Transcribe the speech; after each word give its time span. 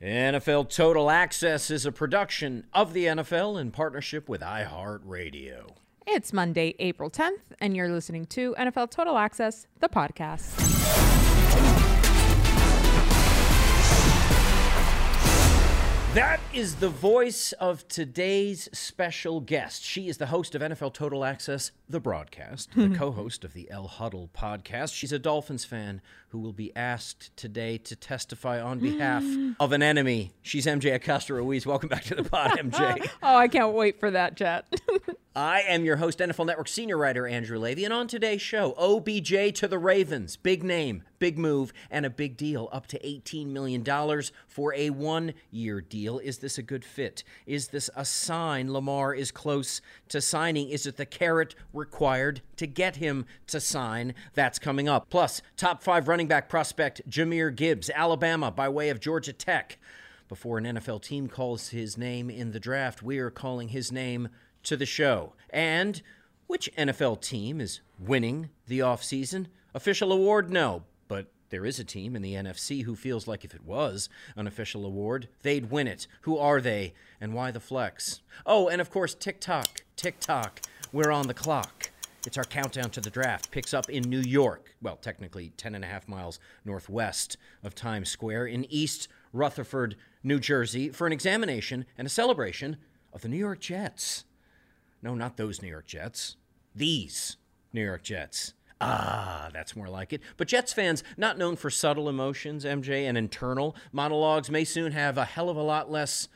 NFL 0.00 0.72
Total 0.72 1.10
Access 1.10 1.72
is 1.72 1.84
a 1.84 1.90
production 1.90 2.64
of 2.72 2.92
the 2.92 3.06
NFL 3.06 3.60
in 3.60 3.72
partnership 3.72 4.28
with 4.28 4.42
iHeartRadio. 4.42 5.70
It's 6.06 6.32
Monday, 6.32 6.76
April 6.78 7.10
10th, 7.10 7.40
and 7.60 7.76
you're 7.76 7.88
listening 7.88 8.24
to 8.26 8.54
NFL 8.56 8.92
Total 8.92 9.18
Access, 9.18 9.66
the 9.80 9.88
podcast. 9.88 11.37
That 16.14 16.40
is 16.54 16.76
the 16.76 16.88
voice 16.88 17.52
of 17.52 17.86
today's 17.86 18.70
special 18.72 19.40
guest. 19.40 19.84
She 19.84 20.08
is 20.08 20.16
the 20.16 20.26
host 20.26 20.54
of 20.54 20.62
NFL 20.62 20.94
Total 20.94 21.22
Access, 21.22 21.70
the 21.86 22.00
broadcast, 22.00 22.70
the 22.74 22.86
hmm. 22.86 22.94
co 22.94 23.12
host 23.12 23.44
of 23.44 23.52
the 23.52 23.70
El 23.70 23.88
Huddle 23.88 24.30
podcast. 24.34 24.94
She's 24.94 25.12
a 25.12 25.18
Dolphins 25.18 25.66
fan 25.66 26.00
who 26.30 26.38
will 26.38 26.54
be 26.54 26.74
asked 26.74 27.36
today 27.36 27.76
to 27.78 27.94
testify 27.94 28.58
on 28.58 28.78
behalf 28.78 29.22
hmm. 29.22 29.52
of 29.60 29.72
an 29.72 29.82
enemy. 29.82 30.32
She's 30.40 30.64
MJ 30.64 30.94
Acosta 30.94 31.34
Ruiz. 31.34 31.66
Welcome 31.66 31.90
back 31.90 32.04
to 32.04 32.14
the 32.14 32.24
pod, 32.24 32.52
MJ. 32.52 33.06
oh, 33.22 33.36
I 33.36 33.46
can't 33.46 33.74
wait 33.74 34.00
for 34.00 34.10
that, 34.10 34.34
chat. 34.34 34.64
I 35.36 35.60
am 35.68 35.84
your 35.84 35.96
host, 35.96 36.18
NFL 36.18 36.46
Network 36.46 36.68
senior 36.68 36.96
writer 36.96 37.26
Andrew 37.26 37.58
Levy, 37.58 37.84
and 37.84 37.94
on 37.94 38.08
today's 38.08 38.42
show, 38.42 38.74
OBJ 38.76 39.54
to 39.56 39.68
the 39.68 39.78
Ravens. 39.78 40.36
Big 40.36 40.64
name, 40.64 41.04
big 41.18 41.38
move, 41.38 41.72
and 41.90 42.06
a 42.06 42.10
big 42.10 42.36
deal 42.36 42.68
up 42.72 42.86
to 42.88 42.98
$18 43.00 43.46
million 43.46 43.84
for 44.46 44.74
a 44.74 44.90
one 44.90 45.34
year 45.50 45.80
deal. 45.80 46.18
Is 46.18 46.38
this 46.38 46.58
a 46.58 46.62
good 46.62 46.84
fit? 46.84 47.24
Is 47.46 47.68
this 47.68 47.90
a 47.96 48.04
sign 48.04 48.72
Lamar 48.72 49.14
is 49.14 49.30
close 49.30 49.80
to 50.08 50.20
signing? 50.20 50.68
Is 50.68 50.86
it 50.86 50.96
the 50.96 51.06
carrot 51.06 51.54
required 51.72 52.42
to 52.56 52.66
get 52.66 52.96
him 52.96 53.26
to 53.48 53.60
sign? 53.60 54.14
That's 54.34 54.58
coming 54.58 54.88
up. 54.88 55.08
Plus, 55.10 55.42
top 55.56 55.82
five 55.82 56.08
running 56.08 56.28
back 56.28 56.48
prospect 56.48 57.08
Jahmyr 57.08 57.54
Gibbs, 57.54 57.90
Alabama, 57.94 58.50
by 58.50 58.68
way 58.68 58.88
of 58.90 59.00
Georgia 59.00 59.32
Tech. 59.32 59.78
Before 60.28 60.58
an 60.58 60.64
NFL 60.64 61.02
team 61.02 61.26
calls 61.28 61.70
his 61.70 61.96
name 61.96 62.28
in 62.28 62.52
the 62.52 62.60
draft, 62.60 63.02
we 63.02 63.18
are 63.18 63.30
calling 63.30 63.68
his 63.68 63.90
name 63.90 64.28
to 64.64 64.76
the 64.76 64.84
show. 64.84 65.32
And 65.48 66.02
which 66.46 66.70
NFL 66.76 67.22
team 67.22 67.60
is 67.60 67.80
winning 67.98 68.50
the 68.66 68.80
offseason? 68.80 69.46
Official 69.74 70.12
award? 70.12 70.50
No. 70.50 70.84
There 71.50 71.64
is 71.64 71.78
a 71.78 71.84
team 71.84 72.14
in 72.14 72.22
the 72.22 72.34
NFC 72.34 72.84
who 72.84 72.94
feels 72.94 73.26
like 73.26 73.44
if 73.44 73.54
it 73.54 73.64
was 73.64 74.08
an 74.36 74.46
official 74.46 74.84
award, 74.84 75.28
they'd 75.42 75.70
win 75.70 75.88
it. 75.88 76.06
Who 76.22 76.36
are 76.38 76.60
they 76.60 76.92
and 77.20 77.34
why 77.34 77.50
the 77.50 77.60
flex? 77.60 78.20
Oh, 78.44 78.68
and 78.68 78.80
of 78.80 78.90
course, 78.90 79.14
TikTok. 79.14 79.82
TikTok. 79.96 80.60
We're 80.92 81.10
on 81.10 81.26
the 81.26 81.34
clock. 81.34 81.90
It's 82.26 82.36
our 82.36 82.44
countdown 82.44 82.90
to 82.90 83.00
the 83.00 83.10
draft. 83.10 83.50
Picks 83.50 83.72
up 83.72 83.88
in 83.88 84.02
New 84.02 84.20
York. 84.20 84.74
Well, 84.82 84.96
technically 84.96 85.50
10 85.56 85.74
and 85.74 85.84
a 85.84 85.88
half 85.88 86.06
miles 86.08 86.38
northwest 86.64 87.38
of 87.62 87.74
Times 87.74 88.10
Square 88.10 88.48
in 88.48 88.66
East 88.70 89.08
Rutherford, 89.32 89.96
New 90.22 90.38
Jersey, 90.38 90.90
for 90.90 91.06
an 91.06 91.12
examination 91.12 91.86
and 91.96 92.06
a 92.06 92.10
celebration 92.10 92.76
of 93.12 93.22
the 93.22 93.28
New 93.28 93.38
York 93.38 93.60
Jets. 93.60 94.24
No, 95.00 95.14
not 95.14 95.36
those 95.36 95.62
New 95.62 95.68
York 95.68 95.86
Jets. 95.86 96.36
These 96.74 97.36
New 97.72 97.84
York 97.84 98.02
Jets. 98.02 98.52
Ah, 98.80 99.50
that's 99.52 99.74
more 99.74 99.88
like 99.88 100.12
it. 100.12 100.20
But 100.36 100.48
Jets 100.48 100.72
fans, 100.72 101.02
not 101.16 101.36
known 101.36 101.56
for 101.56 101.70
subtle 101.70 102.08
emotions, 102.08 102.64
MJ, 102.64 103.08
and 103.08 103.18
internal 103.18 103.74
monologues, 103.92 104.50
may 104.50 104.64
soon 104.64 104.92
have 104.92 105.18
a 105.18 105.24
hell 105.24 105.50
of 105.50 105.56
a 105.56 105.62
lot 105.62 105.90
less 105.90 106.28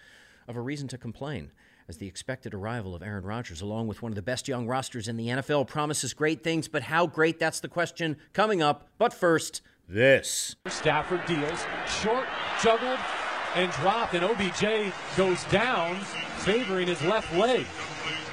of 0.48 0.56
a 0.56 0.60
reason 0.60 0.88
to 0.88 0.98
complain. 0.98 1.52
As 1.88 1.98
the 1.98 2.06
expected 2.06 2.54
arrival 2.54 2.94
of 2.94 3.02
Aaron 3.02 3.24
Rodgers, 3.24 3.60
along 3.60 3.86
with 3.86 4.02
one 4.02 4.12
of 4.12 4.16
the 4.16 4.22
best 4.22 4.48
young 4.48 4.66
rosters 4.66 5.08
in 5.08 5.16
the 5.16 5.28
NFL, 5.28 5.66
promises 5.66 6.14
great 6.14 6.42
things, 6.42 6.68
but 6.68 6.84
how 6.84 7.06
great? 7.06 7.38
That's 7.38 7.60
the 7.60 7.68
question 7.68 8.16
coming 8.32 8.62
up. 8.62 8.88
But 8.98 9.12
first, 9.12 9.62
this. 9.88 10.56
Stafford 10.68 11.24
deals, 11.26 11.66
short, 11.86 12.26
juggled, 12.62 12.98
and 13.54 13.70
dropped, 13.72 14.14
and 14.14 14.24
OBJ 14.24 14.92
goes 15.16 15.44
down, 15.44 16.00
favoring 16.38 16.86
his 16.86 17.02
left 17.02 17.32
leg. 17.34 17.66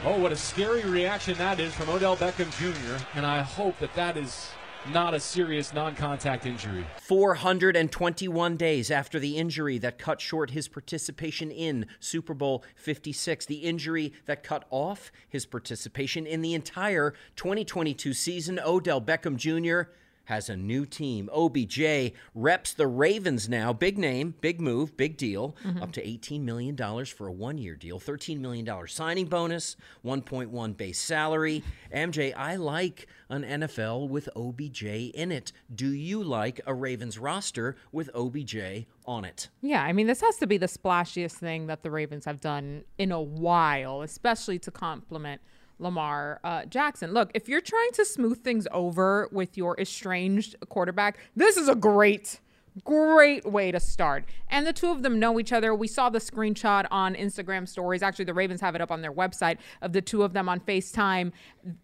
Oh, 0.05 0.17
what 0.17 0.31
a 0.31 0.35
scary 0.37 0.85
reaction 0.85 1.37
that 1.39 1.59
is 1.59 1.73
from 1.73 1.89
Odell 1.89 2.15
Beckham 2.15 2.49
Jr., 2.57 3.03
and 3.15 3.25
I 3.25 3.41
hope 3.41 3.77
that 3.79 3.93
that 3.95 4.15
is 4.15 4.49
not 4.93 5.13
a 5.13 5.19
serious 5.19 5.73
non 5.73 5.93
contact 5.93 6.45
injury. 6.45 6.85
421 7.01 8.55
days 8.55 8.91
after 8.91 9.19
the 9.19 9.35
injury 9.35 9.77
that 9.79 9.97
cut 9.97 10.21
short 10.21 10.51
his 10.51 10.69
participation 10.69 11.51
in 11.51 11.85
Super 11.99 12.33
Bowl 12.33 12.63
56, 12.77 13.45
the 13.45 13.57
injury 13.57 14.13
that 14.25 14.41
cut 14.41 14.63
off 14.69 15.11
his 15.27 15.45
participation 15.45 16.25
in 16.25 16.41
the 16.41 16.53
entire 16.53 17.13
2022 17.35 18.13
season, 18.13 18.57
Odell 18.63 19.01
Beckham 19.01 19.35
Jr 19.35 19.91
has 20.29 20.47
a 20.47 20.55
new 20.55 20.85
team. 20.85 21.27
OBJ 21.33 22.13
reps 22.35 22.73
the 22.73 22.85
Ravens 22.85 23.49
now. 23.49 23.73
Big 23.73 23.97
name, 23.97 24.35
big 24.41 24.61
move, 24.61 24.95
big 24.95 25.17
deal. 25.17 25.55
Mm-hmm. 25.65 25.81
Up 25.81 25.91
to 25.93 26.05
$18 26.05 26.41
million 26.41 26.77
for 27.05 27.27
a 27.27 27.31
one 27.31 27.57
year 27.57 27.75
deal, 27.75 27.99
$13 27.99 28.39
million 28.39 28.87
signing 28.87 29.25
bonus, 29.25 29.75
1.1 30.05 30.77
base 30.77 30.99
salary. 30.99 31.63
MJ, 31.93 32.31
I 32.37 32.57
like 32.57 33.07
an 33.29 33.43
NFL 33.43 34.07
with 34.07 34.29
OBJ 34.35 34.83
in 34.83 35.31
it. 35.31 35.51
Do 35.73 35.89
you 35.89 36.23
like 36.23 36.61
a 36.67 36.75
Ravens 36.75 37.17
roster 37.17 37.75
with 37.91 38.11
OBJ 38.13 38.85
on 39.05 39.25
it? 39.25 39.49
Yeah, 39.61 39.83
I 39.83 39.93
mean, 39.93 40.05
this 40.05 40.21
has 40.21 40.37
to 40.37 40.47
be 40.47 40.57
the 40.57 40.67
splashiest 40.67 41.33
thing 41.33 41.65
that 41.67 41.81
the 41.81 41.89
Ravens 41.89 42.25
have 42.25 42.39
done 42.39 42.83
in 42.99 43.11
a 43.11 43.21
while, 43.21 44.03
especially 44.03 44.59
to 44.59 44.69
complement 44.69 45.41
Lamar 45.79 46.39
uh, 46.43 46.65
Jackson. 46.65 47.13
Look, 47.13 47.31
if 47.33 47.49
you're 47.49 47.61
trying 47.61 47.91
to 47.93 48.05
smooth 48.05 48.43
things 48.43 48.67
over 48.71 49.29
with 49.31 49.57
your 49.57 49.79
estranged 49.79 50.55
quarterback, 50.69 51.17
this 51.35 51.57
is 51.57 51.67
a 51.69 51.75
great, 51.75 52.39
great 52.83 53.45
way 53.45 53.71
to 53.71 53.79
start. 53.79 54.25
And 54.49 54.67
the 54.67 54.73
two 54.73 54.91
of 54.91 55.01
them 55.01 55.19
know 55.19 55.39
each 55.39 55.51
other. 55.51 55.73
We 55.73 55.87
saw 55.87 56.09
the 56.09 56.19
screenshot 56.19 56.85
on 56.91 57.15
Instagram 57.15 57.67
stories. 57.67 58.03
Actually, 58.03 58.25
the 58.25 58.33
Ravens 58.33 58.61
have 58.61 58.75
it 58.75 58.81
up 58.81 58.91
on 58.91 59.01
their 59.01 59.13
website 59.13 59.57
of 59.81 59.93
the 59.93 60.01
two 60.01 60.23
of 60.23 60.33
them 60.33 60.49
on 60.49 60.59
FaceTime. 60.59 61.31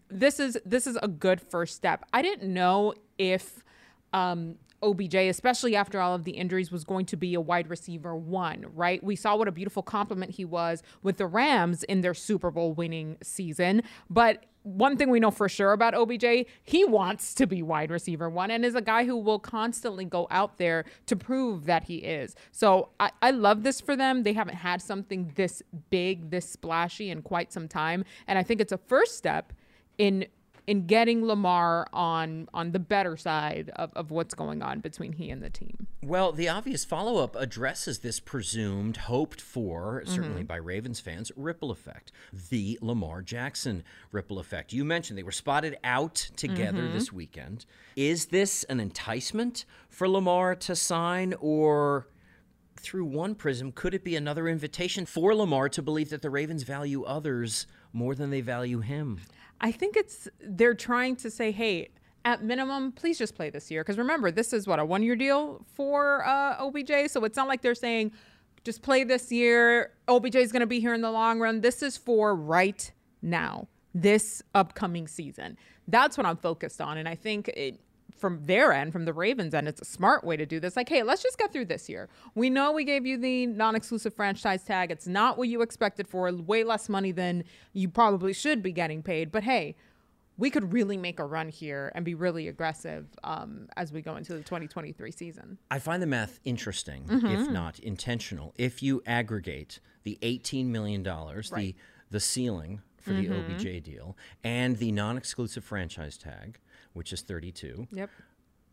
This 0.08 0.38
is 0.38 0.58
this 0.64 0.86
is 0.86 0.98
a 1.02 1.08
good 1.08 1.40
first 1.40 1.74
step. 1.74 2.04
I 2.12 2.22
didn't 2.22 2.52
know 2.52 2.94
if 3.18 3.64
um, 4.12 4.56
OBJ, 4.82 5.14
especially 5.14 5.76
after 5.76 6.00
all 6.00 6.14
of 6.14 6.24
the 6.24 6.32
injuries, 6.32 6.70
was 6.70 6.84
going 6.84 7.06
to 7.06 7.16
be 7.16 7.34
a 7.34 7.40
wide 7.40 7.68
receiver 7.68 8.14
one, 8.14 8.66
right? 8.74 9.02
We 9.02 9.16
saw 9.16 9.36
what 9.36 9.48
a 9.48 9.52
beautiful 9.52 9.82
complement 9.82 10.32
he 10.32 10.44
was 10.44 10.82
with 11.02 11.16
the 11.16 11.26
Rams 11.26 11.82
in 11.84 12.00
their 12.00 12.14
Super 12.14 12.50
Bowl 12.50 12.72
winning 12.72 13.16
season. 13.22 13.82
But 14.10 14.44
one 14.66 14.96
thing 14.96 15.10
we 15.10 15.20
know 15.20 15.30
for 15.30 15.48
sure 15.48 15.72
about 15.72 15.94
OBJ, 15.94 16.46
he 16.64 16.84
wants 16.84 17.34
to 17.34 17.46
be 17.46 17.62
wide 17.62 17.90
receiver 17.90 18.28
one 18.28 18.50
and 18.50 18.64
is 18.64 18.74
a 18.74 18.80
guy 18.80 19.04
who 19.04 19.16
will 19.16 19.38
constantly 19.38 20.04
go 20.04 20.26
out 20.28 20.58
there 20.58 20.84
to 21.06 21.14
prove 21.14 21.66
that 21.66 21.84
he 21.84 21.98
is. 21.98 22.34
So 22.50 22.88
I, 22.98 23.12
I 23.22 23.30
love 23.30 23.62
this 23.62 23.80
for 23.80 23.94
them. 23.94 24.24
They 24.24 24.32
haven't 24.32 24.56
had 24.56 24.82
something 24.82 25.30
this 25.36 25.62
big, 25.90 26.30
this 26.30 26.48
splashy 26.48 27.10
in 27.10 27.22
quite 27.22 27.52
some 27.52 27.68
time. 27.68 28.04
And 28.26 28.40
I 28.40 28.42
think 28.42 28.60
it's 28.60 28.72
a 28.72 28.78
first 28.78 29.16
step 29.16 29.52
in 29.98 30.26
in 30.66 30.86
getting 30.86 31.24
Lamar 31.24 31.86
on 31.92 32.48
on 32.52 32.72
the 32.72 32.78
better 32.78 33.16
side 33.16 33.70
of, 33.76 33.92
of 33.94 34.10
what's 34.10 34.34
going 34.34 34.62
on 34.62 34.80
between 34.80 35.12
he 35.12 35.30
and 35.30 35.42
the 35.42 35.50
team. 35.50 35.86
Well, 36.02 36.32
the 36.32 36.48
obvious 36.48 36.84
follow 36.84 37.22
up 37.22 37.34
addresses 37.36 37.98
this 37.98 38.20
presumed, 38.20 38.96
hoped 38.96 39.40
for, 39.40 40.02
certainly 40.06 40.42
mm-hmm. 40.42 40.46
by 40.46 40.56
Ravens 40.56 41.00
fans, 41.00 41.32
ripple 41.36 41.70
effect. 41.70 42.12
The 42.50 42.78
Lamar 42.80 43.22
Jackson 43.22 43.82
ripple 44.12 44.38
effect. 44.38 44.72
You 44.72 44.84
mentioned 44.84 45.18
they 45.18 45.24
were 45.24 45.32
spotted 45.32 45.78
out 45.82 46.14
together 46.36 46.82
mm-hmm. 46.82 46.92
this 46.92 47.12
weekend. 47.12 47.66
Is 47.96 48.26
this 48.26 48.62
an 48.64 48.78
enticement 48.78 49.64
for 49.88 50.08
Lamar 50.08 50.54
to 50.54 50.76
sign 50.76 51.34
or 51.40 52.06
through 52.80 53.04
one 53.04 53.34
prism, 53.34 53.72
could 53.72 53.94
it 53.94 54.04
be 54.04 54.16
another 54.16 54.48
invitation 54.48 55.06
for 55.06 55.34
Lamar 55.34 55.68
to 55.70 55.82
believe 55.82 56.10
that 56.10 56.22
the 56.22 56.30
Ravens 56.30 56.62
value 56.62 57.04
others 57.04 57.66
more 57.92 58.14
than 58.14 58.30
they 58.30 58.40
value 58.40 58.80
him? 58.80 59.20
I 59.60 59.72
think 59.72 59.96
it's 59.96 60.28
they're 60.40 60.74
trying 60.74 61.16
to 61.16 61.30
say, 61.30 61.50
hey, 61.50 61.88
at 62.24 62.42
minimum, 62.42 62.92
please 62.92 63.18
just 63.18 63.34
play 63.34 63.50
this 63.50 63.70
year. 63.70 63.82
Because 63.82 63.98
remember, 63.98 64.30
this 64.30 64.52
is 64.52 64.66
what 64.66 64.78
a 64.78 64.84
one 64.84 65.02
year 65.02 65.16
deal 65.16 65.64
for 65.74 66.26
uh, 66.26 66.56
OBJ. 66.58 67.08
So 67.08 67.24
it's 67.24 67.36
not 67.36 67.48
like 67.48 67.62
they're 67.62 67.74
saying, 67.74 68.12
just 68.64 68.82
play 68.82 69.04
this 69.04 69.30
year. 69.30 69.92
OBJ 70.08 70.34
is 70.34 70.50
going 70.50 70.60
to 70.60 70.66
be 70.66 70.80
here 70.80 70.92
in 70.92 71.00
the 71.00 71.10
long 71.10 71.38
run. 71.38 71.60
This 71.60 71.82
is 71.82 71.96
for 71.96 72.34
right 72.34 72.90
now, 73.22 73.68
this 73.94 74.42
upcoming 74.54 75.06
season. 75.06 75.56
That's 75.86 76.18
what 76.18 76.26
I'm 76.26 76.36
focused 76.36 76.80
on. 76.80 76.98
And 76.98 77.08
I 77.08 77.14
think 77.14 77.46
it, 77.48 77.80
from 78.16 78.40
their 78.46 78.72
end, 78.72 78.92
from 78.92 79.04
the 79.04 79.12
Ravens 79.12 79.54
end, 79.54 79.68
it's 79.68 79.80
a 79.80 79.84
smart 79.84 80.24
way 80.24 80.36
to 80.36 80.46
do 80.46 80.58
this. 80.60 80.76
Like, 80.76 80.88
hey, 80.88 81.02
let's 81.02 81.22
just 81.22 81.38
get 81.38 81.52
through 81.52 81.66
this 81.66 81.88
year. 81.88 82.08
We 82.34 82.50
know 82.50 82.72
we 82.72 82.84
gave 82.84 83.06
you 83.06 83.18
the 83.18 83.46
non-exclusive 83.46 84.14
franchise 84.14 84.62
tag. 84.64 84.90
It's 84.90 85.06
not 85.06 85.38
what 85.38 85.48
you 85.48 85.62
expected 85.62 86.08
for, 86.08 86.32
way 86.32 86.64
less 86.64 86.88
money 86.88 87.12
than 87.12 87.44
you 87.72 87.88
probably 87.88 88.32
should 88.32 88.62
be 88.62 88.72
getting 88.72 89.02
paid. 89.02 89.30
But 89.30 89.42
hey, 89.44 89.76
we 90.38 90.50
could 90.50 90.72
really 90.72 90.96
make 90.98 91.18
a 91.18 91.24
run 91.24 91.48
here 91.48 91.90
and 91.94 92.04
be 92.04 92.14
really 92.14 92.46
aggressive 92.48 93.06
um, 93.24 93.68
as 93.76 93.90
we 93.92 94.02
go 94.02 94.16
into 94.16 94.34
the 94.34 94.40
2023 94.40 95.10
season. 95.10 95.56
I 95.70 95.78
find 95.78 96.02
the 96.02 96.06
math 96.06 96.40
interesting, 96.44 97.04
Mm-hmm. 97.04 97.26
if 97.26 97.48
not 97.50 97.78
intentional. 97.78 98.52
If 98.58 98.82
you 98.82 99.02
aggregate 99.06 99.80
the 100.02 100.18
$18 100.22 100.66
million, 100.66 101.02
the, 101.02 101.10
Right. 101.10 101.44
Mm-hmm. 101.44 101.78
the 102.10 102.20
ceiling 102.20 102.82
for 102.98 103.12
the 103.12 103.28
OBJ 103.30 103.84
deal, 103.84 104.16
and 104.42 104.78
the 104.78 104.90
non 104.90 105.16
exclusive 105.16 105.62
franchise 105.64 106.18
tag, 106.18 106.58
which 106.96 107.12
is 107.12 107.20
32, 107.22 107.86
Yep. 107.92 108.10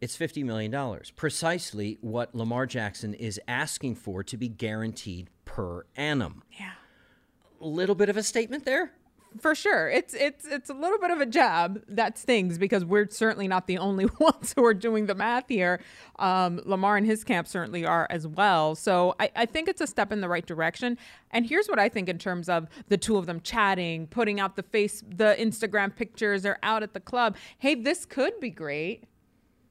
it's 0.01 0.17
$50 0.17 0.43
million. 0.43 0.99
Precisely 1.15 1.97
what 2.01 2.33
Lamar 2.33 2.65
Jackson 2.65 3.13
is 3.13 3.39
asking 3.47 3.95
for 3.95 4.23
to 4.23 4.37
be 4.37 4.47
guaranteed 4.47 5.29
per 5.45 5.85
annum. 5.95 6.43
Yeah. 6.59 6.71
A 7.61 7.67
little 7.67 7.95
bit 7.95 8.09
of 8.09 8.17
a 8.17 8.23
statement 8.23 8.65
there. 8.65 8.91
For 9.39 9.56
sure. 9.56 9.89
It's 9.89 10.13
it's 10.13 10.45
it's 10.45 10.69
a 10.69 10.74
little 10.74 11.00
bit 11.00 11.12
of 11.12 11.19
a 11.21 11.25
jab 11.25 11.83
that 11.88 12.18
stings 12.18 12.57
because 12.57 12.85
we're 12.85 13.09
certainly 13.09 13.47
not 13.47 13.68
the 13.68 13.77
only 13.77 14.06
ones 14.19 14.53
who 14.56 14.63
are 14.65 14.74
doing 14.74 15.07
the 15.07 15.15
math 15.15 15.45
here. 15.47 15.80
Um, 16.19 16.62
Lamar 16.65 16.97
and 16.97 17.06
his 17.06 17.24
camp 17.24 17.47
certainly 17.47 17.85
are 17.85 18.07
as 18.09 18.27
well. 18.27 18.75
So 18.75 19.15
I, 19.19 19.31
I 19.35 19.45
think 19.45 19.68
it's 19.68 19.81
a 19.81 19.88
step 19.88 20.12
in 20.12 20.21
the 20.21 20.30
right 20.30 20.45
direction. 20.45 20.97
And 21.31 21.45
here's 21.45 21.68
what 21.68 21.80
I 21.80 21.89
think 21.89 22.09
in 22.09 22.18
terms 22.18 22.50
of 22.50 22.68
the 22.89 22.97
two 22.97 23.18
of 23.18 23.25
them 23.25 23.41
chatting, 23.41 24.07
putting 24.07 24.39
out 24.39 24.56
the 24.56 24.63
face 24.63 25.03
the 25.07 25.36
Instagram 25.39 25.95
pictures, 25.95 26.44
they're 26.44 26.59
out 26.63 26.83
at 26.83 26.94
the 26.94 27.00
club. 27.00 27.36
Hey, 27.57 27.75
this 27.75 28.06
could 28.06 28.39
be 28.39 28.50
great, 28.50 29.06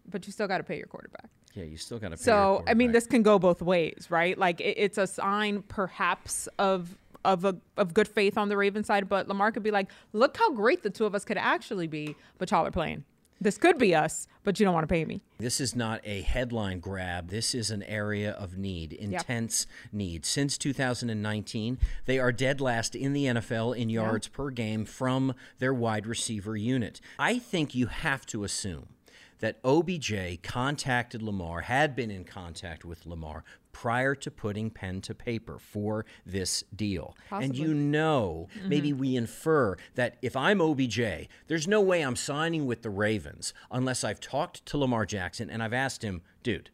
but 0.09 0.27
you 0.27 0.33
still 0.33 0.49
gotta 0.49 0.65
pay 0.65 0.77
your 0.77 0.87
quarterback. 0.87 1.31
Yeah, 1.55 1.65
you 1.65 1.77
still 1.77 1.99
got 1.99 2.11
to 2.11 2.17
pay. 2.17 2.31
your 2.31 2.59
So 2.59 2.65
I 2.67 2.75
mean, 2.75 2.93
this 2.93 3.07
can 3.07 3.23
go 3.23 3.39
both 3.39 3.61
ways, 3.61 4.07
right? 4.09 4.39
Like 4.39 4.61
it, 4.61 4.75
it's 4.79 4.99
a 4.99 5.07
sign, 5.07 5.63
perhaps, 5.63 6.49
of 6.59 6.97
of 7.25 7.45
a 7.45 7.57
of 7.77 7.95
good 7.95 8.09
faith 8.09 8.37
on 8.37 8.49
the 8.49 8.57
Ravens 8.57 8.87
side, 8.87 9.09
but 9.09 9.29
Lamar 9.29 9.53
could 9.53 9.63
be 9.63 9.71
like, 9.71 9.91
"Look 10.13 10.37
how 10.37 10.53
great 10.53 10.83
the 10.83 10.91
two 10.91 11.05
of 11.05 11.15
us 11.15 11.25
could 11.25 11.39
actually 11.39 11.87
be, 11.87 12.17
but 12.39 12.51
y'all 12.51 12.67
are 12.67 12.71
playing. 12.71 13.05
This 13.41 13.59
could 13.59 13.77
be 13.77 13.93
us, 13.93 14.29
but 14.45 14.61
you 14.61 14.65
don't 14.65 14.75
want 14.75 14.85
to 14.85 14.93
pay 14.93 15.05
me." 15.05 15.21
This 15.39 15.61
is 15.61 15.75
not 15.75 16.01
a 16.05 16.23
headline 16.23 16.79
grab. 16.79 17.29
This 17.29 17.55
is 17.55 17.71
an 17.71 17.83
area 17.83 18.31
of 18.33 18.57
need, 18.57 18.93
intense 18.93 19.67
need. 19.93 20.25
Since 20.25 20.59
2019, 20.59 21.79
they 22.07 22.19
are 22.19 22.31
dead 22.31 22.61
last 22.61 22.95
in 22.95 23.13
the 23.13 23.27
NFL 23.27 23.73
in 23.73 23.89
yards 23.89 24.29
per 24.29 24.51
game 24.51 24.85
from 24.85 25.35
their 25.59 25.75
wide 25.75 26.07
receiver 26.07 26.57
unit. 26.57 27.01
I 27.19 27.39
think 27.39 27.75
you 27.75 27.87
have 27.87 28.27
to 28.27 28.45
assume 28.45 28.89
that 29.43 29.59
OBJ 29.65 30.41
contacted 30.43 31.21
Lamar, 31.21 31.63
had 31.63 31.97
been 31.97 32.13
in 32.13 32.25
contact 32.25 32.85
with 32.85 33.05
Lamar 33.05 33.43
prior 33.73 34.15
to 34.15 34.31
putting 34.31 34.71
pen 34.71 35.01
to 35.01 35.15
paper 35.15 35.59
for 35.59 36.07
this 36.25 36.63
deal. 36.75 37.17
And 37.31 37.57
you 37.57 37.75
know, 37.75 38.49
mm-hmm. 38.57 38.69
maybe 38.69 38.93
we 38.93 39.17
infer 39.17 39.77
that 39.97 40.17
if 40.23 40.37
I'm 40.37 40.61
OBJ, 40.61 41.01
there's 41.49 41.67
no 41.67 41.81
way 41.81 42.03
I'm 42.03 42.15
signing 42.15 42.67
with 42.67 42.83
the 42.83 42.91
Ravens 42.91 43.53
unless 43.71 44.05
I've 44.05 44.21
talked 44.21 44.65
to 44.67 44.79
Lamar 44.79 45.05
Jackson 45.07 45.51
and 45.51 45.61
I've 45.61 45.73
asked 45.73 46.03
him, 46.03 46.23
dude, 46.45 46.71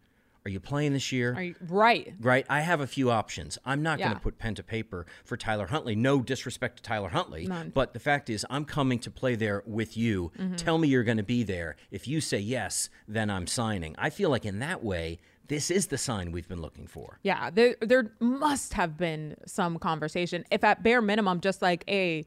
are 0.48 0.50
you 0.50 0.60
playing 0.60 0.94
this 0.94 1.12
year? 1.12 1.34
Are 1.34 1.42
you 1.42 1.54
right? 1.68 2.14
Right, 2.20 2.46
I 2.48 2.62
have 2.62 2.80
a 2.80 2.86
few 2.86 3.10
options. 3.10 3.58
I'm 3.66 3.82
not 3.82 3.98
going 3.98 4.14
to 4.14 4.18
put 4.18 4.38
pen 4.38 4.54
to 4.54 4.62
paper 4.62 5.04
for 5.24 5.36
Tyler 5.36 5.66
Huntley. 5.66 5.94
No 5.94 6.20
disrespect 6.22 6.78
to 6.78 6.82
Tyler 6.82 7.10
Huntley, 7.10 7.46
None. 7.46 7.70
but 7.74 7.92
the 7.92 8.00
fact 8.00 8.30
is, 8.30 8.46
I'm 8.48 8.64
coming 8.64 8.98
to 9.00 9.10
play 9.10 9.34
there 9.34 9.62
with 9.66 9.94
you. 9.94 10.32
Mm-hmm. 10.38 10.56
Tell 10.56 10.78
me 10.78 10.88
you're 10.88 11.04
going 11.04 11.18
to 11.18 11.22
be 11.22 11.42
there. 11.42 11.76
If 11.90 12.08
you 12.08 12.22
say 12.22 12.38
yes, 12.38 12.88
then 13.06 13.28
I'm 13.28 13.46
signing. 13.46 13.94
I 13.98 14.08
feel 14.08 14.30
like 14.30 14.46
in 14.46 14.58
that 14.60 14.82
way, 14.82 15.18
this 15.48 15.70
is 15.70 15.88
the 15.88 15.98
sign 15.98 16.32
we've 16.32 16.48
been 16.48 16.62
looking 16.62 16.86
for. 16.86 17.18
Yeah, 17.22 17.50
there 17.50 17.76
there 17.82 18.12
must 18.18 18.72
have 18.72 18.96
been 18.96 19.36
some 19.44 19.78
conversation. 19.78 20.44
If 20.50 20.64
at 20.64 20.82
bare 20.82 21.02
minimum, 21.02 21.40
just 21.40 21.60
like 21.60 21.84
a 21.88 22.24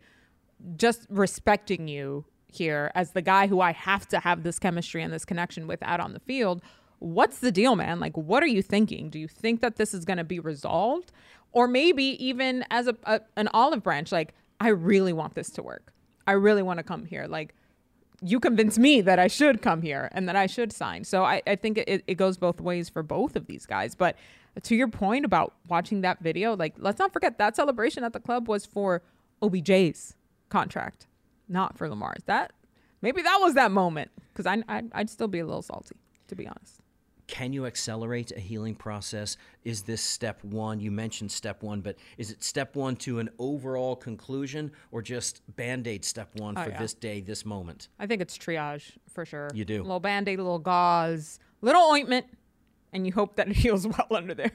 just 0.76 1.08
respecting 1.10 1.88
you 1.88 2.26
here 2.48 2.92
as 2.94 3.12
the 3.12 3.22
guy 3.22 3.48
who 3.48 3.62
I 3.62 3.72
have 3.72 4.08
to 4.10 4.20
have 4.20 4.44
this 4.44 4.60
chemistry 4.60 5.02
and 5.02 5.12
this 5.12 5.26
connection 5.26 5.66
with 5.66 5.82
out 5.82 6.00
on 6.00 6.14
the 6.14 6.20
field. 6.20 6.62
What's 7.02 7.40
the 7.40 7.52
deal, 7.52 7.76
man? 7.76 8.00
Like, 8.00 8.16
what 8.16 8.44
are 8.44 8.48
you 8.48 8.62
thinking? 8.62 9.10
Do 9.10 9.18
you 9.18 9.28
think 9.28 9.62
that 9.62 9.78
this 9.78 9.92
is 9.92 10.06
going 10.06 10.18
to 10.18 10.24
be 10.24 10.40
resolved, 10.40 11.12
or 11.52 11.68
maybe 11.68 12.04
even 12.24 12.64
as 12.70 12.88
a, 12.88 12.96
a 13.06 13.22
an 13.36 13.50
olive 13.56 13.82
branch? 13.82 14.12
Like, 14.12 14.36
I 14.60 14.68
really 14.68 15.12
want 15.12 15.34
this 15.34 15.50
to 15.52 15.64
work. 15.64 15.94
I 16.28 16.34
really 16.34 16.62
want 16.62 16.78
to 16.78 16.84
come 16.84 17.06
here. 17.06 17.26
Like, 17.26 17.56
you 18.22 18.40
convince 18.40 18.78
me 18.78 19.02
that 19.02 19.18
I 19.18 19.26
should 19.26 19.64
come 19.64 19.82
here 19.82 20.10
and 20.12 20.30
that 20.30 20.36
I 20.36 20.46
should 20.46 20.72
sign. 20.72 21.04
So 21.04 21.24
I, 21.24 21.42
I 21.48 21.56
think 21.56 21.80
it, 21.80 22.04
it 22.06 22.16
goes 22.16 22.38
both 22.38 22.62
ways 22.62 22.88
for 22.88 23.02
both 23.02 23.36
of 23.36 23.48
these 23.48 23.66
guys. 23.66 23.96
But 23.96 24.16
to 24.62 24.76
your 24.76 24.88
point 24.88 25.26
about 25.26 25.56
watching 25.68 26.02
that 26.02 26.20
video, 26.20 26.56
like 26.56 26.76
let's 26.78 27.00
not 27.00 27.12
forget 27.14 27.40
that 27.40 27.56
celebration 27.56 28.04
at 28.04 28.14
the 28.14 28.20
club 28.20 28.48
was 28.48 28.64
for 28.64 29.02
OBJ's 29.42 30.16
contract, 30.50 31.08
not 31.50 31.80
for 31.80 31.90
Lamar's. 31.90 32.22
That 32.28 32.54
maybe 33.02 33.24
that 33.24 33.40
was 33.42 33.56
that 33.56 33.72
moment 33.72 34.12
because 34.32 34.46
I, 34.46 34.62
I 34.70 34.84
I'd 34.94 35.10
still 35.10 35.28
be 35.28 35.40
a 35.40 35.46
little 35.46 35.64
salty 35.64 35.96
to 36.28 36.36
be 36.36 36.48
honest. 36.48 36.82
Can 37.32 37.54
you 37.54 37.66
accelerate 37.66 38.34
a 38.36 38.40
healing 38.42 38.76
process? 38.76 39.38
Is 39.64 39.84
this 39.84 40.02
step 40.02 40.44
one? 40.44 40.82
You 40.82 40.92
mentioned 40.92 41.32
step 41.32 41.64
one, 41.64 41.80
but 41.80 41.96
is 42.18 42.30
it 42.30 42.44
step 42.44 42.76
one 42.76 42.98
to 42.98 43.20
an 43.20 43.30
overall 43.40 43.96
conclusion 43.96 44.70
or 44.92 45.02
just 45.02 45.42
band 45.56 45.88
aid 45.88 46.04
step 46.04 46.30
one 46.36 46.58
Oh, 46.58 46.64
for 46.66 46.72
yeah. 46.72 46.78
this 46.78 46.94
day, 46.94 47.22
this 47.22 47.46
moment? 47.46 47.88
I 47.98 48.06
think 48.06 48.22
it's 48.22 48.38
triage 48.38 48.92
for 49.10 49.24
sure. 49.26 49.50
You 49.54 49.64
do. 49.64 49.82
a 49.82 49.82
little 49.82 50.02
band 50.02 50.28
aid, 50.28 50.40
a 50.40 50.44
little 50.44 50.60
gauze, 50.60 51.40
little 51.62 51.90
ointment, 51.90 52.26
and 52.92 53.08
you 53.08 53.14
hope 53.14 53.38
that 53.38 53.48
it 53.48 53.56
heals 53.64 53.88
well 53.88 54.08
under 54.12 54.34
there. 54.34 54.52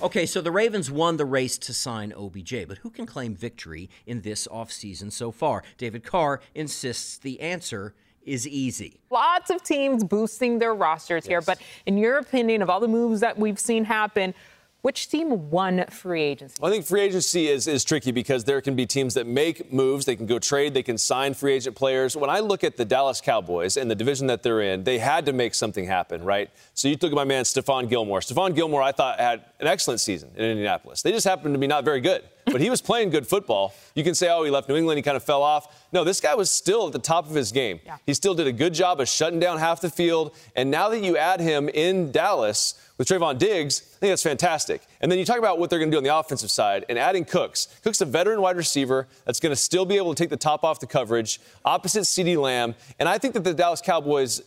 Okay, 0.00 0.26
so 0.26 0.40
the 0.40 0.52
Ravens 0.52 0.92
won 0.92 1.16
the 1.16 1.24
race 1.24 1.58
to 1.58 1.74
sign 1.74 2.12
OBJ, 2.12 2.68
but 2.68 2.78
who 2.78 2.90
can 2.90 3.04
claim 3.04 3.34
victory 3.34 3.90
in 4.06 4.20
this 4.20 4.46
offseason 4.46 5.10
so 5.10 5.32
far? 5.32 5.64
David 5.76 6.04
Carr 6.04 6.40
insists 6.54 7.18
the 7.18 7.40
answer 7.40 7.96
is 8.28 8.46
easy. 8.46 9.00
Lots 9.10 9.50
of 9.50 9.62
teams 9.62 10.04
boosting 10.04 10.58
their 10.58 10.74
rosters 10.74 11.26
here, 11.26 11.40
but 11.40 11.58
in 11.86 11.98
your 11.98 12.18
opinion, 12.18 12.62
of 12.62 12.70
all 12.70 12.80
the 12.80 12.88
moves 12.88 13.20
that 13.20 13.38
we've 13.38 13.58
seen 13.58 13.84
happen, 13.84 14.34
which 14.82 15.08
team 15.08 15.50
won 15.50 15.84
free 15.90 16.22
agency? 16.22 16.54
I 16.62 16.70
think 16.70 16.86
free 16.86 17.00
agency 17.00 17.48
is, 17.48 17.66
is 17.66 17.84
tricky 17.84 18.12
because 18.12 18.44
there 18.44 18.60
can 18.60 18.76
be 18.76 18.86
teams 18.86 19.14
that 19.14 19.26
make 19.26 19.72
moves. 19.72 20.06
They 20.06 20.14
can 20.14 20.26
go 20.26 20.38
trade. 20.38 20.72
They 20.72 20.84
can 20.84 20.96
sign 20.96 21.34
free 21.34 21.54
agent 21.54 21.74
players. 21.74 22.16
When 22.16 22.30
I 22.30 22.38
look 22.38 22.62
at 22.62 22.76
the 22.76 22.84
Dallas 22.84 23.20
Cowboys 23.20 23.76
and 23.76 23.90
the 23.90 23.96
division 23.96 24.28
that 24.28 24.44
they're 24.44 24.60
in, 24.60 24.84
they 24.84 24.98
had 24.98 25.26
to 25.26 25.32
make 25.32 25.54
something 25.54 25.84
happen, 25.84 26.22
right? 26.22 26.48
So 26.74 26.86
you 26.86 26.96
look 27.00 27.10
at 27.10 27.16
my 27.16 27.24
man, 27.24 27.42
Stephon 27.42 27.88
Gilmore. 27.88 28.20
Stephon 28.20 28.54
Gilmore, 28.54 28.80
I 28.80 28.92
thought, 28.92 29.18
had 29.18 29.44
an 29.58 29.66
excellent 29.66 30.00
season 30.00 30.30
in 30.36 30.44
Indianapolis. 30.44 31.02
They 31.02 31.10
just 31.10 31.26
happened 31.26 31.54
to 31.54 31.58
be 31.58 31.66
not 31.66 31.84
very 31.84 32.00
good. 32.00 32.22
But 32.50 32.60
he 32.60 32.70
was 32.70 32.80
playing 32.80 33.10
good 33.10 33.26
football. 33.26 33.74
You 33.94 34.04
can 34.04 34.14
say, 34.14 34.28
oh, 34.30 34.44
he 34.44 34.50
left 34.50 34.68
New 34.68 34.76
England, 34.76 34.98
he 34.98 35.02
kind 35.02 35.16
of 35.16 35.22
fell 35.22 35.42
off. 35.42 35.86
No, 35.92 36.04
this 36.04 36.20
guy 36.20 36.34
was 36.34 36.50
still 36.50 36.86
at 36.86 36.92
the 36.92 36.98
top 36.98 37.28
of 37.28 37.34
his 37.34 37.52
game. 37.52 37.80
Yeah. 37.84 37.96
He 38.06 38.14
still 38.14 38.34
did 38.34 38.46
a 38.46 38.52
good 38.52 38.74
job 38.74 39.00
of 39.00 39.08
shutting 39.08 39.40
down 39.40 39.58
half 39.58 39.80
the 39.80 39.90
field. 39.90 40.34
And 40.56 40.70
now 40.70 40.88
that 40.88 41.00
you 41.00 41.16
add 41.16 41.40
him 41.40 41.68
in 41.68 42.12
Dallas 42.12 42.74
with 42.98 43.08
Trevon 43.08 43.38
Diggs, 43.38 43.82
I 43.96 43.98
think 44.00 44.10
that's 44.12 44.22
fantastic. 44.22 44.82
And 45.00 45.10
then 45.10 45.18
you 45.18 45.24
talk 45.24 45.38
about 45.38 45.58
what 45.58 45.70
they're 45.70 45.78
going 45.78 45.90
to 45.90 45.94
do 45.94 45.98
on 45.98 46.04
the 46.04 46.16
offensive 46.16 46.50
side 46.50 46.84
and 46.88 46.98
adding 46.98 47.24
Cooks. 47.24 47.68
Cooks 47.82 48.00
a 48.00 48.04
veteran 48.04 48.40
wide 48.40 48.56
receiver 48.56 49.06
that's 49.24 49.40
going 49.40 49.52
to 49.52 49.56
still 49.56 49.84
be 49.84 49.96
able 49.96 50.14
to 50.14 50.22
take 50.22 50.30
the 50.30 50.36
top 50.36 50.64
off 50.64 50.80
the 50.80 50.86
coverage, 50.86 51.40
opposite 51.64 52.02
CeeDee 52.02 52.40
Lamb. 52.40 52.74
And 52.98 53.08
I 53.08 53.18
think 53.18 53.34
that 53.34 53.44
the 53.44 53.54
Dallas 53.54 53.80
Cowboys 53.80 54.42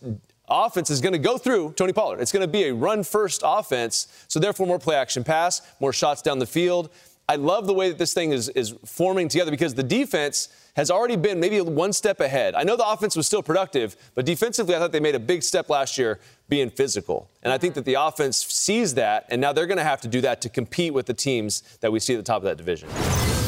offense 0.52 0.90
is 0.90 1.02
going 1.02 1.14
to 1.14 1.20
go 1.20 1.38
through 1.38 1.74
Tony 1.74 1.94
Pollard. 1.94 2.20
It's 2.20 2.32
going 2.32 2.42
to 2.42 2.48
be 2.48 2.66
a 2.66 2.74
run 2.74 3.04
first 3.04 3.42
offense, 3.44 4.26
so 4.28 4.40
therefore 4.40 4.68
more 4.68 4.80
play 4.80 4.96
action 4.96 5.24
pass, 5.24 5.62
more 5.80 5.94
shots 5.94 6.22
down 6.22 6.40
the 6.40 6.46
field. 6.46 6.90
I 7.32 7.36
love 7.36 7.66
the 7.66 7.74
way 7.74 7.88
that 7.88 7.98
this 7.98 8.14
thing 8.14 8.34
is, 8.34 8.50
is 8.50 8.76
forming 8.84 9.30
together 9.30 9.52
because 9.52 9.74
the 9.74 9.84
defense 9.84 10.50
has 10.76 10.92
already 10.92 11.16
been 11.16 11.40
maybe 11.40 11.62
one 11.62 11.94
step 11.94 12.20
ahead. 12.20 12.56
I 12.56 12.64
know 12.64 12.76
the 12.76 12.86
offense 12.86 13.16
was 13.16 13.26
still 13.26 13.42
productive, 13.42 13.96
but 14.16 14.26
defensively, 14.26 14.76
I 14.76 14.80
thought 14.80 14.92
they 14.92 15.00
made 15.00 15.16
a 15.16 15.20
big 15.20 15.42
step 15.42 15.70
last 15.70 15.98
year 15.98 16.20
being 16.50 16.70
physical. 16.70 17.30
And 17.42 17.54
I 17.54 17.58
think 17.58 17.76
that 17.76 17.86
the 17.86 17.94
offense 17.94 18.36
sees 18.36 18.96
that, 18.96 19.28
and 19.30 19.40
now 19.40 19.54
they're 19.54 19.66
going 19.66 19.78
to 19.78 19.84
have 19.86 20.02
to 20.02 20.10
do 20.10 20.20
that 20.20 20.42
to 20.42 20.50
compete 20.50 20.94
with 20.94 21.06
the 21.06 21.14
teams 21.14 21.62
that 21.80 21.90
we 21.90 22.02
see 22.02 22.16
at 22.16 22.18
the 22.18 22.24
top 22.24 22.40
of 22.40 22.44
that 22.44 22.58
division. 22.58 22.90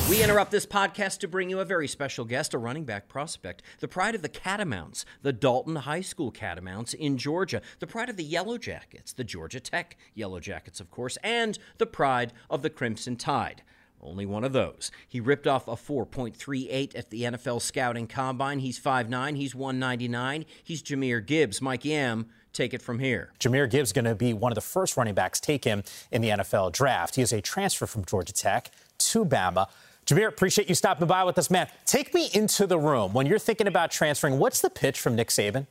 We 0.10 0.22
interrupt 0.22 0.52
this 0.52 0.66
podcast 0.66 1.20
to 1.20 1.28
bring 1.28 1.50
you 1.50 1.60
a 1.60 1.66
very 1.66 1.88
special 1.88 2.24
guest, 2.24 2.54
a 2.54 2.58
running 2.58 2.84
back 2.84 3.08
prospect, 3.08 3.64
the 3.80 3.88
pride 3.88 4.16
of 4.16 4.22
the 4.22 4.30
Catamounts, 4.30 5.06
the 5.22 5.34
Dalton 5.34 5.76
High 5.76 6.02
School 6.02 6.32
Catamounts 6.32 6.94
in 6.94 7.18
Georgia, 7.18 7.62
the 7.80 7.88
pride 7.88 8.10
of 8.10 8.18
the 8.18 8.24
Yellow 8.24 8.58
Jackets, 8.58 9.12
the 9.12 9.24
Georgia 9.24 9.60
Tech 9.60 9.98
Yellow 10.14 10.40
Jackets, 10.40 10.80
of 10.80 10.92
course, 10.92 11.18
and 11.24 11.58
the 11.78 11.86
pride 11.86 12.32
of 12.50 12.62
the 12.62 12.70
Crimson 12.70 13.16
Tide. 13.16 13.64
Only 14.04 14.26
one 14.26 14.44
of 14.44 14.54
those. 14.54 14.92
He 15.08 15.20
ripped 15.20 15.48
off 15.48 15.68
a 15.68 15.72
4.38 15.72 16.98
at 16.98 17.10
the 17.10 17.24
NFL 17.24 17.62
Scouting 17.62 18.08
Combine. 18.08 18.60
He's 18.60 18.80
5'9, 18.80 19.38
he's 19.38 19.56
199. 19.56 20.46
He's 20.64 20.84
Jahmyr 20.84 21.26
Gibbs. 21.26 21.62
Mike 21.62 21.86
Yam, 21.86 22.28
take 22.52 22.74
it 22.74 22.82
from 22.82 23.00
here. 23.00 23.32
Jahmyr 23.40 23.70
Gibbs 23.70 23.94
going 23.94 24.06
to 24.06 24.16
be 24.16 24.34
one 24.34 24.52
of 24.52 24.56
the 24.56 24.62
first 24.62 24.98
running 24.98 25.14
backs 25.14 25.40
taken 25.40 25.84
in 26.12 26.22
the 26.22 26.30
NFL 26.30 26.74
draft. 26.74 27.16
He 27.16 27.22
is 27.22 27.32
a 27.32 27.42
transfer 27.42 27.88
from 27.88 28.04
Georgia 28.06 28.34
Tech 28.34 28.72
to 29.00 29.26
Bama. 29.26 29.68
Jahmyr, 30.06 30.28
appreciate 30.28 30.68
you 30.68 30.76
stopping 30.76 31.08
by 31.08 31.24
with 31.24 31.38
us, 31.38 31.50
man. 31.50 31.68
Take 31.86 32.14
me 32.14 32.30
into 32.34 32.68
the 32.68 32.78
room 32.78 33.14
when 33.14 33.26
you're 33.26 33.40
thinking 33.40 33.68
about 33.68 33.90
transferring. 33.90 34.38
What's 34.38 34.60
the 34.60 34.70
pitch 34.70 35.00
from 35.00 35.16
Nick 35.16 35.30
Saban? 35.30 35.66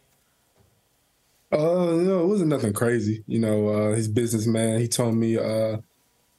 Uh, 1.52 1.90
you 1.96 2.04
know, 2.04 2.20
it 2.22 2.26
wasn't 2.26 2.48
nothing 2.48 2.72
crazy. 2.72 3.24
You 3.26 3.38
know, 3.38 3.68
uh, 3.68 3.94
he's 3.94 4.08
businessman. 4.08 4.80
He 4.80 4.88
told 4.88 5.14
me 5.14 5.36
uh, 5.36 5.78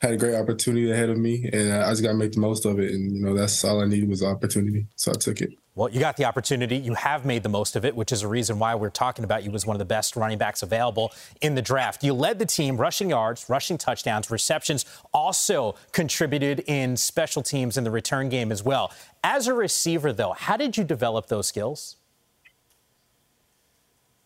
had 0.04 0.12
a 0.12 0.18
great 0.18 0.36
opportunity 0.36 0.92
ahead 0.92 1.10
of 1.10 1.18
me, 1.18 1.50
and 1.54 1.72
I 1.72 1.90
just 1.90 2.04
got 2.04 2.10
to 2.10 2.14
make 2.14 2.34
the 2.34 2.42
most 2.42 2.66
of 2.66 2.78
it. 2.78 2.92
And 2.92 3.16
you 3.16 3.22
know, 3.22 3.34
that's 3.34 3.64
all 3.64 3.82
I 3.82 3.86
needed 3.86 4.10
was 4.10 4.22
opportunity, 4.22 4.86
so 4.98 5.12
I 5.12 5.16
took 5.16 5.40
it. 5.40 5.52
Well, 5.76 5.90
you 5.90 6.02
got 6.02 6.18
the 6.18 6.26
opportunity. 6.26 6.76
You 6.76 6.94
have 6.94 7.26
made 7.26 7.42
the 7.42 7.50
most 7.50 7.78
of 7.78 7.86
it, 7.86 7.96
which 7.96 8.12
is 8.12 8.22
a 8.22 8.28
reason 8.28 8.60
why 8.60 8.76
we're 8.76 8.90
talking 8.90 9.24
about 9.24 9.44
you 9.44 9.52
as 9.54 9.66
one 9.66 9.76
of 9.76 9.80
the 9.80 9.86
best 9.86 10.18
running 10.18 10.38
backs 10.38 10.62
available 10.62 11.14
in 11.42 11.56
the 11.56 11.62
draft. 11.62 12.04
You 12.04 12.14
led 12.14 12.38
the 12.38 12.46
team 12.46 12.76
rushing 12.76 13.10
yards, 13.10 13.50
rushing 13.50 13.78
touchdowns, 13.78 14.30
receptions, 14.30 14.86
also 15.14 15.76
contributed 15.94 16.60
in 16.68 16.98
special 16.98 17.42
teams 17.42 17.78
in 17.78 17.86
the 17.86 17.92
return 17.92 18.28
game 18.28 18.52
as 18.52 18.62
well. 18.62 18.92
As 19.24 19.48
a 19.48 19.54
receiver, 19.54 20.12
though, 20.12 20.34
how 20.34 20.58
did 20.58 20.76
you 20.76 20.84
develop 20.84 21.28
those 21.28 21.48
skills? 21.48 21.96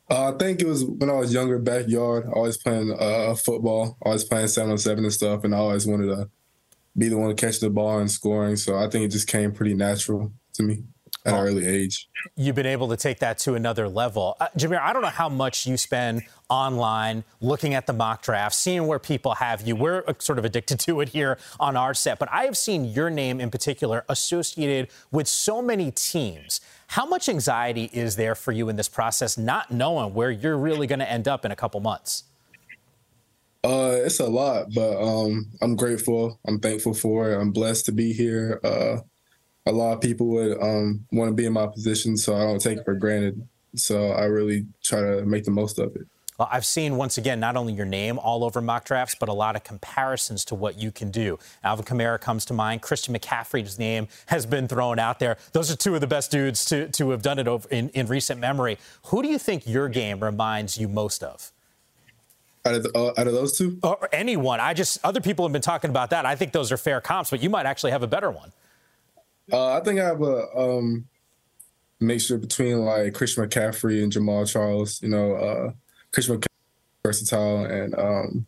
Uh, 0.09 0.33
I 0.33 0.37
think 0.37 0.61
it 0.61 0.67
was 0.67 0.85
when 0.85 1.09
I 1.09 1.13
was 1.13 1.33
younger, 1.33 1.59
backyard, 1.59 2.29
always 2.33 2.57
playing 2.57 2.95
uh, 2.97 3.35
football, 3.35 3.97
always 4.01 4.23
playing 4.23 4.47
7 4.47 4.71
on 4.71 4.77
7 4.77 5.03
and 5.03 5.13
stuff, 5.13 5.43
and 5.43 5.53
I 5.53 5.57
always 5.57 5.85
wanted 5.85 6.07
to 6.07 6.29
be 6.97 7.09
the 7.09 7.17
one 7.17 7.29
to 7.29 7.35
catch 7.35 7.59
the 7.59 7.69
ball 7.69 7.99
and 7.99 8.09
scoring. 8.09 8.55
So 8.55 8.77
I 8.77 8.89
think 8.89 9.05
it 9.05 9.11
just 9.11 9.27
came 9.27 9.51
pretty 9.51 9.73
natural 9.73 10.31
to 10.53 10.63
me 10.63 10.83
at 11.27 11.33
an 11.33 11.39
early 11.39 11.65
age. 11.65 12.09
You've 12.35 12.55
been 12.55 12.65
able 12.65 12.87
to 12.89 12.97
take 12.97 13.19
that 13.19 13.37
to 13.39 13.55
another 13.55 13.87
level. 13.87 14.37
Uh, 14.39 14.47
Jahmyr, 14.57 14.79
I 14.79 14.93
don't 14.93 15.01
know 15.01 15.09
how 15.09 15.29
much 15.29 15.67
you 15.67 15.77
spend 15.77 16.23
online 16.49 17.23
looking 17.41 17.73
at 17.73 17.85
the 17.85 17.93
mock 17.93 18.21
draft, 18.21 18.55
seeing 18.55 18.87
where 18.87 18.99
people 18.99 19.35
have 19.35 19.67
you. 19.67 19.75
We're 19.75 20.03
uh, 20.07 20.13
sort 20.19 20.39
of 20.39 20.45
addicted 20.45 20.79
to 20.81 21.01
it 21.01 21.09
here 21.09 21.37
on 21.59 21.75
our 21.75 21.93
set, 21.93 22.19
but 22.19 22.29
I 22.31 22.45
have 22.45 22.57
seen 22.57 22.85
your 22.85 23.09
name 23.09 23.41
in 23.41 23.51
particular 23.51 24.05
associated 24.09 24.89
with 25.11 25.27
so 25.27 25.61
many 25.61 25.91
teams. 25.91 26.61
How 26.87 27.05
much 27.05 27.27
anxiety 27.27 27.89
is 27.91 28.15
there 28.15 28.35
for 28.35 28.53
you 28.53 28.69
in 28.69 28.77
this 28.77 28.87
process, 28.87 29.37
not 29.37 29.71
knowing 29.71 30.13
where 30.13 30.31
you're 30.31 30.57
really 30.57 30.87
going 30.87 30.99
to 30.99 31.11
end 31.11 31.27
up 31.27 31.43
in 31.43 31.51
a 31.51 31.55
couple 31.55 31.81
months? 31.81 32.23
Uh, 33.63 33.97
it's 34.05 34.21
a 34.21 34.25
lot, 34.25 34.67
but 34.73 35.01
um, 35.01 35.51
I'm 35.61 35.75
grateful. 35.75 36.39
I'm 36.47 36.59
thankful 36.59 36.93
for 36.93 37.31
it. 37.31 37.37
I'm 37.37 37.51
blessed 37.51 37.85
to 37.87 37.91
be 37.91 38.13
here. 38.13 38.61
Uh, 38.63 38.99
a 39.67 39.71
lot 39.71 39.93
of 39.93 40.01
people 40.01 40.27
would 40.27 40.61
um, 40.61 41.05
want 41.11 41.29
to 41.29 41.35
be 41.35 41.45
in 41.45 41.53
my 41.53 41.67
position, 41.67 42.17
so 42.17 42.35
I 42.35 42.41
don't 42.41 42.59
take 42.59 42.79
it 42.79 42.85
for 42.85 42.95
granted. 42.95 43.47
So 43.75 44.11
I 44.11 44.25
really 44.25 44.65
try 44.83 45.01
to 45.01 45.25
make 45.25 45.43
the 45.43 45.51
most 45.51 45.77
of 45.77 45.95
it. 45.95 46.07
Well, 46.37 46.47
I've 46.51 46.65
seen 46.65 46.97
once 46.97 47.17
again 47.17 47.39
not 47.39 47.55
only 47.55 47.73
your 47.73 47.85
name 47.85 48.19
all 48.19 48.43
over 48.43 48.61
mock 48.61 48.85
drafts, 48.85 49.15
but 49.15 49.27
a 49.27 49.33
lot 49.33 49.55
of 49.55 49.63
comparisons 49.63 50.45
to 50.45 50.55
what 50.55 50.77
you 50.77 50.91
can 50.91 51.09
do. 51.09 51.39
Alvin 51.63 51.83
Kamara 51.83 52.21
comes 52.21 52.45
to 52.45 52.53
mind. 52.53 52.83
Christian 52.83 53.15
McCaffrey's 53.15 53.79
name 53.79 54.07
has 54.27 54.45
been 54.45 54.67
thrown 54.67 54.99
out 54.99 55.17
there. 55.17 55.37
Those 55.53 55.71
are 55.71 55.75
two 55.75 55.95
of 55.95 56.01
the 56.01 56.07
best 56.07 56.29
dudes 56.29 56.63
to, 56.65 56.89
to 56.89 57.09
have 57.09 57.23
done 57.23 57.39
it 57.39 57.47
over 57.47 57.67
in, 57.69 57.89
in 57.89 58.05
recent 58.05 58.39
memory. 58.39 58.77
Who 59.05 59.23
do 59.23 59.29
you 59.29 59.39
think 59.39 59.65
your 59.65 59.89
game 59.89 60.23
reminds 60.23 60.77
you 60.77 60.87
most 60.87 61.23
of? 61.23 61.51
Out 62.65 62.75
of, 62.75 62.83
the, 62.83 62.91
uh, 62.95 63.13
out 63.17 63.27
of 63.27 63.33
those 63.33 63.57
two? 63.57 63.79
Or 63.81 64.07
anyone. 64.11 64.59
I 64.59 64.75
just, 64.75 64.99
other 65.03 65.21
people 65.21 65.43
have 65.45 65.53
been 65.53 65.61
talking 65.61 65.89
about 65.89 66.11
that. 66.11 66.25
I 66.25 66.35
think 66.35 66.51
those 66.51 66.71
are 66.71 66.77
fair 66.77 67.01
comps, 67.01 67.31
but 67.31 67.41
you 67.41 67.49
might 67.49 67.65
actually 67.65 67.91
have 67.91 68.03
a 68.03 68.07
better 68.07 68.29
one. 68.29 68.51
Uh, 69.51 69.77
I 69.77 69.81
think 69.81 69.99
I 69.99 70.05
have 70.05 70.21
a 70.21 70.57
um, 70.57 71.05
mixture 71.99 72.37
between 72.37 72.79
like 72.79 73.13
Christian 73.13 73.47
McCaffrey 73.47 74.03
and 74.03 74.11
Jamaal 74.11 74.51
Charles. 74.51 75.01
You 75.01 75.09
know, 75.09 75.33
uh, 75.33 75.71
Christian 76.11 76.37
McCaffrey 76.37 76.47
versatile 77.03 77.65
and 77.65 77.95
um, 77.97 78.47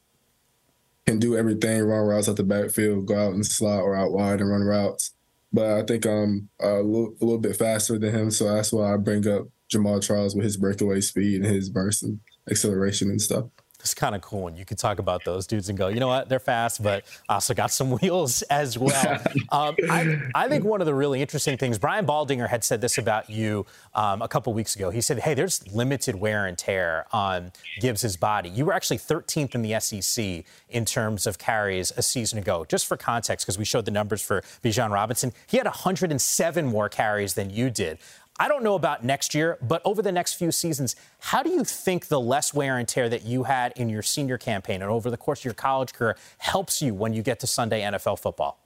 can 1.06 1.20
do 1.20 1.38
everything, 1.38 1.82
run 1.84 2.06
routes 2.06 2.28
at 2.28 2.36
the 2.36 2.44
backfield, 2.44 3.06
go 3.06 3.28
out 3.28 3.34
and 3.34 3.46
slot 3.46 3.82
or 3.82 3.96
out 3.96 4.12
wide 4.12 4.42
and 4.42 4.50
run 4.50 4.62
routes. 4.62 5.12
But 5.52 5.80
I 5.80 5.84
think 5.84 6.06
I'm 6.06 6.50
a 6.60 6.76
little, 6.76 7.16
a 7.22 7.26
little 7.26 7.40
bit 7.40 7.56
faster 7.56 7.98
than 7.98 8.14
him, 8.14 8.30
so 8.30 8.54
that's 8.54 8.72
why 8.72 8.94
I 8.94 8.98
bring 8.98 9.28
up 9.28 9.48
Jamaal 9.74 10.04
Charles 10.04 10.36
with 10.36 10.44
his 10.44 10.58
breakaway 10.58 11.02
speed 11.02 11.42
and 11.42 11.46
his 11.46 11.70
burst 11.70 12.04
and 12.04 12.20
acceleration 12.50 13.10
and 13.10 13.22
stuff 13.22 13.46
it's 13.80 13.94
kind 13.94 14.14
of 14.14 14.22
cool 14.22 14.42
when 14.42 14.58
you 14.58 14.66
can 14.66 14.76
talk 14.76 15.00
about 15.00 15.24
those 15.24 15.48
dudes 15.48 15.70
and 15.70 15.78
go, 15.78 15.88
you 15.88 16.00
know 16.00 16.08
what, 16.08 16.28
they're 16.28 16.40
fast, 16.40 16.84
but 16.84 17.06
also 17.30 17.54
got 17.54 17.72
some 17.72 17.92
wheels 18.02 18.42
as 18.44 18.78
well. 18.78 19.22
um, 19.52 19.76
I, 19.90 20.18
I, 20.36 20.48
think 20.50 20.66
one 20.66 20.82
of 20.82 20.86
the 20.86 20.94
really 20.94 21.22
interesting 21.22 21.58
things, 21.58 21.78
Brian 21.78 22.06
Baldinger 22.06 22.50
had 22.50 22.64
said 22.64 22.82
this 22.82 22.98
about 22.98 23.30
you 23.30 23.66
um, 23.96 24.22
a 24.22 24.28
couple 24.28 24.54
weeks 24.54 24.76
ago. 24.76 24.90
He 24.90 25.02
said, 25.02 25.20
hey, 25.20 25.34
there's 25.34 25.66
limited 25.74 26.16
wear 26.16 26.46
and 26.46 26.58
tear 26.58 27.06
on 27.14 27.52
Gibbs's 27.80 28.18
body. 28.18 28.50
You 28.50 28.66
were 28.66 28.74
actually 28.74 28.98
13th 28.98 29.56
in 29.56 29.62
the 29.62 29.80
SEC 29.80 30.44
in 30.70 30.86
terms 30.86 31.26
of 31.26 31.38
carries 31.38 31.92
a 31.96 32.02
season 32.02 32.38
ago. 32.38 32.66
Just 32.68 32.86
for 32.86 32.98
context, 32.98 33.46
because 33.46 33.58
we 33.58 33.66
showed 33.66 33.86
the 33.86 33.92
numbers 33.92 34.22
for 34.22 34.42
Bijan 34.64 34.92
Robinson, 34.92 35.32
he 35.48 35.58
had 35.58 35.66
107 35.66 36.66
more 36.66 36.90
carries 36.90 37.34
than 37.36 37.50
you 37.50 37.70
did. 37.70 37.98
I 38.42 38.48
don't 38.48 38.64
know 38.64 38.76
about 38.76 39.04
next 39.04 39.36
year, 39.36 39.58
but 39.62 39.82
over 39.84 40.02
the 40.02 40.14
next 40.14 40.36
few 40.36 40.52
seasons, 40.52 40.96
how 41.20 41.44
do 41.44 41.50
you 41.50 41.66
think 41.66 42.08
the 42.08 42.22
less 42.22 42.54
wear 42.54 42.78
and 42.78 42.88
tear 42.88 43.10
that 43.10 43.24
you 43.24 43.44
had 43.44 43.74
in 43.76 43.90
your 43.90 44.02
senior 44.02 44.38
campaign 44.38 44.82
and 44.82 44.90
over 44.90 45.12
the 45.12 45.18
course 45.18 45.42
of 45.42 45.46
your 45.46 45.54
college 45.54 45.92
career 45.92 46.16
helps 46.38 46.82
you 46.82 46.94
when 46.94 47.12
you 47.12 47.22
get 47.22 47.42
to 47.42 47.48
Sunday 47.48 47.82
NFL 47.82 48.18
football? 48.20 48.58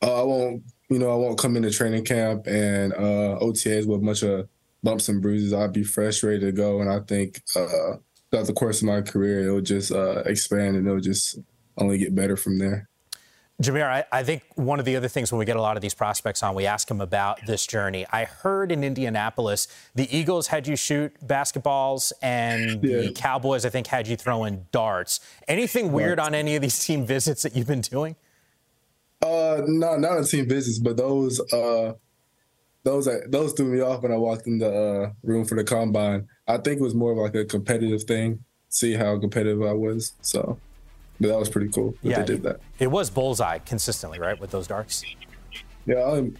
Uh, 0.00 0.22
I 0.22 0.24
won't, 0.24 0.62
you 0.88 0.98
know, 0.98 1.10
I 1.10 1.16
won't 1.16 1.38
come 1.38 1.54
into 1.56 1.70
training 1.70 2.06
camp 2.06 2.46
and 2.46 2.94
uh, 2.94 3.38
OTAs 3.42 3.86
with 3.86 4.00
a 4.00 4.04
bunch 4.04 4.22
of 4.22 4.48
bumps 4.82 5.10
and 5.10 5.20
bruises. 5.20 5.52
I'd 5.52 5.74
be 5.74 5.84
fresh, 5.84 6.22
ready 6.22 6.40
to 6.40 6.52
go, 6.52 6.80
and 6.80 6.90
I 6.90 7.00
think 7.00 7.42
uh, 7.54 7.96
throughout 8.30 8.46
the 8.46 8.54
course 8.54 8.80
of 8.80 8.86
my 8.86 9.02
career, 9.02 9.42
it'll 9.42 9.60
just 9.60 9.92
uh, 9.92 10.22
expand 10.24 10.76
and 10.76 10.86
it'll 10.86 11.00
just 11.00 11.38
only 11.76 11.98
get 11.98 12.14
better 12.14 12.36
from 12.36 12.58
there. 12.58 12.88
Jahmyr, 13.60 13.88
I, 13.88 14.04
I, 14.12 14.22
think 14.22 14.44
one 14.54 14.78
of 14.78 14.84
the 14.84 14.94
other 14.94 15.08
things 15.08 15.32
when 15.32 15.40
we 15.40 15.44
get 15.44 15.56
a 15.56 15.60
lot 15.60 15.76
of 15.76 15.82
these 15.82 15.94
prospects 15.94 16.44
on, 16.44 16.54
we 16.54 16.64
ask 16.64 16.86
them 16.86 17.00
about 17.00 17.44
this 17.44 17.66
journey. 17.66 18.06
I 18.12 18.24
heard 18.24 18.70
in 18.70 18.84
Indianapolis, 18.84 19.66
the 19.96 20.16
Eagles 20.16 20.46
had 20.46 20.68
you 20.68 20.76
shoot 20.76 21.12
basketballs, 21.26 22.12
and 22.22 22.84
yeah. 22.84 23.00
the 23.00 23.12
Cowboys, 23.12 23.66
I 23.66 23.70
think, 23.70 23.88
had 23.88 24.06
you 24.06 24.16
throwing 24.16 24.66
darts. 24.70 25.18
Anything 25.48 25.90
weird 25.90 26.20
on 26.20 26.36
any 26.36 26.54
of 26.54 26.62
these 26.62 26.78
team 26.78 27.04
visits 27.04 27.42
that 27.42 27.56
you've 27.56 27.66
been 27.66 27.80
doing? 27.80 28.14
Uh, 29.20 29.62
no, 29.66 29.96
not 29.96 30.18
on 30.18 30.24
team 30.24 30.48
visits, 30.48 30.78
but 30.78 30.96
those, 30.96 31.40
uh, 31.52 31.94
those, 32.84 33.08
those 33.26 33.54
threw 33.54 33.66
me 33.66 33.80
off 33.80 34.04
when 34.04 34.12
I 34.12 34.18
walked 34.18 34.46
in 34.46 34.58
the 34.58 34.72
uh, 34.72 35.12
room 35.24 35.44
for 35.44 35.56
the 35.56 35.64
combine. 35.64 36.28
I 36.46 36.58
think 36.58 36.78
it 36.78 36.84
was 36.84 36.94
more 36.94 37.10
of 37.10 37.18
like 37.18 37.34
a 37.34 37.44
competitive 37.44 38.04
thing, 38.04 38.44
see 38.68 38.94
how 38.94 39.18
competitive 39.18 39.62
I 39.62 39.72
was. 39.72 40.12
So 40.20 40.60
but 41.20 41.28
that 41.28 41.38
was 41.38 41.48
pretty 41.48 41.68
cool 41.70 41.94
that 42.02 42.10
yeah, 42.10 42.18
they 42.20 42.34
did 42.34 42.42
that. 42.44 42.60
It 42.78 42.88
was 42.88 43.10
bullseye 43.10 43.58
consistently, 43.58 44.18
right, 44.18 44.38
with 44.38 44.50
those 44.50 44.66
darts? 44.66 45.04
Yeah, 45.86 45.96
um, 46.02 46.36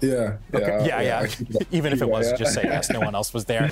yeah, 0.00 0.36
yeah, 0.52 0.58
okay. 0.58 0.86
yeah, 0.86 1.00
yeah, 1.00 1.26
yeah. 1.48 1.60
Even 1.70 1.92
if 1.92 2.02
it 2.02 2.08
was, 2.08 2.30
yeah. 2.30 2.36
just 2.36 2.54
say 2.54 2.62
yes. 2.64 2.90
No 2.90 3.00
one 3.00 3.14
else 3.14 3.32
was 3.32 3.46
there. 3.46 3.70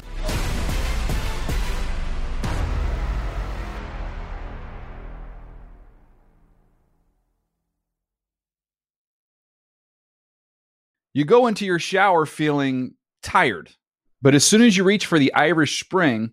You 11.13 11.25
go 11.25 11.47
into 11.47 11.65
your 11.65 11.79
shower 11.79 12.27
feeling 12.27 12.95
tired, 13.23 13.71
but 14.21 14.35
as 14.35 14.45
soon 14.45 14.61
as 14.61 14.77
you 14.77 14.85
reach 14.85 15.07
for 15.07 15.19
the 15.19 15.33
Irish 15.33 15.81
Spring, 15.81 16.33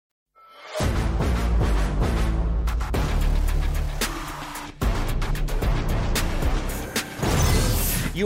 You 0.79 1.10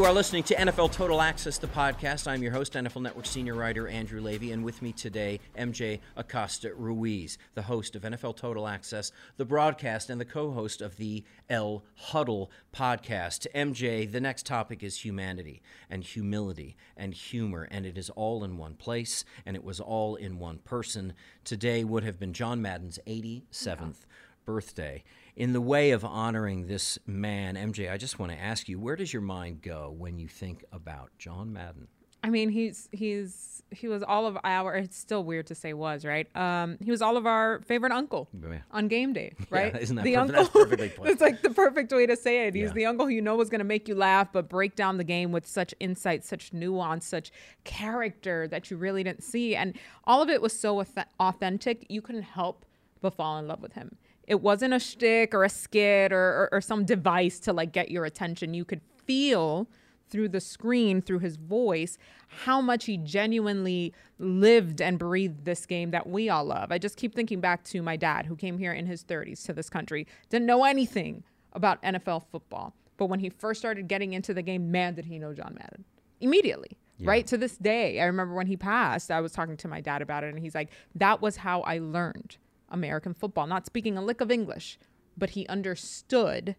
are 0.03 0.11
listening 0.11 0.43
to 0.43 0.55
NFL 0.55 0.91
Total 0.91 1.21
Access, 1.21 1.57
the 1.57 1.67
podcast. 1.67 2.27
I'm 2.27 2.41
your 2.41 2.51
host, 2.51 2.73
NFL 2.73 3.03
Network 3.03 3.25
senior 3.25 3.53
writer 3.53 3.87
Andrew 3.87 4.19
Levy, 4.19 4.51
and 4.51 4.65
with 4.65 4.81
me 4.81 4.91
today, 4.91 5.39
MJ 5.57 5.99
Acosta 6.17 6.73
Ruiz, 6.73 7.37
the 7.53 7.61
host 7.61 7.95
of 7.95 8.01
NFL 8.01 8.35
Total 8.35 8.67
Access, 8.67 9.11
the 9.37 9.45
broadcast, 9.45 10.09
and 10.09 10.19
the 10.19 10.25
co 10.25 10.51
host 10.51 10.81
of 10.81 10.97
the 10.97 11.23
El 11.49 11.85
Huddle 11.95 12.51
podcast. 12.75 13.47
MJ, 13.55 14.11
the 14.11 14.19
next 14.19 14.45
topic 14.45 14.83
is 14.83 15.05
humanity 15.05 15.61
and 15.89 16.03
humility 16.03 16.75
and 16.97 17.13
humor, 17.13 17.67
and 17.69 17.85
it 17.85 17.97
is 17.97 18.09
all 18.09 18.43
in 18.43 18.57
one 18.57 18.73
place, 18.73 19.23
and 19.45 19.55
it 19.55 19.63
was 19.63 19.79
all 19.79 20.15
in 20.15 20.39
one 20.39 20.57
person. 20.57 21.13
Today 21.43 21.83
would 21.83 22.03
have 22.03 22.19
been 22.19 22.33
John 22.33 22.61
Madden's 22.61 22.99
87th 23.07 24.05
birthday. 24.45 25.03
In 25.35 25.51
the 25.51 25.59
way 25.61 25.91
of 25.91 26.05
honoring 26.05 26.67
this 26.67 26.97
man, 27.05 27.55
MJ, 27.55 27.91
I 27.91 27.97
just 27.97 28.19
want 28.19 28.31
to 28.31 28.37
ask 28.39 28.69
you, 28.69 28.79
where 28.79 28.95
does 28.95 29.11
your 29.11 29.21
mind 29.21 29.61
go 29.61 29.93
when 29.97 30.17
you 30.17 30.29
think 30.29 30.63
about 30.71 31.09
John 31.17 31.51
Madden? 31.51 31.89
I 32.23 32.29
mean, 32.31 32.49
he's 32.49 32.89
he's 32.91 33.61
he 33.69 33.87
was 33.87 34.01
all 34.01 34.25
of 34.25 34.35
our. 34.43 34.73
It's 34.75 34.97
still 34.97 35.23
weird 35.23 35.45
to 35.47 35.55
say 35.55 35.73
was 35.73 36.03
right. 36.05 36.33
Um, 36.35 36.77
he 36.81 36.89
was 36.89 37.01
all 37.03 37.17
of 37.17 37.27
our 37.27 37.61
favorite 37.67 37.91
uncle 37.91 38.29
Yeah. 38.41 38.59
on 38.71 38.87
game 38.87 39.13
day, 39.13 39.33
right? 39.51 39.75
isn't 39.79 39.95
that 39.97 40.03
the 40.05 40.15
perfect? 40.15 40.37
uncle? 40.37 40.43
That's 40.63 40.69
perfectly 40.69 40.91
it's 41.11 41.21
like 41.21 41.41
the 41.43 41.49
perfect 41.51 41.91
way 41.91 42.07
to 42.07 42.15
say 42.15 42.47
it. 42.47 42.55
He's 42.55 42.69
Yeah. 42.69 42.73
the 42.73 42.85
uncle 42.87 43.05
who 43.05 43.11
you 43.11 43.21
know 43.21 43.35
was 43.35 43.49
going 43.51 43.59
to 43.59 43.65
make 43.65 43.87
you 43.87 43.93
laugh, 43.93 44.29
but 44.31 44.49
break 44.49 44.75
down 44.75 44.97
the 44.97 45.03
game 45.03 45.31
with 45.33 45.45
such 45.45 45.75
insight, 45.79 46.23
such 46.23 46.51
nuance, 46.51 47.05
such 47.05 47.29
character 47.63 48.47
that 48.47 48.71
you 48.71 48.77
really 48.77 49.03
didn't 49.03 49.23
see, 49.23 49.55
and 49.55 49.77
all 50.05 50.21
of 50.23 50.29
it 50.29 50.41
was 50.41 50.57
so 50.57 50.83
authentic. 51.19 51.85
You 51.89 52.01
couldn't 52.01 52.23
help 52.23 52.65
but 53.01 53.13
fall 53.13 53.37
in 53.37 53.47
love 53.47 53.61
with 53.61 53.73
him. 53.73 53.97
It 54.27 54.41
wasn't 54.41 54.73
a 54.73 54.79
shtick 54.79 55.33
or 55.33 55.43
a 55.43 55.49
skit 55.49 56.11
or, 56.11 56.17
or, 56.17 56.49
or 56.53 56.61
some 56.61 56.85
device 56.85 57.39
to 57.41 57.53
like 57.53 57.71
get 57.71 57.91
your 57.91 58.05
attention. 58.05 58.53
You 58.53 58.65
could 58.65 58.81
feel 59.05 59.67
through 60.09 60.29
the 60.29 60.39
screen, 60.39 61.01
through 61.01 61.19
his 61.19 61.35
voice, 61.35 61.97
how 62.27 62.61
much 62.61 62.85
he 62.85 62.97
genuinely 62.97 63.93
lived 64.19 64.81
and 64.81 64.99
breathed 64.99 65.45
this 65.45 65.65
game 65.65 65.91
that 65.91 66.07
we 66.07 66.29
all 66.29 66.45
love. 66.45 66.71
I 66.71 66.77
just 66.77 66.97
keep 66.97 67.15
thinking 67.15 67.39
back 67.39 67.63
to 67.65 67.81
my 67.81 67.95
dad, 67.95 68.25
who 68.25 68.35
came 68.35 68.57
here 68.57 68.73
in 68.73 68.85
his 68.85 69.03
30s 69.03 69.43
to 69.45 69.53
this 69.53 69.69
country, 69.69 70.07
didn't 70.29 70.45
know 70.45 70.63
anything 70.63 71.23
about 71.53 71.81
NFL 71.81 72.23
football. 72.31 72.75
But 72.97 73.07
when 73.07 73.19
he 73.19 73.29
first 73.29 73.59
started 73.59 73.87
getting 73.87 74.13
into 74.13 74.33
the 74.33 74.41
game, 74.41 74.71
man, 74.71 74.95
did 74.95 75.05
he 75.05 75.19
know 75.19 75.33
John 75.33 75.55
Madden 75.55 75.85
immediately. 76.21 76.77
Right 77.01 77.27
to 77.27 77.37
this 77.37 77.57
day, 77.57 77.99
I 77.99 78.05
remember 78.05 78.35
when 78.35 78.47
he 78.47 78.55
passed, 78.55 79.11
I 79.11 79.19
was 79.19 79.33
talking 79.33 79.57
to 79.57 79.67
my 79.67 79.81
dad 79.81 80.01
about 80.01 80.23
it, 80.23 80.29
and 80.29 80.39
he's 80.39 80.55
like, 80.55 80.69
That 80.95 81.21
was 81.21 81.35
how 81.35 81.59
I 81.61 81.79
learned 81.79 82.37
American 82.69 83.13
football. 83.13 83.47
Not 83.47 83.65
speaking 83.65 83.97
a 83.97 84.03
lick 84.03 84.21
of 84.21 84.31
English, 84.31 84.77
but 85.17 85.31
he 85.31 85.47
understood 85.47 86.55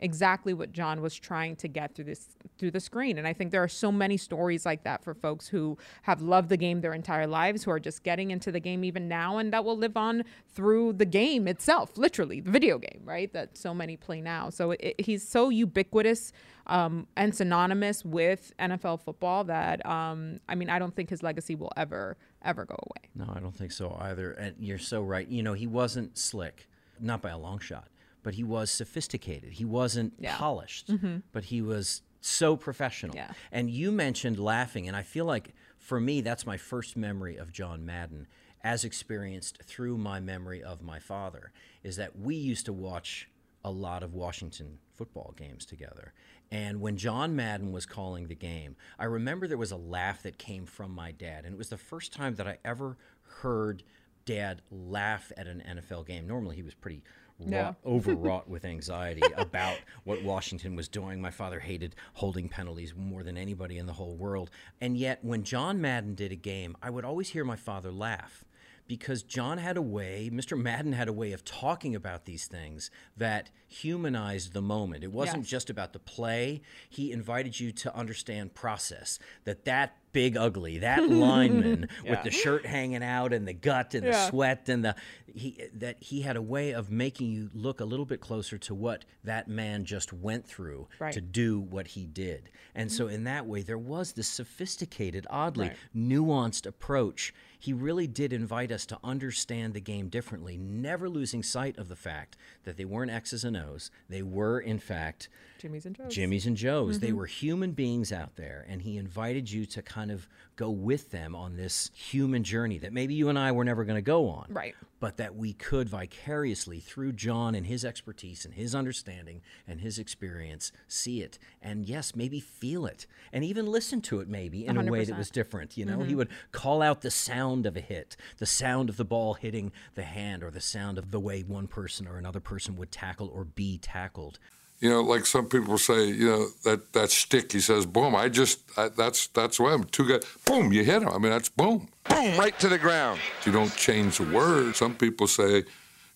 exactly 0.00 0.54
what 0.54 0.72
John 0.72 1.00
was 1.00 1.14
trying 1.14 1.54
to 1.56 1.68
get 1.68 1.94
through 1.94 2.06
this 2.06 2.26
through 2.58 2.70
the 2.72 2.80
screen. 2.80 3.18
And 3.18 3.26
I 3.26 3.32
think 3.32 3.52
there 3.52 3.62
are 3.62 3.68
so 3.68 3.92
many 3.92 4.16
stories 4.16 4.66
like 4.66 4.82
that 4.84 5.04
for 5.04 5.14
folks 5.14 5.46
who 5.46 5.78
have 6.02 6.20
loved 6.20 6.48
the 6.48 6.56
game 6.56 6.80
their 6.80 6.94
entire 6.94 7.26
lives, 7.26 7.64
who 7.64 7.70
are 7.70 7.78
just 7.78 8.02
getting 8.02 8.30
into 8.30 8.50
the 8.50 8.60
game 8.60 8.82
even 8.82 9.08
now, 9.08 9.38
and 9.38 9.52
that 9.52 9.64
will 9.64 9.76
live 9.76 9.96
on 9.96 10.24
through 10.48 10.94
the 10.94 11.04
game 11.04 11.46
itself, 11.46 11.96
literally 11.96 12.40
the 12.40 12.50
video 12.50 12.78
game, 12.78 13.02
right? 13.04 13.32
That 13.32 13.56
so 13.56 13.72
many 13.72 13.96
play 13.96 14.20
now. 14.20 14.50
So 14.50 14.72
it, 14.72 15.00
he's 15.00 15.26
so 15.26 15.50
ubiquitous 15.50 16.32
um, 16.66 17.06
and 17.16 17.34
synonymous 17.34 18.04
with 18.04 18.52
NFL 18.58 19.00
football 19.00 19.44
that 19.44 19.84
um, 19.86 20.40
I 20.48 20.54
mean, 20.54 20.70
I 20.70 20.78
don't 20.78 20.94
think 20.94 21.10
his 21.10 21.22
legacy 21.22 21.54
will 21.54 21.72
ever 21.76 22.16
ever 22.42 22.64
go 22.64 22.76
away. 22.78 23.08
No, 23.14 23.32
I 23.34 23.40
don't 23.40 23.54
think 23.54 23.72
so 23.72 23.96
either. 24.00 24.32
And 24.32 24.56
you're 24.58 24.78
so 24.78 25.02
right. 25.02 25.26
You 25.28 25.42
know, 25.42 25.52
he 25.54 25.66
wasn't 25.66 26.16
slick, 26.18 26.68
not 27.00 27.22
by 27.22 27.30
a 27.30 27.38
long 27.38 27.58
shot, 27.58 27.88
but 28.22 28.34
he 28.34 28.44
was 28.44 28.70
sophisticated. 28.70 29.52
He 29.54 29.64
wasn't 29.64 30.14
Yeah. 30.18 30.36
polished, 30.36 30.88
mm-hmm. 30.88 31.18
but 31.32 31.44
he 31.44 31.62
was 31.62 32.02
so 32.20 32.56
professional. 32.56 33.16
Yeah. 33.16 33.32
And 33.50 33.70
you 33.70 33.90
mentioned 33.92 34.38
laughing, 34.38 34.86
and 34.86 34.96
I 34.96 35.02
feel 35.02 35.24
like 35.24 35.54
for 35.78 35.98
me, 36.00 36.20
that's 36.20 36.44
my 36.46 36.56
first 36.56 36.96
memory 36.96 37.36
of 37.36 37.52
John 37.52 37.84
Madden, 37.86 38.26
as 38.62 38.84
experienced 38.84 39.62
through 39.64 39.96
my 39.96 40.20
memory 40.20 40.62
of 40.62 40.82
my 40.82 40.98
father, 40.98 41.52
is 41.82 41.96
that 41.96 42.18
we 42.18 42.34
used 42.34 42.66
to 42.66 42.72
watch 42.74 43.30
a 43.64 43.70
lot 43.70 44.02
of 44.02 44.14
Washington 44.14 44.78
football 44.94 45.34
games 45.36 45.64
together. 45.64 46.12
And 46.52 46.80
when 46.80 46.96
John 46.96 47.36
Madden 47.36 47.70
was 47.70 47.86
calling 47.86 48.26
the 48.26 48.34
game, 48.34 48.74
I 48.98 49.04
remember 49.04 49.46
there 49.46 49.56
was 49.58 49.70
a 49.70 49.76
laugh 49.76 50.22
that 50.24 50.36
came 50.38 50.66
from 50.66 50.90
my 50.92 51.12
dad. 51.12 51.44
And 51.44 51.54
it 51.54 51.58
was 51.58 51.68
the 51.68 51.76
first 51.76 52.12
time 52.12 52.34
that 52.36 52.48
I 52.48 52.58
ever 52.64 52.96
heard 53.40 53.84
dad 54.24 54.62
laugh 54.70 55.30
at 55.36 55.46
an 55.46 55.62
NFL 55.68 56.06
game. 56.06 56.26
Normally, 56.26 56.56
he 56.56 56.62
was 56.62 56.74
pretty 56.74 57.02
Yeah. 57.38 57.62
wrought, 57.62 57.76
overwrought 57.86 58.48
with 58.48 58.64
anxiety 58.64 59.22
about 59.36 59.78
what 60.04 60.22
Washington 60.24 60.74
was 60.76 60.88
doing. 60.88 61.20
My 61.20 61.30
father 61.30 61.60
hated 61.60 61.94
holding 62.14 62.48
penalties 62.48 62.94
more 62.96 63.22
than 63.22 63.38
anybody 63.38 63.78
in 63.78 63.86
the 63.86 63.92
whole 63.94 64.16
world. 64.16 64.50
And 64.80 64.96
yet, 64.96 65.24
when 65.24 65.44
John 65.44 65.80
Madden 65.80 66.14
did 66.16 66.32
a 66.32 66.36
game, 66.36 66.76
I 66.82 66.90
would 66.90 67.04
always 67.04 67.28
hear 67.30 67.44
my 67.44 67.56
father 67.56 67.90
laugh 67.92 68.44
because 68.90 69.22
John 69.22 69.58
had 69.58 69.76
a 69.76 69.82
way, 69.82 70.28
Mr. 70.32 70.60
Madden 70.60 70.94
had 70.94 71.06
a 71.06 71.12
way 71.12 71.30
of 71.30 71.44
talking 71.44 71.94
about 71.94 72.24
these 72.24 72.48
things 72.48 72.90
that 73.16 73.48
humanized 73.68 74.52
the 74.52 74.60
moment. 74.60 75.04
It 75.04 75.12
wasn't 75.12 75.44
Yes. 75.44 75.48
just 75.48 75.70
about 75.70 75.92
the 75.92 76.00
play. 76.00 76.60
He 76.88 77.12
invited 77.12 77.60
you 77.60 77.70
to 77.70 77.94
understand 77.94 78.52
process, 78.52 79.20
that 79.44 79.64
that 79.64 79.96
big 80.12 80.36
ugly, 80.36 80.78
that 80.78 81.08
lineman 81.08 81.88
with 82.04 82.24
the 82.24 82.32
shirt 82.32 82.66
hanging 82.66 83.04
out 83.04 83.32
and 83.32 83.46
the 83.46 83.52
gut 83.52 83.94
and 83.94 84.04
the 84.04 84.28
sweat 84.28 84.68
and 84.68 84.84
the 84.84 84.96
he 85.32 85.56
that 85.72 86.02
he 86.02 86.22
had 86.22 86.36
a 86.36 86.42
way 86.42 86.72
of 86.72 86.90
making 86.90 87.30
you 87.30 87.48
look 87.54 87.80
a 87.80 87.84
little 87.84 88.04
bit 88.04 88.20
closer 88.20 88.58
to 88.58 88.74
what 88.74 89.04
that 89.22 89.46
man 89.46 89.84
just 89.84 90.12
went 90.12 90.44
through 90.44 90.88
Right. 90.98 91.12
to 91.12 91.20
do 91.20 91.60
what 91.60 91.86
he 91.86 92.06
did. 92.06 92.50
And 92.74 92.90
so 92.90 93.04
mm-hmm. 93.04 93.14
in 93.14 93.24
that 93.24 93.46
way 93.46 93.62
there 93.62 93.78
was 93.78 94.14
this 94.14 94.26
sophisticated, 94.26 95.28
oddly 95.30 95.68
Right. 95.68 95.76
nuanced 95.96 96.66
approach. 96.66 97.32
He 97.60 97.74
really 97.74 98.06
did 98.06 98.32
invite 98.32 98.72
us 98.72 98.86
to 98.86 98.98
understand 99.04 99.74
the 99.74 99.80
game 99.82 100.08
differently, 100.08 100.56
never 100.56 101.10
losing 101.10 101.42
sight 101.42 101.76
of 101.76 101.88
the 101.88 101.96
fact 101.96 102.38
that 102.64 102.78
they 102.78 102.86
weren't 102.86 103.10
X's 103.10 103.44
and 103.44 103.54
O's. 103.54 103.90
They 104.08 104.22
were, 104.22 104.58
in 104.58 104.78
fact, 104.78 105.28
Jimmy's 105.60 105.84
and 105.84 105.94
Joe's. 105.94 106.14
Jimmy's 106.14 106.46
and 106.46 106.56
Joe's. 106.56 107.00
They 107.00 107.08
mm-hmm. 107.08 107.16
were 107.18 107.26
human 107.26 107.72
beings 107.72 108.12
out 108.12 108.36
there, 108.36 108.64
and 108.68 108.80
he 108.80 108.96
invited 108.96 109.50
you 109.50 109.66
to 109.66 109.82
kind 109.82 110.10
of 110.10 110.26
go 110.56 110.70
with 110.70 111.10
them 111.10 111.36
on 111.36 111.56
this 111.56 111.90
human 111.94 112.44
journey 112.44 112.78
that 112.78 112.92
maybe 112.92 113.14
you 113.14 113.28
and 113.28 113.38
I 113.38 113.52
were 113.52 113.64
never 113.64 113.84
going 113.84 113.96
to 113.96 114.02
go 114.02 114.28
on. 114.28 114.46
Right. 114.48 114.74
But 115.00 115.18
that 115.18 115.36
we 115.36 115.52
could 115.52 115.88
vicariously, 115.88 116.80
through 116.80 117.12
John 117.12 117.54
and 117.54 117.66
his 117.66 117.84
expertise 117.84 118.44
and 118.44 118.54
his 118.54 118.74
understanding 118.74 119.42
and 119.68 119.80
his 119.80 119.98
experience, 119.98 120.72
see 120.88 121.22
it. 121.22 121.38
And 121.60 121.84
yes, 121.86 122.16
maybe 122.16 122.40
feel 122.40 122.86
it. 122.86 123.06
And 123.32 123.44
even 123.44 123.66
listen 123.66 124.00
to 124.02 124.20
it, 124.20 124.28
maybe, 124.28 124.66
in 124.66 124.76
a 124.76 124.90
way 124.90 125.04
that 125.04 125.16
was 125.18 125.30
different. 125.30 125.76
You 125.76 125.84
know, 125.84 125.98
he 125.98 126.08
mm-hmm. 126.08 126.16
would 126.16 126.28
call 126.52 126.80
out 126.80 127.02
the 127.02 127.10
sound 127.10 127.66
of 127.66 127.76
a 127.76 127.80
hit, 127.80 128.16
the 128.38 128.46
sound 128.46 128.88
of 128.88 128.96
the 128.96 129.04
ball 129.04 129.34
hitting 129.34 129.72
the 129.94 130.04
hand, 130.04 130.42
or 130.42 130.50
the 130.50 130.60
sound 130.60 130.96
of 130.96 131.10
the 131.10 131.20
way 131.20 131.42
one 131.42 131.66
person 131.66 132.06
or 132.06 132.16
another 132.16 132.40
person 132.40 132.76
would 132.76 132.90
tackle 132.90 133.30
or 133.34 133.44
be 133.44 133.76
tackled. 133.76 134.38
You 134.80 134.88
know, 134.88 135.02
like 135.02 135.26
some 135.26 135.46
people 135.46 135.76
say, 135.76 136.06
you 136.06 136.26
know, 136.26 136.46
that 136.64 136.92
that 136.94 137.10
stick. 137.10 137.52
He 137.52 137.60
says, 137.60 137.84
"Boom!" 137.84 138.14
I 138.16 138.30
just 138.30 138.60
I, 138.78 138.88
that's 138.88 139.26
that's 139.28 139.60
why 139.60 139.74
I'm 139.74 139.84
two 139.84 140.08
guys. 140.08 140.24
Boom! 140.46 140.72
You 140.72 140.84
hit 140.84 141.02
him. 141.02 141.10
I 141.10 141.18
mean, 141.18 141.30
that's 141.30 141.50
boom. 141.50 141.88
Boom, 142.08 142.38
right 142.38 142.58
to 142.60 142.68
the 142.68 142.78
ground. 142.78 143.20
You 143.44 143.52
don't 143.52 143.74
change 143.76 144.16
the 144.16 144.24
word. 144.24 144.74
Some 144.74 144.94
people 144.94 145.26
say, 145.26 145.64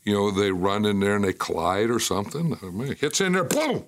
you 0.03 0.15
know, 0.15 0.31
they 0.31 0.51
run 0.51 0.87
in 0.87 1.01
there 1.01 1.17
and 1.17 1.25
they 1.25 1.35
collide 1.35 1.91
or 1.91 2.01
something. 2.01 2.57
I 2.63 2.67
mean, 2.71 2.97
hits 2.97 3.21
in 3.21 3.33
there. 3.33 3.45
Boom! 3.45 3.85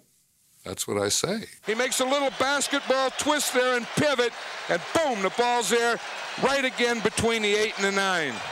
That's 0.63 0.87
what 0.87 0.99
I 0.99 1.09
say. 1.09 1.45
He 1.65 1.75
makes 1.75 2.01
a 2.01 2.05
little 2.05 2.31
basketball 2.39 3.11
twist 3.19 3.55
there 3.55 3.79
and 3.79 3.87
pivot, 3.97 4.33
and 4.69 4.83
boom, 4.93 5.23
the 5.23 5.31
ball's 5.39 5.71
there, 5.71 5.99
right 6.43 6.65
again 6.65 7.01
between 7.01 7.43
the 7.43 7.55
eight 7.55 7.75
and 7.79 7.87
the 7.87 7.93
nine. 7.93 8.35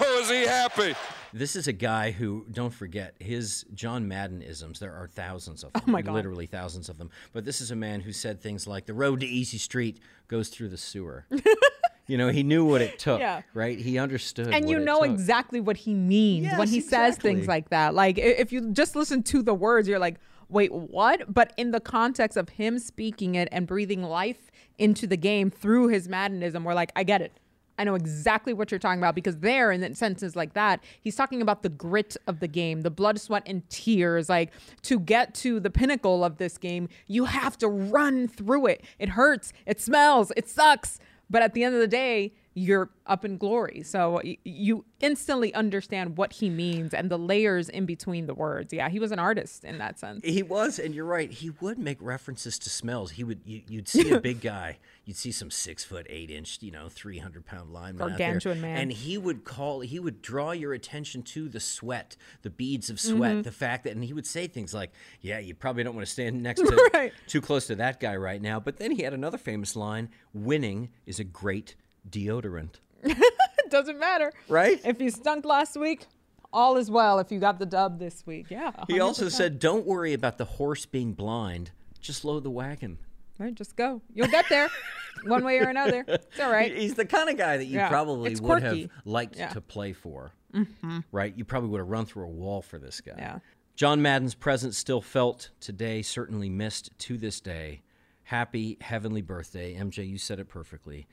Oh, 0.00 0.20
is 0.20 0.28
he 0.28 0.44
happy? 0.44 0.94
This 1.32 1.56
is 1.56 1.68
a 1.68 1.72
guy 1.72 2.10
who, 2.10 2.46
don't 2.50 2.72
forget, 2.72 3.14
his 3.18 3.64
John 3.74 4.08
Madden 4.08 4.42
isms, 4.42 4.78
there 4.80 4.94
are 4.94 5.06
thousands 5.08 5.62
of 5.64 5.70
oh 5.74 5.78
them. 5.80 5.88
Oh 5.88 5.92
my 5.92 6.02
God. 6.02 6.14
Literally 6.14 6.46
thousands 6.46 6.88
of 6.88 6.98
them. 6.98 7.10
But 7.32 7.44
this 7.44 7.60
is 7.60 7.70
a 7.70 7.76
man 7.76 8.00
who 8.00 8.12
said 8.12 8.40
things 8.40 8.66
like, 8.66 8.86
the 8.86 8.94
road 8.94 9.20
to 9.20 9.26
Easy 9.26 9.58
Street 9.58 10.00
goes 10.28 10.48
through 10.48 10.68
the 10.68 10.76
sewer. 10.78 11.26
you 12.06 12.16
know, 12.16 12.28
he 12.28 12.42
knew 12.42 12.64
what 12.64 12.80
it 12.80 12.98
took, 12.98 13.20
Yeah. 13.20 13.42
right? 13.54 13.78
He 13.78 13.98
understood. 13.98 14.48
and 14.48 14.68
you 14.68 14.78
know 14.78 15.00
took. 15.02 15.10
exactly 15.10 15.60
what 15.60 15.76
he 15.76 15.94
means 15.94 16.46
when 16.52 16.60
Yes, 16.60 16.70
he 16.70 16.80
says 16.80 17.16
things 17.16 17.46
like 17.46 17.68
that. 17.70 17.94
Like 17.94 18.16
if 18.18 18.52
you 18.52 18.70
just 18.72 18.96
listen 18.96 19.22
to 19.24 19.42
the 19.42 19.54
words, 19.54 19.86
you're 19.88 19.98
like, 19.98 20.16
wait, 20.48 20.72
what? 20.72 21.32
But 21.32 21.52
in 21.58 21.70
the 21.72 21.80
context 21.80 22.38
of 22.38 22.48
him 22.48 22.78
speaking 22.78 23.34
it 23.34 23.48
and 23.52 23.66
breathing 23.66 24.02
life 24.02 24.50
into 24.78 25.06
the 25.06 25.16
game 25.18 25.50
through 25.50 25.88
his 25.88 26.08
Maddenism, 26.08 26.64
we're 26.64 26.74
like, 26.74 26.90
I 26.96 27.04
get 27.04 27.20
it. 27.20 27.32
I 27.78 27.84
know 27.84 27.94
exactly 27.94 28.52
what 28.52 28.70
you're 28.70 28.80
talking 28.80 29.00
about 29.00 29.14
because 29.14 29.38
there, 29.38 29.70
in 29.70 29.80
sentences 29.94 30.34
like 30.34 30.54
that, 30.54 30.82
he's 31.00 31.14
talking 31.14 31.40
about 31.40 31.62
the 31.62 31.68
grit 31.68 32.16
of 32.26 32.40
the 32.40 32.48
game, 32.48 32.82
the 32.82 32.90
blood, 32.90 33.20
sweat, 33.20 33.44
and 33.46 33.68
tears. 33.70 34.28
Like 34.28 34.52
to 34.82 34.98
get 34.98 35.34
to 35.36 35.60
the 35.60 35.70
pinnacle 35.70 36.24
of 36.24 36.38
this 36.38 36.58
game, 36.58 36.88
you 37.06 37.26
have 37.26 37.56
to 37.58 37.68
run 37.68 38.28
through 38.28 38.66
it. 38.66 38.84
It 38.98 39.10
hurts, 39.10 39.52
it 39.64 39.80
smells, 39.80 40.32
it 40.36 40.48
sucks. 40.48 40.98
But 41.30 41.42
at 41.42 41.54
the 41.54 41.62
end 41.62 41.74
of 41.74 41.80
the 41.80 41.86
day, 41.86 42.32
you're 42.54 42.90
up 43.06 43.24
in 43.24 43.36
glory. 43.38 43.82
So 43.84 44.20
you 44.44 44.84
instantly 45.00 45.54
understand 45.54 46.16
what 46.16 46.32
he 46.32 46.50
means 46.50 46.92
and 46.92 47.08
the 47.10 47.18
layers 47.18 47.68
in 47.68 47.86
between 47.86 48.26
the 48.26 48.34
words. 48.34 48.72
Yeah, 48.72 48.88
he 48.88 48.98
was 48.98 49.12
an 49.12 49.18
artist 49.20 49.64
in 49.64 49.78
that 49.78 49.98
sense. 49.98 50.24
He 50.24 50.42
was, 50.42 50.78
and 50.80 50.92
you're 50.94 51.04
right. 51.04 51.30
He 51.30 51.50
would 51.60 51.78
make 51.78 51.98
references 52.00 52.58
to 52.60 52.70
smells. 52.70 53.12
He 53.12 53.22
would. 53.22 53.40
You, 53.44 53.62
you'd 53.68 53.88
see 53.88 54.10
a 54.10 54.20
big 54.30 54.40
guy. 54.40 54.78
You'd 55.04 55.16
see 55.16 55.30
some 55.32 55.50
six 55.50 55.84
foot 55.84 56.06
eight 56.10 56.30
inch, 56.30 56.58
you 56.60 56.70
know, 56.72 56.88
three 56.88 57.18
hundred 57.18 57.46
pound 57.46 57.72
lineman 57.72 58.02
out 58.02 58.18
there, 58.18 58.26
Gargantuan 58.28 58.60
man. 58.60 58.76
and 58.78 58.92
he 58.92 59.16
would 59.16 59.44
call. 59.44 59.80
He 59.80 60.00
would 60.00 60.20
draw 60.20 60.50
your 60.50 60.72
attention 60.72 61.22
to 61.24 61.48
the 61.48 61.60
sweat, 61.60 62.16
the 62.42 62.50
beads 62.50 62.90
of 62.90 62.98
sweat, 62.98 63.36
Mhm. 63.36 63.42
the 63.44 63.52
fact 63.52 63.84
that, 63.84 63.94
and 63.94 64.04
he 64.04 64.12
would 64.12 64.26
say 64.26 64.48
things 64.48 64.74
like, 64.74 64.90
"Yeah, 65.20 65.38
you 65.38 65.54
probably 65.54 65.84
don't 65.84 65.94
want 65.94 66.06
to 66.06 66.12
stand 66.12 66.42
next 66.42 66.60
to 66.60 66.90
Right. 66.94 67.12
too 67.28 67.40
close 67.40 67.68
to 67.68 67.76
that 67.76 68.00
guy 68.00 68.16
right 68.16 68.42
now." 68.42 68.58
But 68.58 68.78
then 68.78 68.90
he 68.90 69.02
had 69.04 69.14
another 69.14 69.38
famous 69.38 69.76
line: 69.76 70.08
"Winning 70.34 70.88
is 71.06 71.20
a 71.20 71.24
great 71.24 71.76
deodorant." 72.08 72.76
it 73.02 73.16
doesn't 73.70 73.98
matter. 73.98 74.32
Right? 74.48 74.80
If 74.84 75.00
you 75.00 75.10
stunk 75.10 75.44
last 75.44 75.76
week, 75.76 76.06
all 76.52 76.76
is 76.76 76.90
well 76.90 77.18
if 77.18 77.30
you 77.30 77.38
got 77.38 77.58
the 77.58 77.66
dub 77.66 77.98
this 77.98 78.26
week. 78.26 78.46
Yeah. 78.50 78.72
He 78.88 79.00
also 79.00 79.28
said, 79.28 79.58
"Don't 79.58 79.86
worry 79.86 80.12
about 80.14 80.38
the 80.38 80.44
horse 80.44 80.86
being 80.86 81.12
blind. 81.12 81.70
Just 82.00 82.24
load 82.24 82.44
the 82.44 82.50
wagon." 82.50 82.98
Right, 83.38 83.54
just 83.54 83.76
go. 83.76 84.02
You'll 84.12 84.26
get 84.26 84.46
there 84.48 84.68
one 85.24 85.44
way 85.44 85.58
or 85.60 85.68
another. 85.68 86.04
It's 86.08 86.40
all 86.40 86.50
right. 86.50 86.74
He's 86.76 86.94
the 86.94 87.04
kind 87.06 87.28
of 87.30 87.36
guy 87.36 87.56
that 87.56 87.66
you 87.66 87.76
Yeah, 87.76 87.88
probably 87.88 88.32
it's 88.32 88.40
would 88.40 88.62
quirky. 88.62 88.82
have 88.82 88.90
liked 89.04 89.36
Yeah. 89.36 89.50
to 89.50 89.60
play 89.60 89.92
for. 89.92 90.32
Mhm. 90.52 91.04
Right? 91.12 91.32
You 91.36 91.44
probably 91.44 91.68
would 91.70 91.78
have 91.78 91.86
run 91.88 92.04
through 92.04 92.24
a 92.24 92.30
wall 92.30 92.62
for 92.62 92.78
this 92.80 93.00
guy. 93.00 93.14
Yeah. 93.16 93.38
John 93.76 94.02
Madden's 94.02 94.34
presence 94.34 94.76
still 94.76 95.00
felt 95.00 95.50
today, 95.60 96.02
certainly 96.02 96.48
missed 96.50 96.90
to 96.98 97.16
this 97.16 97.40
day. 97.40 97.82
Happy 98.24 98.76
heavenly 98.80 99.22
birthday, 99.22 99.74
MJ. 99.76 100.04
You 100.08 100.18
said 100.18 100.40
it 100.40 100.48
perfectly 100.48 101.06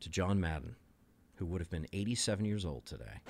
to 0.00 0.08
John 0.08 0.40
Madden, 0.40 0.76
who 1.36 1.46
would 1.46 1.60
have 1.60 1.70
been 1.70 1.86
87 1.92 2.44
years 2.44 2.64
old 2.64 2.86
today. 2.86 3.20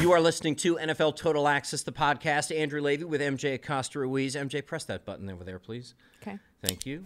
You 0.00 0.12
are 0.12 0.20
listening 0.20 0.56
to 0.56 0.76
NFL 0.76 1.16
Total 1.16 1.48
Access, 1.48 1.82
the 1.82 1.92
podcast. 1.92 2.54
Andrew 2.54 2.80
Levy 2.80 3.04
with 3.04 3.20
MJ 3.20 3.54
Acosta 3.54 3.98
Ruiz. 3.98 4.34
MJ, 4.34 4.64
press 4.64 4.84
that 4.84 5.04
button 5.04 5.30
over 5.30 5.42
there, 5.44 5.58
please. 5.58 5.94
Okay. 6.22 6.38
Thank 6.62 6.84
you. 6.84 7.04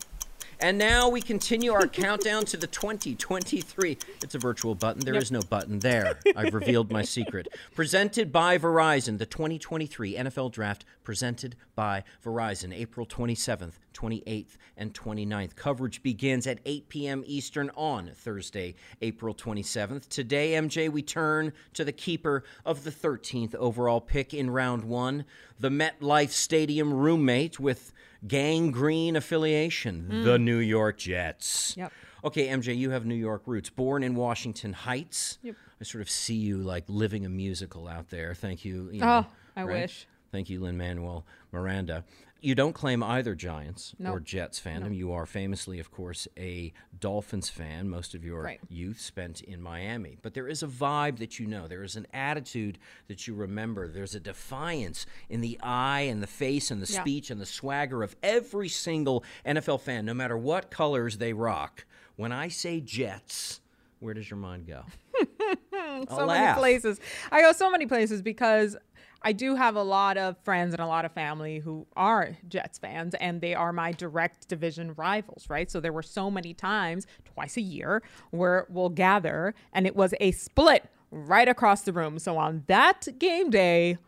And 0.62 0.76
now 0.76 1.08
we 1.08 1.22
continue 1.22 1.72
our 1.72 1.86
countdown 1.86 2.44
to 2.44 2.58
the 2.58 2.66
2023. 2.66 3.96
It's 4.22 4.34
a 4.34 4.38
virtual 4.38 4.74
button. 4.74 5.02
There 5.02 5.14
is 5.14 5.32
no 5.32 5.40
button 5.40 5.78
there. 5.78 6.18
I've 6.36 6.52
revealed 6.52 6.92
my 6.92 7.00
secret. 7.00 7.48
Presented 7.74 8.30
by 8.30 8.58
Verizon, 8.58 9.16
the 9.16 9.24
2023 9.24 10.16
NFL 10.16 10.52
Draft 10.52 10.84
presented 11.02 11.56
by 11.74 12.04
Verizon, 12.22 12.74
April 12.74 13.06
27th, 13.06 13.78
28th, 13.94 14.58
and 14.76 14.92
29th. 14.92 15.56
Coverage 15.56 16.02
begins 16.02 16.46
at 16.46 16.58
8 16.66 16.90
p.m. 16.90 17.24
Eastern 17.26 17.70
on 17.74 18.10
Thursday, 18.14 18.74
April 19.00 19.34
27th. 19.34 20.10
Today, 20.10 20.52
MJ, 20.52 20.90
we 20.90 21.00
turn 21.00 21.54
to 21.72 21.84
the 21.86 21.92
keeper 21.92 22.44
of 22.66 22.84
the 22.84 22.90
13th 22.90 23.54
overall 23.54 24.02
pick 24.02 24.34
in 24.34 24.50
round 24.50 24.84
one, 24.84 25.24
the 25.58 25.70
MetLife 25.70 26.30
Stadium 26.30 26.92
roommate 26.92 27.58
with 27.58 27.94
Gang 28.26 28.70
Green 28.70 29.16
affiliation, 29.16 30.08
Mm. 30.10 30.24
the 30.24 30.38
New 30.38 30.58
York 30.58 30.98
Jets. 30.98 31.74
Yep. 31.76 31.92
Okay, 32.22 32.48
MJ, 32.48 32.76
you 32.76 32.90
have 32.90 33.06
New 33.06 33.14
York 33.14 33.42
roots. 33.46 33.70
Born 33.70 34.02
in 34.02 34.14
Washington 34.14 34.72
Heights. 34.74 35.38
Yep. 35.42 35.56
I 35.80 35.84
sort 35.84 36.02
of 36.02 36.10
see 36.10 36.34
you 36.34 36.58
like 36.58 36.84
living 36.88 37.24
a 37.24 37.30
musical 37.30 37.88
out 37.88 38.10
there. 38.10 38.34
Thank 38.34 38.64
you. 38.64 38.90
you 38.92 39.00
Oh, 39.02 39.06
know, 39.22 39.26
I 39.56 39.64
wish. 39.64 40.06
Thank 40.30 40.50
you, 40.50 40.60
Lin 40.60 40.76
Manuel 40.76 41.24
Miranda. 41.50 42.04
You 42.42 42.54
don't 42.54 42.72
claim 42.72 43.02
either 43.02 43.34
Giants 43.34 43.94
No. 43.98 44.12
or 44.12 44.20
Jets 44.20 44.58
fandom. 44.60 44.86
No. 44.86 44.92
You 44.92 45.12
are 45.12 45.26
famously, 45.26 45.78
of 45.78 45.90
course, 45.90 46.26
a 46.38 46.72
Dolphins 46.98 47.50
fan. 47.50 47.88
Most 47.88 48.14
of 48.14 48.24
your 48.24 48.42
Right. 48.42 48.60
youth 48.68 49.00
spent 49.00 49.42
in 49.42 49.60
Miami. 49.60 50.16
But 50.22 50.34
there 50.34 50.48
is 50.48 50.62
a 50.62 50.66
vibe 50.66 51.18
that 51.18 51.38
you 51.38 51.46
know. 51.46 51.68
There 51.68 51.82
is 51.82 51.96
an 51.96 52.06
attitude 52.14 52.78
that 53.08 53.26
you 53.26 53.34
remember. 53.34 53.88
There's 53.88 54.14
a 54.14 54.20
defiance 54.20 55.04
in 55.28 55.40
the 55.42 55.58
eye 55.62 56.02
and 56.02 56.22
the 56.22 56.26
face 56.26 56.70
and 56.70 56.82
the 56.82 56.90
Yeah. 56.90 57.00
speech 57.02 57.30
and 57.30 57.40
the 57.40 57.46
swagger 57.46 58.02
of 58.02 58.16
every 58.22 58.68
single 58.68 59.22
NFL 59.44 59.78
fan, 59.78 60.04
no 60.06 60.14
matter 60.14 60.36
what 60.38 60.70
colors 60.70 61.18
they 61.18 61.32
rock. 61.32 61.84
When 62.16 62.32
I 62.32 62.48
say 62.48 62.80
Jets, 62.80 63.60
where 63.98 64.14
does 64.14 64.30
your 64.30 64.38
mind 64.38 64.66
go? 64.66 64.84
so 66.08 66.24
laugh. 66.26 66.28
many 66.28 66.54
places. 66.58 67.00
I 67.30 67.40
go 67.42 67.52
so 67.52 67.70
many 67.70 67.86
places 67.86 68.22
because 68.22 68.76
I 69.22 69.32
do 69.32 69.54
have 69.54 69.76
a 69.76 69.82
lot 69.82 70.16
of 70.16 70.36
friends 70.44 70.72
and 70.72 70.80
a 70.80 70.86
lot 70.86 71.04
of 71.04 71.12
family 71.12 71.58
who 71.58 71.86
are 71.94 72.36
Jets 72.48 72.78
fans, 72.78 73.14
and 73.20 73.40
they 73.40 73.54
are 73.54 73.72
my 73.72 73.92
direct 73.92 74.48
division 74.48 74.94
rivals, 74.96 75.46
right? 75.50 75.70
So 75.70 75.78
there 75.78 75.92
were 75.92 76.02
so 76.02 76.30
many 76.30 76.54
times, 76.54 77.06
twice 77.24 77.56
a 77.56 77.60
year, 77.60 78.02
where 78.30 78.66
we'll 78.70 78.88
gather, 78.88 79.54
and 79.72 79.86
it 79.86 79.94
was 79.94 80.14
a 80.20 80.30
split 80.32 80.86
right 81.10 81.48
across 81.48 81.82
the 81.82 81.92
room. 81.92 82.18
So 82.18 82.38
on 82.38 82.64
that 82.68 83.08
game 83.18 83.50
day, 83.50 83.98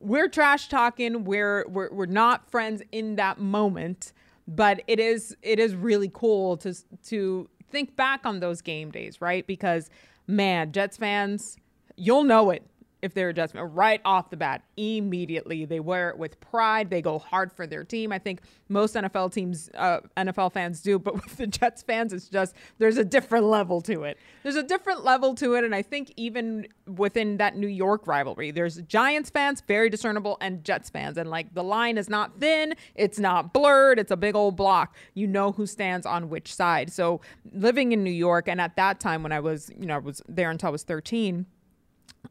we're 0.00 0.28
trash 0.28 0.68
talking. 0.68 1.24
We're, 1.24 1.64
we're 1.68 1.92
we're 1.92 2.06
not 2.06 2.50
friends 2.50 2.82
in 2.90 3.14
that 3.16 3.38
moment, 3.38 4.12
but 4.48 4.82
it 4.88 4.98
is 4.98 5.36
it 5.42 5.60
is 5.60 5.76
really 5.76 6.10
cool 6.12 6.56
to 6.58 6.74
to 7.04 7.48
think 7.70 7.94
back 7.94 8.26
on 8.26 8.40
those 8.40 8.60
game 8.60 8.90
days, 8.90 9.20
right? 9.20 9.46
Because 9.46 9.88
man, 10.26 10.72
Jets 10.72 10.96
fans, 10.96 11.56
you'll 11.96 12.24
know 12.24 12.50
it 12.50 12.64
if 13.02 13.14
they're 13.14 13.30
a 13.30 13.48
fan 13.48 13.62
right 13.74 14.00
off 14.04 14.30
the 14.30 14.36
bat. 14.36 14.62
Immediately, 14.76 15.64
they 15.64 15.80
wear 15.80 16.08
it 16.08 16.16
with 16.16 16.40
pride. 16.40 16.88
They 16.88 17.02
go 17.02 17.18
hard 17.18 17.52
for 17.52 17.66
their 17.66 17.82
team. 17.82 18.12
I 18.12 18.18
think 18.18 18.40
most 18.68 18.94
NFL 18.94 19.32
teams, 19.32 19.68
uh, 19.74 20.00
NFL 20.16 20.52
fans 20.52 20.80
do, 20.80 20.98
but 21.00 21.14
with 21.24 21.36
the 21.36 21.48
Jets 21.48 21.82
fans, 21.82 22.12
it's 22.12 22.28
just 22.28 22.54
there's 22.78 22.98
a 22.98 23.04
different 23.04 23.46
level 23.46 23.80
to 23.82 24.04
it. 24.04 24.18
There's 24.44 24.56
a 24.56 24.62
different 24.62 25.04
level 25.04 25.34
to 25.36 25.54
it, 25.54 25.64
and 25.64 25.74
I 25.74 25.82
think 25.82 26.12
even 26.16 26.68
within 26.86 27.38
that 27.38 27.56
New 27.56 27.66
York 27.66 28.06
rivalry, 28.06 28.52
there's 28.52 28.76
Giants 28.82 29.30
fans, 29.30 29.60
very 29.66 29.90
discernible, 29.90 30.38
and 30.40 30.64
Jets 30.64 30.88
fans, 30.88 31.18
and 31.18 31.28
like 31.28 31.52
the 31.54 31.64
line 31.64 31.98
is 31.98 32.08
not 32.08 32.38
thin, 32.40 32.74
it's 32.94 33.18
not 33.18 33.52
blurred, 33.52 33.98
it's 33.98 34.12
a 34.12 34.16
big 34.16 34.36
old 34.36 34.56
block. 34.56 34.94
You 35.14 35.26
know 35.26 35.50
who 35.52 35.66
stands 35.66 36.06
on 36.06 36.28
which 36.28 36.54
side. 36.54 36.92
So 36.92 37.20
living 37.52 37.90
in 37.90 38.04
New 38.04 38.10
York, 38.10 38.46
and 38.46 38.60
at 38.60 38.76
that 38.76 39.00
time 39.00 39.24
when 39.24 39.32
I 39.32 39.40
was, 39.40 39.70
you 39.76 39.86
know, 39.86 39.96
I 39.96 39.98
was 39.98 40.22
there 40.28 40.50
until 40.50 40.68
I 40.68 40.72
was 40.72 40.84
13. 40.84 41.46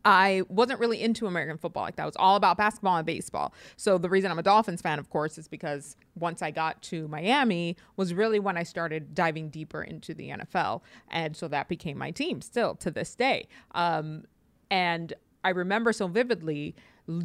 I 0.04 0.44
wasn't 0.50 0.80
really 0.80 1.02
into 1.02 1.28
American 1.28 1.58
football 1.58 1.84
like 1.84 1.96
that. 1.98 2.06
Was 2.06 2.16
all 2.16 2.36
about 2.36 2.58
basketball 2.58 2.98
and 2.98 3.06
baseball. 3.06 3.54
So 3.76 3.98
the 3.98 4.10
reason 4.10 4.32
I'm 4.32 4.40
a 4.40 4.44
Dolphins 4.44 4.82
fan, 4.82 5.00
of 5.00 5.10
course, 5.10 5.38
is 5.38 5.48
because 5.48 5.96
once 6.16 6.42
I 6.42 6.52
got 6.52 6.82
to 6.84 7.08
Miami 7.08 7.78
was 7.98 8.14
really 8.14 8.40
when 8.40 8.58
I 8.58 8.64
started 8.64 9.14
diving 9.14 9.50
deeper 9.50 9.84
into 9.84 10.14
the 10.14 10.30
NFL, 10.30 10.82
and 11.10 11.36
so 11.36 11.48
that 11.50 11.68
became 11.68 11.98
my 11.98 12.12
team 12.12 12.42
still 12.42 12.76
to 12.76 12.92
this 12.92 13.16
day. 13.16 13.48
Um, 13.76 14.26
and 14.70 15.14
I 15.44 15.50
remember 15.50 15.94
so 15.94 16.08
vividly 16.08 16.76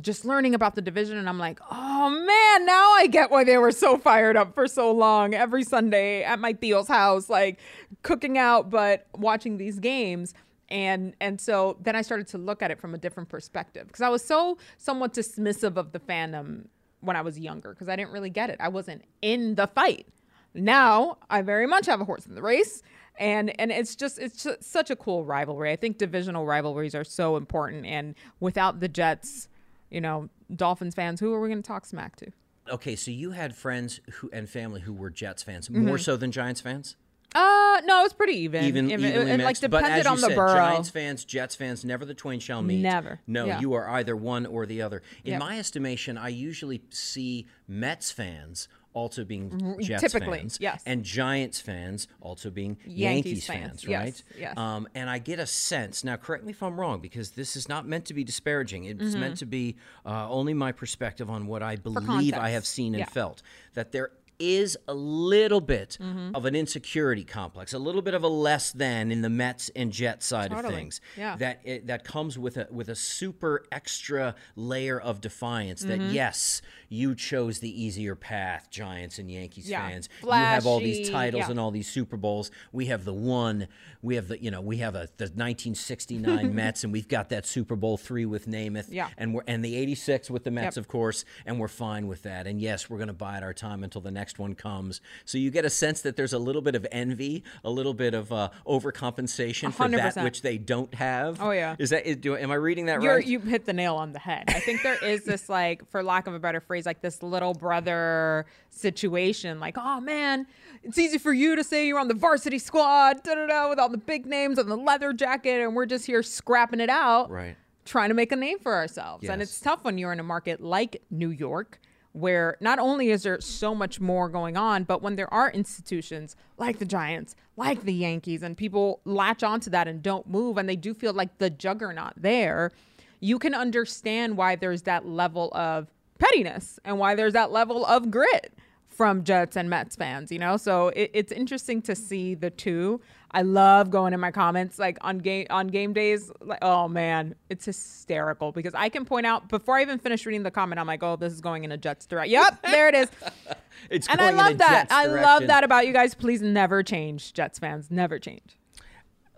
just 0.01 0.25
learning 0.25 0.55
about 0.55 0.75
the 0.75 0.83
division, 0.83 1.17
and 1.17 1.29
I'm 1.29 1.39
like, 1.39 1.61
oh 1.71 2.11
man, 2.11 2.67
now 2.67 2.93
I 2.93 3.07
get 3.07 3.31
why 3.31 3.45
they 3.45 3.59
were 3.59 3.73
so 3.73 3.99
fired 3.99 4.37
up 4.37 4.55
for 4.55 4.67
so 4.67 4.91
long 4.91 5.35
every 5.35 5.62
Sunday 5.62 6.23
at 6.25 6.39
my 6.39 6.55
tío's 6.55 6.89
house, 6.89 7.29
like 7.29 7.61
cooking 8.03 8.39
out, 8.39 8.71
but 8.71 9.07
watching 9.15 9.59
these 9.59 9.79
games 9.79 10.35
and 10.68 11.14
and 11.20 11.40
so 11.40 11.76
then 11.81 11.94
I 11.96 12.02
started 12.02 12.26
to 12.29 12.38
look 12.38 12.62
at 12.62 12.70
it 12.70 12.81
from 12.81 12.94
a 12.94 12.98
different 12.98 13.29
perspective 13.29 13.87
because 13.87 14.00
I 14.02 14.09
was 14.09 14.24
so 14.24 14.59
somewhat 14.79 15.14
dismissive 15.14 15.76
of 15.76 15.92
the 15.92 16.00
fandom 16.00 16.66
when 17.00 17.16
I 17.16 17.22
was 17.22 17.38
younger 17.38 17.70
because 17.70 17.88
I 17.88 17.96
didn't 17.96 18.12
really 18.12 18.31
get 18.31 18.50
it. 18.50 18.57
I 18.61 18.68
wasn't 18.68 19.02
in 19.22 19.55
the 19.55 19.66
fight. 19.66 20.07
Now 20.55 21.18
I 21.31 21.42
very 21.42 21.66
much 21.66 21.87
have 21.87 22.00
a 22.00 22.05
horse 22.05 22.26
in 22.26 22.35
the 22.35 22.42
race, 22.42 22.83
and 23.18 23.59
and 23.61 23.70
it's 23.70 23.94
just 23.94 24.18
it's 24.18 24.42
just 24.42 24.64
such 24.64 24.90
a 24.90 24.96
cool 24.96 25.24
rivalry. 25.24 25.70
I 25.70 25.76
think 25.76 25.98
divisional 25.98 26.46
rivalries 26.46 26.94
are 26.94 27.05
so 27.05 27.37
important, 27.37 27.85
and 27.87 28.14
without 28.40 28.81
the 28.81 28.88
Jets, 28.88 29.48
you 29.90 30.00
know, 30.00 30.29
Dolphins 30.55 30.94
fans, 30.94 31.20
who 31.20 31.33
are 31.35 31.40
we 31.40 31.48
going 31.48 31.62
to 31.62 31.66
talk 31.66 31.85
smack 31.85 32.16
to? 32.16 32.26
Okay, 32.68 32.96
so 32.96 33.11
you 33.11 33.31
had 33.33 33.55
friends 33.55 34.00
who 34.14 34.31
and 34.33 34.48
family 34.48 34.81
who 34.81 34.92
were 34.92 35.11
Jets 35.11 35.42
fans, 35.42 35.68
more 35.70 35.96
Mhm. 35.98 36.05
so 36.05 36.16
than 36.16 36.33
Giants 36.33 36.61
fans. 36.62 36.96
Uh, 37.35 37.81
no, 37.85 38.01
it 38.01 38.03
was 38.05 38.12
pretty 38.15 38.35
even. 38.41 38.65
Even, 38.65 38.91
Even- 38.91 39.05
evenly 39.11 39.31
and 39.33 39.43
like 39.43 39.51
mixed. 39.61 39.62
but 39.62 39.71
depended 39.83 39.99
as 40.01 40.05
you 40.07 40.11
on 40.11 40.17
the 40.21 40.27
said, 40.29 40.37
borough. 40.37 40.55
Giants 40.55 40.89
fans, 40.91 41.25
Jets 41.25 41.55
fans, 41.55 41.85
never 41.85 42.05
the 42.05 42.15
twain 42.15 42.41
shall 42.41 42.62
meet. 42.62 42.81
Never. 42.81 43.21
No, 43.27 43.47
Yeah. 43.47 43.61
you 43.61 43.75
are 43.75 43.89
either 43.91 44.17
one 44.17 44.47
or 44.47 44.65
the 44.65 44.81
other. 44.83 45.03
In 45.25 45.33
Yep. 45.33 45.41
my 45.41 45.59
estimation, 45.59 46.17
I 46.17 46.29
usually 46.29 46.83
see 46.91 47.47
Mets 47.69 48.11
fans 48.11 48.69
also 48.95 49.23
being 49.27 49.77
Jets 49.83 50.01
typically, 50.01 50.39
fans, 50.39 50.57
yes. 50.59 50.83
and 50.87 51.05
Giants 51.05 51.61
fans 51.61 52.09
also 52.23 52.49
being 52.49 52.79
Yankees 52.87 52.97
Yankees, 52.97 53.47
fans, 53.47 53.83
fans, 53.85 53.87
right? 53.89 54.23
yes. 54.39 54.57
Um, 54.57 54.89
and 54.95 55.11
I 55.11 55.19
get 55.19 55.39
a 55.39 55.45
sense 55.47 56.03
now. 56.03 56.17
Correct 56.17 56.45
me 56.45 56.53
if 56.53 56.62
I'm 56.62 56.81
wrong, 56.81 57.01
because 57.01 57.33
this 57.33 57.57
is 57.57 57.69
not 57.69 57.87
meant 57.87 58.07
to 58.07 58.15
be 58.15 58.25
disparaging. 58.25 58.85
It's 58.85 59.15
Mhm. 59.15 59.19
meant 59.21 59.37
to 59.39 59.45
be 59.47 59.77
uh, 60.07 60.27
only 60.31 60.55
my 60.55 60.73
perspective 60.73 61.29
on 61.29 61.47
what 61.47 61.62
I 61.62 61.77
believe 61.77 62.33
I 62.33 62.49
have 62.51 62.65
seen 62.65 62.95
and 62.95 63.01
yeah. 63.01 63.05
felt. 63.11 63.43
That 63.75 63.93
there 63.93 64.12
is 64.38 64.77
a 64.88 64.94
little 64.94 65.61
bit 65.61 65.96
Mm-hmm. 66.01 66.35
of 66.35 66.44
an 66.44 66.55
insecurity 66.55 67.25
complex, 67.25 67.72
a 67.72 67.79
little 67.79 68.03
bit 68.03 68.14
of 68.14 68.22
a 68.22 68.29
less 68.29 68.72
than 68.72 69.11
in 69.11 69.22
the 69.22 69.31
Mets 69.31 69.70
and 69.77 69.92
Jets 69.92 70.27
side 70.27 70.53
of 70.53 70.64
things. 70.66 71.01
Yeah. 71.16 71.37
That 71.37 71.61
it, 71.64 71.87
that 71.87 72.05
comes 72.05 72.38
with 72.38 72.57
a 72.57 72.66
with 72.70 72.88
a 72.88 72.94
super 72.94 73.64
extra 73.72 74.35
layer 74.57 75.01
of 75.01 75.20
defiance. 75.20 75.83
That 75.83 76.01
Mm-hmm. 76.01 76.14
yes, 76.14 76.61
you 76.88 77.14
chose 77.14 77.61
the 77.61 77.83
easier 77.83 78.14
path, 78.14 78.68
Giants 78.70 79.18
and 79.18 79.31
Yankees 79.31 79.68
Yeah. 79.68 79.88
fans. 79.88 80.09
you 80.22 80.31
have 80.31 80.66
all 80.66 80.79
these 80.81 81.09
titles 81.11 81.44
yeah. 81.44 81.51
and 81.51 81.59
all 81.61 81.70
these 81.70 81.88
Super 81.90 82.16
Bowls. 82.16 82.51
We 82.72 82.87
have 82.87 83.05
the 83.05 83.14
one. 83.14 83.68
We 84.03 84.16
have 84.16 84.29
the 84.29 84.40
you 84.42 84.51
know 84.51 84.61
we 84.61 84.77
have 84.79 84.94
a 84.94 85.09
the 85.16 85.25
1969 85.25 86.55
Mets, 86.55 86.85
and 86.85 86.92
we've 86.92 87.09
got 87.09 87.31
that 87.31 87.46
Super 87.46 87.77
Bowl 87.77 87.96
three 87.96 88.27
with 88.27 88.46
Namath. 88.46 88.88
Yeah. 88.90 89.09
And 89.16 89.35
we're 89.35 89.42
and 89.46 89.64
the 89.64 89.77
86 89.77 90.31
with 90.31 90.44
the 90.44 90.51
Mets, 90.51 90.77
Yep. 90.77 90.85
of 90.85 90.88
course, 90.88 91.25
and 91.44 91.59
we're 91.59 91.68
fine 91.68 92.07
with 92.07 92.22
that. 92.22 92.46
And 92.46 92.61
yes, 92.61 92.88
we're 92.90 92.99
going 92.99 93.09
to 93.09 93.12
bide 93.14 93.42
our 93.42 93.55
time 93.55 93.83
until 93.85 94.01
the 94.01 94.11
next 94.11 94.26
one 94.39 94.55
comes. 94.55 95.01
So 95.25 95.39
you 95.39 95.51
get 95.51 95.65
a 95.65 95.71
sense 95.71 96.01
that 96.03 96.17
there's 96.17 96.33
a 96.33 96.39
little 96.39 96.62
bit 96.62 96.75
of 96.75 96.87
envy, 96.91 97.45
a 97.65 97.71
little 97.71 97.95
bit 97.95 98.15
of 98.15 98.33
uh, 98.33 98.51
overcompensation 98.67 99.73
for 99.73 99.89
that 99.89 100.17
which 100.23 100.43
they 100.43 100.59
don't 100.59 100.93
have. 100.95 101.41
Oh, 101.41 101.51
yeah. 101.51 101.77
Is 101.79 101.91
that 101.91 102.07
is, 102.07 102.17
do 102.17 102.37
am 102.37 102.51
I 102.51 102.55
reading 102.55 102.87
that 102.87 103.03
You're, 103.03 103.17
right? 103.17 103.27
you 103.27 103.41
hit 103.41 103.65
the 103.67 103.73
nail 103.73 103.97
on 103.97 104.12
the 104.12 104.19
head. 104.19 104.45
I 104.49 104.61
think 104.61 104.83
there 104.83 105.03
is 105.05 105.25
this 105.25 105.49
like, 105.49 105.89
for 105.91 106.03
lack 106.03 106.27
of 106.27 106.35
a 106.35 106.39
better 106.39 106.61
phrase, 106.61 106.87
like 106.87 107.01
this 107.01 107.23
little 107.23 107.55
brother 107.55 108.47
situation. 108.71 109.61
Like, 109.61 109.77
oh 109.79 110.01
man, 110.01 110.47
it's 110.83 110.99
easy 110.99 111.19
for 111.19 111.33
you 111.33 111.57
to 111.57 111.65
say 111.65 111.87
you're 111.87 111.99
on 111.99 112.09
the 112.09 112.15
varsity 112.15 112.59
squad, 112.59 113.23
da 113.23 113.35
da 113.35 113.47
da, 113.47 113.69
with 113.69 113.79
all 113.79 113.89
the 113.89 113.99
big 113.99 114.27
names 114.27 114.59
and 114.59 114.71
the 114.71 114.77
leather 114.77 115.12
jacket, 115.12 115.61
and 115.62 115.75
we're 115.75 115.87
just 115.87 116.07
here 116.07 116.23
scrapping 116.23 116.81
it 116.81 116.91
out, 116.91 117.31
Right. 117.31 117.57
Trying 117.85 118.09
to 118.09 118.15
make 118.15 118.33
a 118.33 118.37
name 118.37 118.59
for 118.59 118.75
ourselves. 118.75 119.29
And 119.29 119.41
it's 119.41 119.61
tough 119.61 119.85
when 119.85 119.97
you're 119.97 120.12
in 120.12 120.19
a 120.19 120.25
market 120.25 120.61
like 120.61 121.03
New 121.09 121.31
York. 121.31 121.81
Where 122.16 122.57
not 122.61 122.79
only 122.79 123.11
is 123.11 123.24
there 123.24 123.40
so 123.42 123.74
much 123.74 124.00
more 124.00 124.31
going 124.31 124.57
on, 124.57 124.85
but 124.85 125.02
when 125.02 125.16
there 125.16 125.33
are 125.33 125.50
institutions 125.50 126.35
like 126.57 126.79
the 126.79 126.87
Giants, 126.87 127.37
like 127.59 127.83
the 127.83 127.92
Yankees, 127.92 128.42
and 128.42 128.57
people 128.57 129.00
latch 129.05 129.42
onto 129.42 129.68
that 129.68 129.87
and 129.87 130.02
don't 130.02 130.26
move, 130.26 130.57
and 130.57 130.66
they 130.66 130.76
do 130.76 130.94
feel 130.94 131.12
like 131.12 131.37
the 131.37 131.50
juggernaut 131.50 132.14
there, 132.16 132.72
you 133.20 133.38
can 133.38 133.55
understand 133.55 134.38
why 134.38 134.57
there's 134.57 134.83
that 134.83 135.07
level 135.07 135.52
of 135.55 135.88
pettiness 136.18 136.81
and 136.87 136.98
why 136.98 137.14
there's 137.14 137.35
that 137.35 137.52
level 137.52 137.85
of 137.85 138.11
grit 138.11 138.55
from 138.97 139.25
Jets 139.25 139.57
and 139.57 139.69
Mets 139.69 139.95
fans, 139.97 140.33
you 140.33 140.39
know? 140.39 140.57
So 140.57 140.89
it, 140.89 141.11
it's 141.15 141.33
interesting 141.33 141.83
to 141.83 141.95
see 141.95 142.35
the 142.35 142.51
two. 142.51 143.01
I 143.33 143.43
love 143.43 143.91
going 143.91 144.15
in 144.15 144.21
my 144.21 144.31
comments 144.31 144.79
like 144.79 144.97
on 145.03 145.19
game 145.19 145.47
on 145.51 145.67
game 145.67 145.93
days. 145.93 146.31
Like, 146.41 146.61
oh 146.63 146.89
man, 146.89 147.35
it's 147.51 147.65
hysterical 147.67 148.53
because 148.53 148.73
I 148.75 148.89
can 148.89 149.05
point 149.05 149.27
out 149.27 149.49
before 149.49 149.77
I 149.77 149.83
even 149.83 149.99
finish 149.99 150.25
reading 150.25 150.43
the 150.43 150.51
comment, 150.51 150.79
I'm 150.79 150.87
like, 150.87 151.03
oh, 151.03 151.17
this 151.17 151.33
is 151.33 151.41
going 151.41 151.65
in 151.65 151.73
a 151.73 151.77
Jets 151.77 152.07
direction. 152.07 152.33
Yep, 152.33 152.63
there 152.63 152.89
it 152.89 152.95
is. 152.95 153.09
it's 153.91 154.07
and 154.09 154.21
I 154.21 154.25
going 154.31 154.35
in 154.35 154.41
a 154.41 154.43
love 154.49 154.59
that. 154.59 154.87
I 154.91 155.07
love 155.07 155.47
that 155.49 155.65
about 155.65 155.87
you 155.87 155.93
guys. 155.93 156.15
Please 156.15 156.41
never 156.41 156.83
change, 156.83 157.33
Jets 157.35 157.59
fans. 157.59 157.91
Never 157.91 158.19
change. 158.19 158.59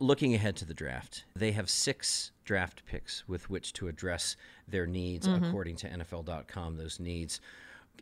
looking 0.01 0.33
ahead 0.35 0.55
to 0.57 0.65
the 0.65 0.75
draft, 0.75 1.25
they 1.35 1.51
have 1.53 1.69
six 1.69 2.31
draft 2.45 2.85
picks 2.87 3.27
with 3.27 3.51
which 3.51 3.73
to 3.75 3.89
address 3.89 4.37
their 4.69 4.87
needs, 4.87 5.27
Mm-hmm. 5.27 5.45
according 5.47 5.77
to 5.77 5.89
NFL.com. 5.89 6.77
Those 6.77 7.01
needs 7.01 7.41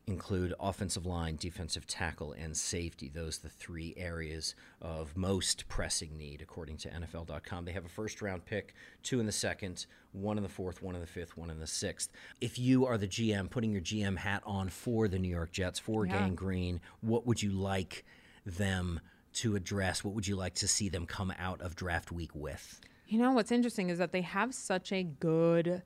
include 0.07 0.55
offensive 0.61 1.07
line, 1.07 1.37
defensive 1.37 1.87
tackle, 1.87 2.33
and 2.33 2.57
safety. 2.57 3.09
Those 3.09 3.39
are 3.39 3.43
the 3.43 3.49
three 3.49 3.95
areas 3.97 4.55
of 4.81 5.17
most 5.17 5.69
pressing 5.69 6.17
need, 6.17 6.41
according 6.41 6.77
to 6.79 6.89
NFL.com. 6.89 7.65
They 7.65 7.73
have 7.73 7.85
a 7.85 7.89
first 7.89 8.23
round 8.23 8.45
pick, 8.45 8.75
two 9.03 9.21
in 9.21 9.27
the 9.27 9.33
second, 9.33 9.87
one 10.13 10.37
in 10.37 10.43
the 10.43 10.49
fourth, 10.49 10.83
one 10.83 10.95
in 10.95 11.01
the 11.01 11.07
fifth, 11.07 11.37
one 11.37 11.51
in 11.51 11.59
the 11.59 11.67
sixth. 11.67 12.11
If 12.41 12.59
you 12.59 12.87
are 12.87 12.99
the 12.99 13.09
GM, 13.09 13.51
putting 13.51 13.73
your 13.73 13.83
GM 13.83 14.17
hat 14.17 14.43
on 14.47 14.69
for 14.69 15.09
the 15.09 15.19
New 15.19 15.29
York 15.29 15.53
Jets, 15.53 15.79
for 15.79 16.07
Yeah. 16.07 16.19
Gang 16.19 16.35
Green, 16.35 16.81
what 17.01 17.27
would 17.27 17.43
you 17.43 17.51
like 17.51 18.05
them 18.45 19.01
to 19.35 19.57
address? 19.57 20.05
What 20.05 20.15
would 20.15 20.27
you 20.27 20.37
like 20.37 20.55
to 20.57 20.69
see 20.69 20.89
them 20.89 21.07
come 21.07 21.33
out 21.39 21.61
of 21.61 21.75
draft 21.77 22.13
week 22.13 22.35
with? 22.35 22.81
You 23.09 23.19
know 23.19 23.33
what's 23.33 23.53
interesting 23.53 23.91
is 23.91 23.99
that 23.99 24.13
they 24.13 24.23
have 24.23 24.55
such 24.55 24.93
a 24.93 25.03
good 25.03 25.83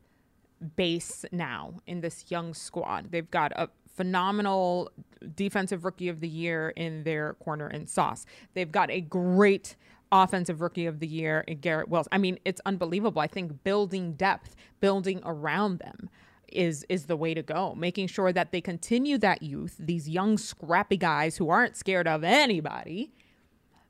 base 0.76 1.24
now 1.32 1.74
in 1.86 2.00
this 2.00 2.30
young 2.30 2.54
squad. 2.54 3.10
They've 3.10 3.30
got 3.30 3.52
a 3.52 3.68
phenomenal 4.00 4.90
defensive 5.36 5.84
rookie 5.84 6.08
of 6.08 6.20
the 6.20 6.28
year 6.28 6.70
in 6.70 7.04
their 7.04 7.34
corner 7.34 7.68
in 7.68 7.86
Sauce. 7.86 8.24
They've 8.54 8.72
got 8.72 8.90
a 8.90 9.02
great 9.02 9.76
offensive 10.10 10.62
rookie 10.62 10.86
of 10.86 11.00
the 11.00 11.06
year 11.06 11.44
in 11.46 11.58
Garrett 11.58 11.90
Wilson. 11.90 12.08
I 12.10 12.16
mean, 12.16 12.38
it's 12.46 12.62
unbelievable. 12.64 13.20
I 13.20 13.26
think 13.26 13.62
building 13.62 14.14
depth, 14.14 14.56
building 14.80 15.20
around 15.22 15.80
them 15.80 16.08
is 16.48 16.86
is 16.88 17.06
the 17.08 17.16
way 17.16 17.34
to 17.34 17.42
go. 17.42 17.74
Making 17.74 18.06
sure 18.06 18.32
that 18.32 18.52
they 18.52 18.62
continue 18.62 19.18
that 19.18 19.42
youth, 19.42 19.76
these 19.78 20.08
young 20.08 20.38
scrappy 20.38 20.96
guys 20.96 21.36
who 21.36 21.50
aren't 21.50 21.76
scared 21.76 22.08
of 22.08 22.24
anybody 22.24 23.12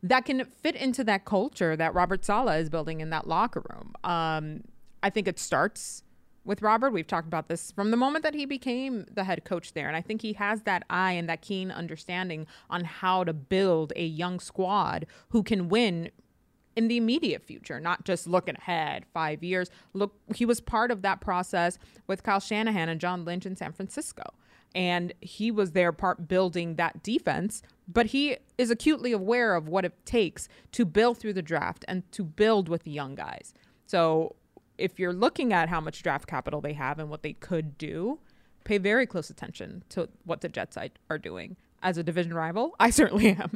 that 0.03 0.25
can 0.25 0.44
fit 0.44 0.75
into 0.75 1.05
that 1.05 1.25
culture 1.25 1.77
that 1.77 1.94
Robert 1.94 2.25
Saleh 2.25 2.59
is 2.59 2.68
building 2.68 3.01
in 3.01 3.11
that 3.11 3.29
locker 3.29 3.62
room. 3.70 3.94
Um, 4.03 4.64
I 5.05 5.11
think 5.11 5.29
it 5.29 5.38
starts 5.38 6.03
with 6.44 6.62
Robert. 6.62 6.90
We've 6.90 7.07
talked 7.07 7.26
about 7.26 7.48
this 7.48 7.70
from 7.70 7.90
the 7.90 7.96
moment 7.96 8.22
that 8.24 8.35
he 8.35 8.46
became 8.46 9.07
the 9.12 9.24
head 9.24 9.44
coach 9.44 9.72
there. 9.72 9.88
And 9.88 9.96
I 9.96 10.00
think 10.00 10.22
he 10.22 10.33
has 10.35 10.62
that 10.62 10.85
eye 10.88 11.12
and 11.12 11.29
that 11.29 11.42
keen 11.42 11.70
understanding 11.70 12.46
on 12.68 12.85
how 12.85 13.24
to 13.24 13.33
build 13.33 13.92
a 13.96 14.05
young 14.05 14.40
squad 14.40 15.07
who 15.29 15.42
can 15.42 15.68
win 15.68 16.11
in 16.76 16.88
the 16.88 16.96
immediate 16.96 17.42
future, 17.42 17.81
not 17.81 18.05
just 18.05 18.26
looking 18.26 18.57
ahead 18.57 19.05
five 19.12 19.42
years. 19.42 19.70
Look, 19.92 20.14
he 20.35 20.44
was 20.46 20.61
part 20.61 20.90
of 20.90 21.03
that 21.03 21.20
process 21.20 21.79
with 22.07 22.22
Kyle 22.22 22.40
Shanahan 22.40 22.88
and 22.88 23.00
John 23.00 23.24
Lynch 23.24 23.44
in 23.44 23.57
San 23.57 23.72
Francisco. 23.72 24.22
And 24.74 25.12
he 25.20 25.50
was 25.50 25.72
there 25.72 25.90
part 25.90 26.29
building 26.29 26.76
that 26.76 27.03
defense, 27.03 27.61
but 27.88 28.07
he 28.07 28.37
is 28.57 28.70
acutely 28.70 29.11
aware 29.11 29.57
of 29.57 29.68
what 29.68 29.85
it 29.85 29.94
takes 30.07 30.48
to 30.72 30.85
build 30.85 31.18
through 31.18 31.33
the 31.33 31.42
draft 31.42 31.85
and 31.88 32.11
to 32.12 32.22
build 32.22 32.68
with 32.68 32.85
the 32.85 32.92
young 32.92 33.16
guys. 33.16 33.53
So 33.87 34.37
if 34.81 34.99
you're 34.99 35.12
looking 35.12 35.53
at 35.53 35.69
how 35.69 35.81
much 35.81 36.03
draft 36.03 36.27
capital 36.27 36.61
they 36.61 36.73
have 36.73 36.99
and 36.99 37.09
what 37.11 37.23
they 37.23 37.35
could 37.35 37.77
do, 37.79 38.19
pay 38.64 38.79
very 38.79 39.07
close 39.07 39.31
attention 39.31 39.85
to 39.90 40.09
what 40.25 40.40
the 40.40 40.49
Jets 40.49 40.77
are 41.09 41.19
doing. 41.19 41.57
As 41.83 41.97
a 41.99 42.03
division 42.03 42.35
rival, 42.35 42.75
I 42.81 42.90
certainly 42.90 43.29
am. 43.31 43.53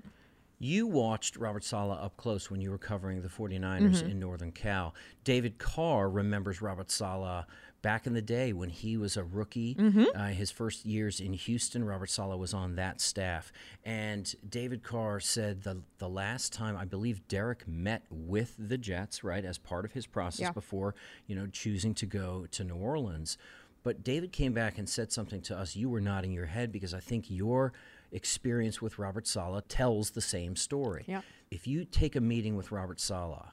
You 0.59 0.87
watched 0.87 1.37
Robert 1.37 1.65
Saleh 1.65 1.99
up 2.01 2.17
close 2.17 2.51
when 2.51 2.61
you 2.61 2.71
were 2.71 2.79
covering 2.79 3.21
the 3.21 3.29
49ers 3.29 3.81
Mm-hmm. 3.99 4.11
in 4.11 4.19
Northern 4.21 4.53
Cal. 4.53 4.95
David 5.25 5.59
Carr 5.59 6.09
remembers 6.09 6.63
Robert 6.63 6.91
Saleh 6.91 7.45
back 7.85 8.07
in 8.07 8.14
the 8.14 8.23
day 8.23 8.55
when 8.55 8.70
he 8.70 8.97
was 8.97 9.16
a 9.18 9.23
rookie. 9.23 9.75
Mm-hmm. 9.75 10.05
Uh, 10.14 10.29
his 10.29 10.51
first 10.51 10.87
years 10.87 11.20
in 11.20 11.35
Houston, 11.35 11.85
Robert 11.85 12.09
Saleh 12.09 12.38
was 12.38 12.55
on 12.55 12.77
that 12.77 12.99
staff. 12.99 13.53
And 13.85 14.35
David 14.49 14.83
Carr 14.83 15.20
said 15.20 15.62
the, 15.64 15.83
the 15.99 16.09
last 16.09 16.51
time, 16.55 16.79
I 16.79 16.87
believe 16.87 17.29
Derek 17.29 17.68
met 17.68 18.03
with 18.11 18.55
the 18.59 18.79
Jets, 18.79 19.23
right, 19.23 19.44
as 19.44 19.59
part 19.59 19.85
of 19.85 19.92
his 19.92 20.07
process 20.07 20.40
Yeah. 20.47 20.53
before, 20.53 20.94
you 21.27 21.37
know, 21.37 21.47
choosing 21.47 21.92
to 21.97 22.07
go 22.07 22.47
to 22.53 22.64
New 22.64 22.77
Orleans. 22.77 23.37
But 23.83 24.03
David 24.03 24.33
came 24.33 24.55
back 24.55 24.79
and 24.79 24.88
said 24.88 25.12
something 25.12 25.42
to 25.42 25.59
us. 25.59 25.77
You 25.77 25.90
were 25.90 26.01
nodding 26.01 26.33
your 26.33 26.47
head 26.47 26.73
because 26.73 26.94
I 26.94 27.01
think 27.01 27.27
your 27.29 27.75
experience 28.12 28.81
with 28.81 28.99
Robert 28.99 29.27
Saleh 29.27 29.62
tells 29.68 30.12
the 30.12 30.23
same 30.23 30.57
story. 30.57 31.05
Yeah. 31.07 31.20
If 31.51 31.66
you 31.66 31.85
take 31.85 32.16
a 32.16 32.20
meeting 32.20 32.57
with 32.57 32.73
Robert 32.73 32.99
Saleh, 32.99 33.44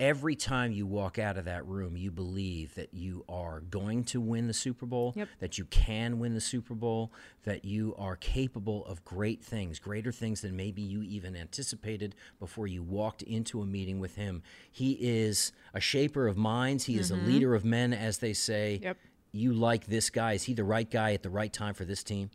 every 0.00 0.34
time 0.34 0.72
you 0.72 0.86
walk 0.86 1.18
out 1.18 1.36
of 1.36 1.44
that 1.44 1.64
room, 1.66 1.96
you 1.96 2.10
believe 2.10 2.74
that 2.74 2.92
you 2.94 3.22
are 3.28 3.60
going 3.60 4.02
to 4.02 4.20
win 4.20 4.46
the 4.46 4.54
Super 4.54 4.86
Bowl, 4.86 5.12
Yep. 5.14 5.28
that 5.40 5.58
you 5.58 5.66
can 5.66 6.18
win 6.18 6.34
the 6.34 6.40
Super 6.40 6.74
Bowl, 6.74 7.12
that 7.44 7.64
you 7.64 7.94
are 7.98 8.16
capable 8.16 8.84
of 8.86 9.04
great 9.04 9.44
things, 9.44 9.78
greater 9.78 10.10
things 10.10 10.40
than 10.40 10.56
maybe 10.56 10.80
you 10.80 11.02
even 11.02 11.36
anticipated 11.36 12.14
before 12.38 12.66
you 12.66 12.82
walked 12.82 13.20
into 13.22 13.60
a 13.60 13.66
meeting 13.66 14.00
with 14.00 14.16
him. 14.16 14.42
He 14.72 14.92
is 14.92 15.52
a 15.74 15.80
shaper 15.80 16.26
of 16.26 16.36
minds, 16.36 16.84
he 16.84 16.98
is 16.98 17.10
a 17.10 17.16
leader 17.16 17.54
of 17.54 17.64
men, 17.64 17.92
as 17.92 18.18
they 18.18 18.32
say. 18.32 18.80
Yep. 18.82 18.96
You 19.32 19.52
like 19.52 19.86
this 19.86 20.10
guy. 20.10 20.32
Is 20.32 20.44
he 20.44 20.54
the 20.54 20.64
right 20.64 20.90
guy 20.90 21.12
at 21.12 21.22
the 21.22 21.30
right 21.30 21.52
time 21.52 21.74
for 21.74 21.84
this 21.84 22.02
team? 22.02 22.30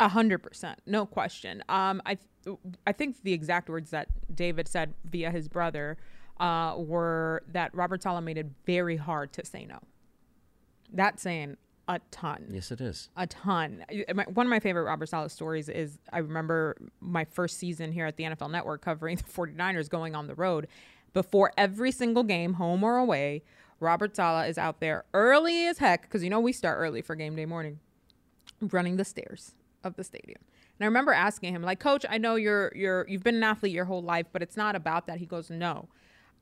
A 0.00 0.08
hundred 0.08 0.38
percent, 0.38 0.80
no 0.86 1.04
question. 1.04 1.62
Um, 1.68 2.00
I, 2.06 2.16
I 2.86 2.92
think 2.92 3.22
the 3.22 3.34
exact 3.34 3.68
words 3.68 3.90
that 3.90 4.08
David 4.34 4.66
said 4.66 4.94
via 5.04 5.30
his 5.30 5.46
brother, 5.46 5.98
uh, 6.40 6.74
were 6.78 7.42
that 7.52 7.72
Robert 7.74 8.02
Saleh 8.02 8.24
made 8.24 8.38
it 8.38 8.46
very 8.66 8.96
hard 8.96 9.32
to 9.34 9.44
say 9.44 9.64
no. 9.66 9.78
That's 10.92 11.22
saying 11.22 11.56
a 11.86 12.00
ton. 12.10 12.46
Yes, 12.50 12.70
it 12.72 12.80
is. 12.80 13.08
a 13.16 13.26
ton. 13.26 13.84
My- 14.14 14.24
One 14.24 14.46
of 14.46 14.50
my 14.50 14.60
favorite 14.60 14.84
Robert 14.84 15.08
Saleh 15.08 15.30
stories 15.30 15.68
is 15.68 15.98
I 16.12 16.18
remember 16.18 16.76
my 17.00 17.24
first 17.24 17.58
season 17.58 17.92
here 17.92 18.06
at 18.06 18.16
the 18.16 18.24
NFL 18.24 18.50
Network 18.50 18.80
covering 18.82 19.16
the 19.18 19.22
49ers 19.24 19.88
going 19.88 20.14
on 20.14 20.26
the 20.26 20.34
road. 20.34 20.66
Before 21.12 21.52
every 21.56 21.90
single 21.90 22.22
game, 22.22 22.54
home 22.54 22.84
or 22.84 22.96
away, 22.96 23.42
Robert 23.80 24.14
Saleh 24.14 24.48
is 24.48 24.58
out 24.58 24.80
there 24.80 25.04
early 25.14 25.66
as 25.66 25.78
heck 25.78 26.02
because 26.02 26.22
you 26.22 26.30
know 26.30 26.38
we 26.40 26.52
start 26.52 26.78
early 26.78 27.02
for 27.02 27.14
game 27.16 27.34
day 27.34 27.46
morning, 27.46 27.80
running 28.60 28.96
the 28.96 29.04
stairs 29.04 29.54
of 29.82 29.96
the 29.96 30.04
stadium. 30.04 30.38
And 30.78 30.84
I 30.84 30.86
remember 30.86 31.12
asking 31.12 31.54
him, 31.54 31.62
like, 31.62 31.80
Coach, 31.80 32.06
I 32.08 32.18
know 32.18 32.36
you're 32.36 32.72
you're 32.76 33.06
you've 33.08 33.24
been 33.24 33.34
an 33.36 33.42
athlete 33.42 33.72
your 33.72 33.86
whole 33.86 34.02
life, 34.02 34.26
but 34.32 34.42
it's 34.42 34.56
not 34.56 34.76
about 34.76 35.06
that. 35.08 35.18
He 35.18 35.26
goes, 35.26 35.50
No. 35.50 35.88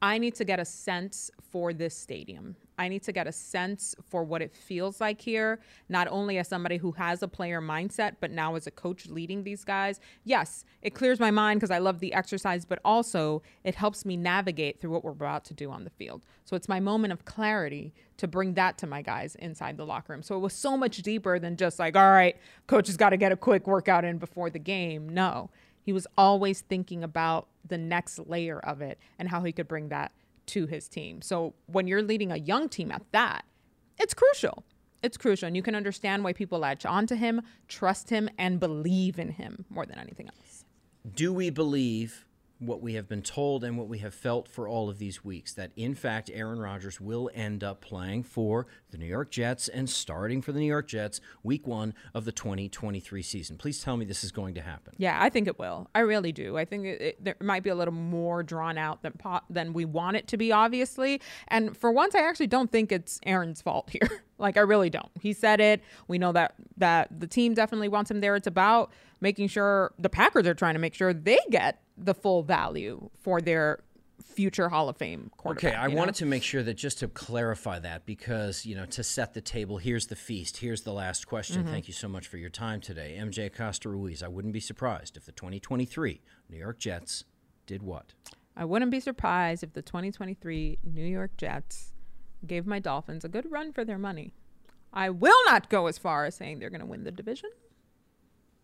I 0.00 0.18
need 0.18 0.34
to 0.36 0.44
get 0.44 0.60
a 0.60 0.64
sense 0.64 1.30
for 1.50 1.72
this 1.72 1.96
stadium. 1.96 2.56
I 2.78 2.86
need 2.88 3.02
to 3.02 3.12
get 3.12 3.26
a 3.26 3.32
sense 3.32 3.96
for 4.08 4.22
what 4.22 4.40
it 4.40 4.54
feels 4.54 5.00
like 5.00 5.20
here, 5.20 5.58
not 5.88 6.06
only 6.08 6.38
as 6.38 6.46
somebody 6.46 6.76
who 6.76 6.92
has 6.92 7.24
a 7.24 7.28
player 7.28 7.60
mindset, 7.60 8.16
but 8.20 8.30
now 8.30 8.54
as 8.54 8.68
a 8.68 8.70
coach 8.70 9.06
leading 9.06 9.42
these 9.42 9.64
guys. 9.64 9.98
Yes, 10.22 10.64
it 10.82 10.94
clears 10.94 11.18
my 11.18 11.32
mind 11.32 11.58
because 11.58 11.72
I 11.72 11.78
love 11.78 11.98
the 11.98 12.14
exercise, 12.14 12.64
but 12.64 12.78
also 12.84 13.42
it 13.64 13.74
helps 13.74 14.04
me 14.04 14.16
navigate 14.16 14.80
through 14.80 14.90
what 14.90 15.02
we're 15.02 15.10
about 15.10 15.44
to 15.46 15.54
do 15.54 15.72
on 15.72 15.82
the 15.82 15.90
field. 15.90 16.24
So 16.44 16.54
it's 16.54 16.68
my 16.68 16.78
moment 16.78 17.12
of 17.12 17.24
clarity 17.24 17.92
to 18.18 18.28
bring 18.28 18.54
that 18.54 18.78
to 18.78 18.86
my 18.86 19.02
guys 19.02 19.34
inside 19.34 19.76
the 19.76 19.86
locker 19.86 20.12
room. 20.12 20.22
So 20.22 20.36
it 20.36 20.40
was 20.40 20.52
so 20.52 20.76
much 20.76 20.98
deeper 20.98 21.40
than 21.40 21.56
just 21.56 21.80
like, 21.80 21.96
all 21.96 22.12
right, 22.12 22.36
coach 22.68 22.86
has 22.86 22.96
got 22.96 23.10
to 23.10 23.16
get 23.16 23.32
a 23.32 23.36
quick 23.36 23.66
workout 23.66 24.04
in 24.04 24.18
before 24.18 24.50
the 24.50 24.60
game. 24.60 25.08
No, 25.08 25.50
he 25.82 25.92
was 25.92 26.06
always 26.16 26.60
thinking 26.60 27.02
about 27.02 27.48
the 27.68 27.78
next 27.78 28.18
layer 28.18 28.58
of 28.60 28.80
it 28.80 28.98
and 29.18 29.28
how 29.28 29.42
he 29.42 29.52
could 29.52 29.68
bring 29.68 29.88
that 29.88 30.12
to 30.46 30.66
his 30.66 30.88
team. 30.88 31.22
So 31.22 31.54
when 31.66 31.86
you're 31.86 32.02
leading 32.02 32.32
a 32.32 32.36
young 32.36 32.68
team 32.68 32.90
at 32.90 33.02
that, 33.12 33.44
it's 33.98 34.14
crucial. 34.14 34.64
It's 35.02 35.16
crucial. 35.16 35.46
And 35.46 35.56
you 35.56 35.62
can 35.62 35.74
understand 35.74 36.24
why 36.24 36.32
people 36.32 36.58
latch 36.60 36.84
onto 36.86 37.14
him, 37.14 37.42
trust 37.68 38.10
him, 38.10 38.28
and 38.38 38.58
believe 38.58 39.18
in 39.18 39.30
him 39.30 39.64
more 39.68 39.86
than 39.86 39.98
anything 39.98 40.28
else. 40.28 40.64
Do 41.14 41.32
we 41.32 41.50
believe 41.50 42.26
what 42.58 42.82
we 42.82 42.94
have 42.94 43.08
been 43.08 43.22
told 43.22 43.62
and 43.62 43.78
what 43.78 43.88
we 43.88 43.98
have 43.98 44.12
felt 44.12 44.48
for 44.48 44.66
all 44.66 44.90
of 44.90 44.98
these 44.98 45.24
weeks 45.24 45.54
that 45.54 45.70
in 45.76 45.94
fact 45.94 46.30
Aaron 46.34 46.58
Rodgers 46.58 47.00
will 47.00 47.30
end 47.32 47.62
up 47.62 47.80
playing 47.80 48.24
for 48.24 48.66
the 48.90 48.98
New 48.98 49.06
York 49.06 49.30
Jets 49.30 49.68
and 49.68 49.88
starting 49.88 50.42
for 50.42 50.50
the 50.52 50.58
New 50.58 50.66
York 50.66 50.88
Jets 50.88 51.20
week 51.42 51.66
1 51.66 51.94
of 52.14 52.24
the 52.24 52.32
2023 52.32 53.22
season. 53.22 53.56
Please 53.56 53.82
tell 53.82 53.96
me 53.96 54.04
this 54.04 54.24
is 54.24 54.32
going 54.32 54.54
to 54.54 54.60
happen. 54.60 54.94
Yeah, 54.98 55.18
I 55.20 55.28
think 55.28 55.46
it 55.46 55.58
will. 55.58 55.88
I 55.94 56.00
really 56.00 56.32
do. 56.32 56.56
I 56.56 56.64
think 56.64 56.86
it, 56.86 57.00
it, 57.00 57.24
there 57.24 57.36
might 57.40 57.62
be 57.62 57.70
a 57.70 57.74
little 57.76 57.94
more 57.94 58.42
drawn 58.42 58.76
out 58.76 59.02
than 59.02 59.14
than 59.48 59.72
we 59.72 59.84
want 59.84 60.16
it 60.16 60.26
to 60.28 60.36
be 60.36 60.50
obviously. 60.50 61.20
And 61.48 61.76
for 61.76 61.92
once 61.92 62.14
I 62.14 62.20
actually 62.20 62.48
don't 62.48 62.72
think 62.72 62.90
it's 62.90 63.20
Aaron's 63.24 63.62
fault 63.62 63.90
here. 63.92 64.24
like 64.38 64.56
I 64.56 64.60
really 64.60 64.90
don't. 64.90 65.10
He 65.20 65.32
said 65.32 65.60
it. 65.60 65.80
We 66.08 66.18
know 66.18 66.32
that 66.32 66.54
that 66.76 67.20
the 67.20 67.26
team 67.28 67.54
definitely 67.54 67.88
wants 67.88 68.10
him 68.10 68.20
there. 68.20 68.34
It's 68.34 68.46
about 68.48 68.90
making 69.20 69.48
sure 69.48 69.92
the 69.98 70.08
Packers 70.08 70.46
are 70.46 70.54
trying 70.54 70.74
to 70.74 70.80
make 70.80 70.94
sure 70.94 71.12
they 71.12 71.38
get 71.50 71.82
the 71.98 72.14
full 72.14 72.42
value 72.42 73.10
for 73.20 73.40
their 73.40 73.80
future 74.24 74.68
Hall 74.68 74.88
of 74.88 74.96
Fame 74.96 75.30
quarterback. 75.36 75.72
Okay, 75.72 75.76
I 75.76 75.88
wanted 75.88 76.12
know? 76.12 76.18
to 76.18 76.26
make 76.26 76.42
sure 76.42 76.62
that 76.62 76.74
just 76.74 76.98
to 77.00 77.08
clarify 77.08 77.78
that 77.80 78.04
because, 78.06 78.66
you 78.66 78.74
know, 78.74 78.84
to 78.86 79.02
set 79.02 79.34
the 79.34 79.40
table, 79.40 79.78
here's 79.78 80.06
the 80.06 80.16
feast. 80.16 80.58
Here's 80.58 80.82
the 80.82 80.92
last 80.92 81.26
question. 81.26 81.64
Mhm. 81.64 81.70
Thank 81.70 81.88
you 81.88 81.94
so 81.94 82.08
much 82.08 82.26
for 82.26 82.36
your 82.36 82.50
time 82.50 82.80
today. 82.80 83.16
MJ 83.16 83.46
Acosta 83.46 83.88
Ruiz, 83.88 84.22
I 84.22 84.28
wouldn't 84.28 84.52
be 84.54 84.60
surprised 84.60 85.16
if 85.16 85.24
the 85.24 85.32
2023 85.32 86.20
New 86.48 86.56
York 86.56 86.78
Jets 86.78 87.24
did 87.66 87.82
what? 87.82 88.14
I 88.56 88.64
wouldn't 88.64 88.90
be 88.90 89.00
surprised 89.00 89.62
if 89.62 89.72
the 89.72 89.82
2023 89.82 90.78
New 90.82 91.04
York 91.04 91.36
Jets 91.36 91.94
gave 92.46 92.66
my 92.66 92.78
Dolphins 92.80 93.24
a 93.24 93.28
good 93.28 93.50
run 93.50 93.72
for 93.72 93.84
their 93.84 93.98
money. 93.98 94.34
I 94.92 95.10
will 95.10 95.38
not 95.46 95.68
go 95.68 95.86
as 95.86 95.98
far 95.98 96.24
as 96.24 96.34
saying 96.34 96.58
they're 96.58 96.70
going 96.70 96.80
to 96.80 96.86
win 96.86 97.04
the 97.04 97.12
division. 97.12 97.50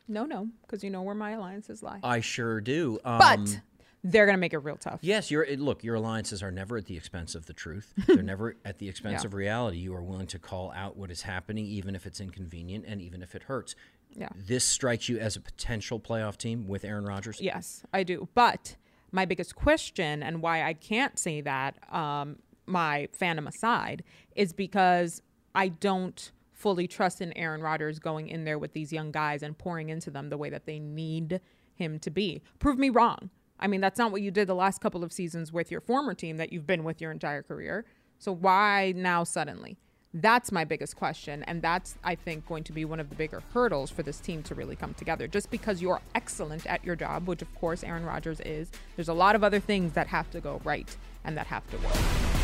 No, 0.08 0.24
no, 0.24 0.48
because 0.62 0.84
you 0.84 0.90
know 0.90 1.02
where 1.02 1.14
my 1.14 1.30
alliances 1.32 1.82
lie. 1.82 2.00
I 2.02 2.20
sure 2.20 2.60
do. 2.60 2.98
Um, 3.04 3.18
but 3.18 3.60
they're 4.02 4.26
going 4.26 4.36
to 4.36 4.40
make 4.40 4.52
it 4.52 4.58
real 4.58 4.76
tough. 4.76 4.98
Yes, 5.02 5.30
your 5.30 5.46
look. 5.56 5.82
Your 5.82 5.94
alliances 5.94 6.42
are 6.42 6.50
never 6.50 6.76
at 6.76 6.84
the 6.86 6.96
expense 6.96 7.34
of 7.34 7.46
the 7.46 7.54
truth. 7.54 7.92
They're 8.06 8.22
never 8.22 8.56
at 8.64 8.78
the 8.78 8.88
expense 8.88 9.22
Yeah. 9.22 9.28
of 9.28 9.34
reality. 9.34 9.78
You 9.78 9.94
are 9.94 10.02
willing 10.02 10.26
to 10.28 10.38
call 10.38 10.72
out 10.76 10.96
what 10.98 11.10
is 11.10 11.22
happening, 11.22 11.64
even 11.64 11.94
if 11.96 12.04
it's 12.06 12.20
inconvenient 12.20 12.84
and 12.86 13.00
even 13.00 13.22
if 13.22 13.34
it 13.34 13.44
hurts. 13.44 13.74
Yeah. 14.14 14.28
This 14.36 14.62
strikes 14.64 15.08
you 15.08 15.18
as 15.18 15.36
a 15.36 15.40
potential 15.40 15.98
playoff 15.98 16.36
team 16.36 16.68
with 16.68 16.84
Aaron 16.84 17.04
Rodgers. 17.06 17.40
Yes, 17.40 17.82
I 17.94 18.02
do. 18.02 18.28
But 18.34 18.76
my 19.10 19.24
biggest 19.24 19.56
question 19.56 20.22
and 20.22 20.42
why 20.42 20.62
I 20.64 20.74
can't 20.74 21.18
say 21.18 21.40
that, 21.40 21.76
um, 21.92 22.36
my 22.66 23.08
fandom 23.18 23.48
aside, 23.48 24.04
is 24.36 24.52
because 24.52 25.22
I 25.54 25.68
don't 25.68 26.30
fully 26.64 26.88
trust 26.88 27.20
in 27.20 27.30
Aaron 27.36 27.60
Rodgers 27.60 27.98
going 27.98 28.28
in 28.28 28.46
there 28.46 28.58
with 28.58 28.72
these 28.72 28.90
young 28.90 29.12
guys 29.12 29.42
and 29.42 29.58
pouring 29.58 29.90
into 29.90 30.10
them 30.10 30.30
the 30.30 30.38
way 30.38 30.48
that 30.48 30.64
they 30.64 30.78
need 30.78 31.42
him 31.74 31.98
to 31.98 32.10
be. 32.10 32.40
Prove 32.58 32.78
me 32.78 32.88
wrong. 32.88 33.28
I 33.60 33.66
mean, 33.66 33.82
that's 33.82 33.98
not 33.98 34.12
what 34.12 34.22
you 34.22 34.30
did 34.30 34.48
the 34.48 34.54
last 34.54 34.80
couple 34.80 35.04
of 35.04 35.12
seasons 35.12 35.52
with 35.52 35.70
your 35.70 35.82
former 35.82 36.14
team 36.14 36.38
that 36.38 36.54
you've 36.54 36.66
been 36.66 36.82
with 36.82 37.02
your 37.02 37.10
entire 37.10 37.42
career. 37.42 37.84
So 38.18 38.32
why 38.32 38.94
now 38.96 39.24
suddenly? 39.24 39.76
That's 40.14 40.50
my 40.52 40.64
biggest 40.64 40.96
question. 40.96 41.42
And 41.42 41.60
that's, 41.60 41.98
I 42.02 42.14
think, 42.14 42.46
going 42.46 42.64
to 42.64 42.72
be 42.72 42.86
one 42.86 42.98
of 42.98 43.10
the 43.10 43.14
bigger 43.14 43.42
hurdles 43.52 43.90
for 43.90 44.02
this 44.02 44.18
team 44.18 44.42
to 44.44 44.54
really 44.54 44.74
come 44.74 44.94
together. 44.94 45.28
Just 45.28 45.50
because 45.50 45.82
you're 45.82 46.00
excellent 46.14 46.64
at 46.64 46.82
your 46.82 46.96
job, 46.96 47.28
which 47.28 47.42
of 47.42 47.54
course 47.56 47.84
Aaron 47.84 48.06
Rodgers 48.06 48.40
is, 48.40 48.70
there's 48.96 49.10
a 49.10 49.12
lot 49.12 49.34
of 49.34 49.44
other 49.44 49.60
things 49.60 49.92
that 49.92 50.06
have 50.06 50.30
to 50.30 50.40
go 50.40 50.62
right 50.64 50.96
and 51.24 51.36
that 51.36 51.48
have 51.48 51.68
to 51.72 51.76
work. 51.76 52.43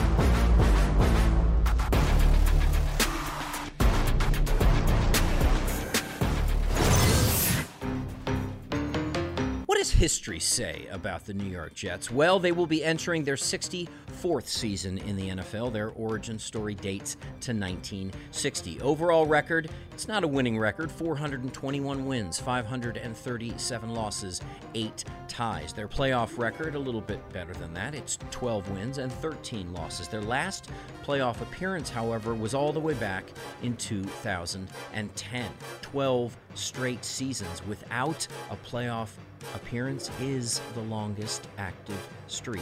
History 10.01 10.39
say 10.39 10.87
about 10.89 11.25
the 11.25 11.33
New 11.35 11.45
York 11.45 11.75
Jets? 11.75 12.09
Well, 12.09 12.39
they 12.39 12.51
will 12.51 12.65
be 12.65 12.83
entering 12.83 13.23
their 13.23 13.35
64th 13.35 14.47
season 14.47 14.97
in 14.97 15.15
the 15.15 15.29
NFL. 15.29 15.71
Their 15.71 15.89
origin 15.89 16.39
story 16.39 16.73
dates 16.73 17.17
to 17.41 17.53
1960. 17.53 18.81
Overall 18.81 19.27
record, 19.27 19.69
it's 19.91 20.07
not 20.07 20.23
a 20.23 20.27
winning 20.27 20.57
record 20.57 20.91
421 20.91 22.07
wins, 22.07 22.39
537 22.39 23.93
losses, 23.93 24.41
8 24.73 25.03
ties. 25.27 25.71
Their 25.71 25.87
playoff 25.87 26.35
record, 26.39 26.73
a 26.73 26.79
little 26.79 27.01
bit 27.01 27.21
better 27.31 27.53
than 27.53 27.71
that. 27.75 27.93
It's 27.93 28.17
12 28.31 28.71
wins 28.71 28.97
and 28.97 29.11
13 29.11 29.71
losses. 29.71 30.07
Their 30.07 30.23
last 30.23 30.71
playoff 31.03 31.41
appearance, 31.41 31.91
however, 31.91 32.33
was 32.33 32.55
all 32.55 32.73
the 32.73 32.79
way 32.79 32.95
back 32.95 33.25
in 33.61 33.77
2010. 33.77 35.51
12 35.83 36.37
straight 36.55 37.05
seasons 37.05 37.63
without 37.67 38.27
a 38.49 38.55
playoff 38.55 39.09
appearance 39.55 40.09
is 40.21 40.61
the 40.73 40.81
longest 40.81 41.47
active 41.57 42.07
streak 42.27 42.61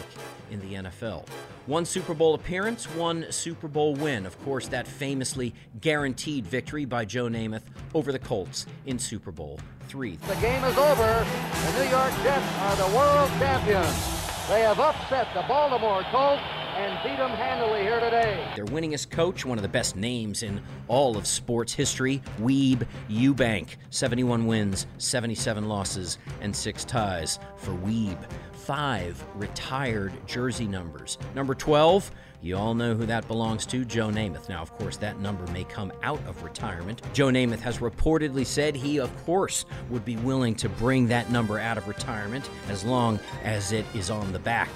in 0.52 0.60
the 0.62 0.76
NFL. 0.76 1.28
One 1.65 1.86
Super 1.86 2.13
Bowl 2.13 2.34
appearance, 2.34 2.86
one 2.96 3.26
Super 3.32 3.68
Bowl 3.68 3.96
win. 3.96 4.26
Of 4.26 4.39
course, 4.44 4.68
that 4.70 4.88
famously 4.88 5.54
guaranteed 5.82 6.46
victory 6.48 6.86
by 6.86 7.06
Joe 7.06 7.28
Namath 7.28 7.63
over 7.94 8.12
the 8.12 8.20
Colts 8.20 8.65
in 8.86 8.98
Super 9.00 9.32
Bowl 9.32 9.60
three. 9.89 10.18
The 10.28 10.36
game 10.36 10.63
is 10.63 10.78
over. 10.78 11.26
The 11.65 11.84
New 11.84 11.89
York 11.89 12.13
Jets 12.24 12.54
are 12.60 12.76
the 12.76 12.96
world 12.96 13.30
champions. 13.39 14.20
They 14.48 14.62
have 14.62 14.80
upset 14.80 15.28
the 15.34 15.44
Baltimore 15.48 16.04
Colts 16.12 16.42
and 16.80 17.04
beat 17.04 17.18
them 17.18 17.32
handily 17.32 17.82
here 17.82 18.00
today. 18.00 18.48
Their 18.56 18.65
winningest 18.65 19.10
coach, 19.10 19.44
one 19.44 19.58
of 19.58 19.63
the 19.63 19.68
best 19.68 19.98
names 19.98 20.44
in 20.44 20.62
all 20.88 21.18
of 21.18 21.28
sports 21.28 21.74
history, 21.74 22.22
Weeb 22.39 22.88
Ewbank. 23.10 23.76
71 23.89 24.48
wins, 24.48 24.88
77 24.98 25.68
losses, 25.68 26.18
and 26.39 26.56
six 26.56 26.86
ties 26.86 27.38
for 27.58 27.72
Weeb. 27.72 28.18
Five 28.54 29.22
retired 29.36 30.13
jersey 30.26 30.68
numbers. 30.68 31.18
Number 31.36 31.54
12, 31.54 32.12
you 32.42 32.56
all 32.56 32.74
know 32.74 32.96
who 32.96 33.06
that 33.08 33.28
belongs 33.28 33.65
to, 33.65 33.84
Joe 33.84 34.08
Namath. 34.08 34.48
Now, 34.48 34.62
of 34.62 34.72
course, 34.78 34.96
that 34.98 35.20
number 35.20 35.46
may 35.52 35.65
come 35.65 35.92
out 36.02 36.26
of 36.28 36.42
retirement. 36.44 37.02
Joe 37.12 37.28
Namath 37.28 37.60
has 37.60 37.80
reportedly 37.80 38.46
said 38.46 38.76
he, 38.76 39.00
of 39.00 39.13
course, 39.26 39.65
would 39.89 40.06
be 40.06 40.15
willing 40.18 40.56
to 40.56 40.70
bring 40.70 41.10
that 41.10 41.30
number 41.30 41.60
out 41.60 41.78
of 41.78 41.89
retirement 41.89 42.50
as 42.70 42.86
long 42.86 43.20
as 43.44 43.74
it 43.74 43.86
is 43.94 44.10
on 44.10 44.32
the 44.32 44.39
back 44.39 44.70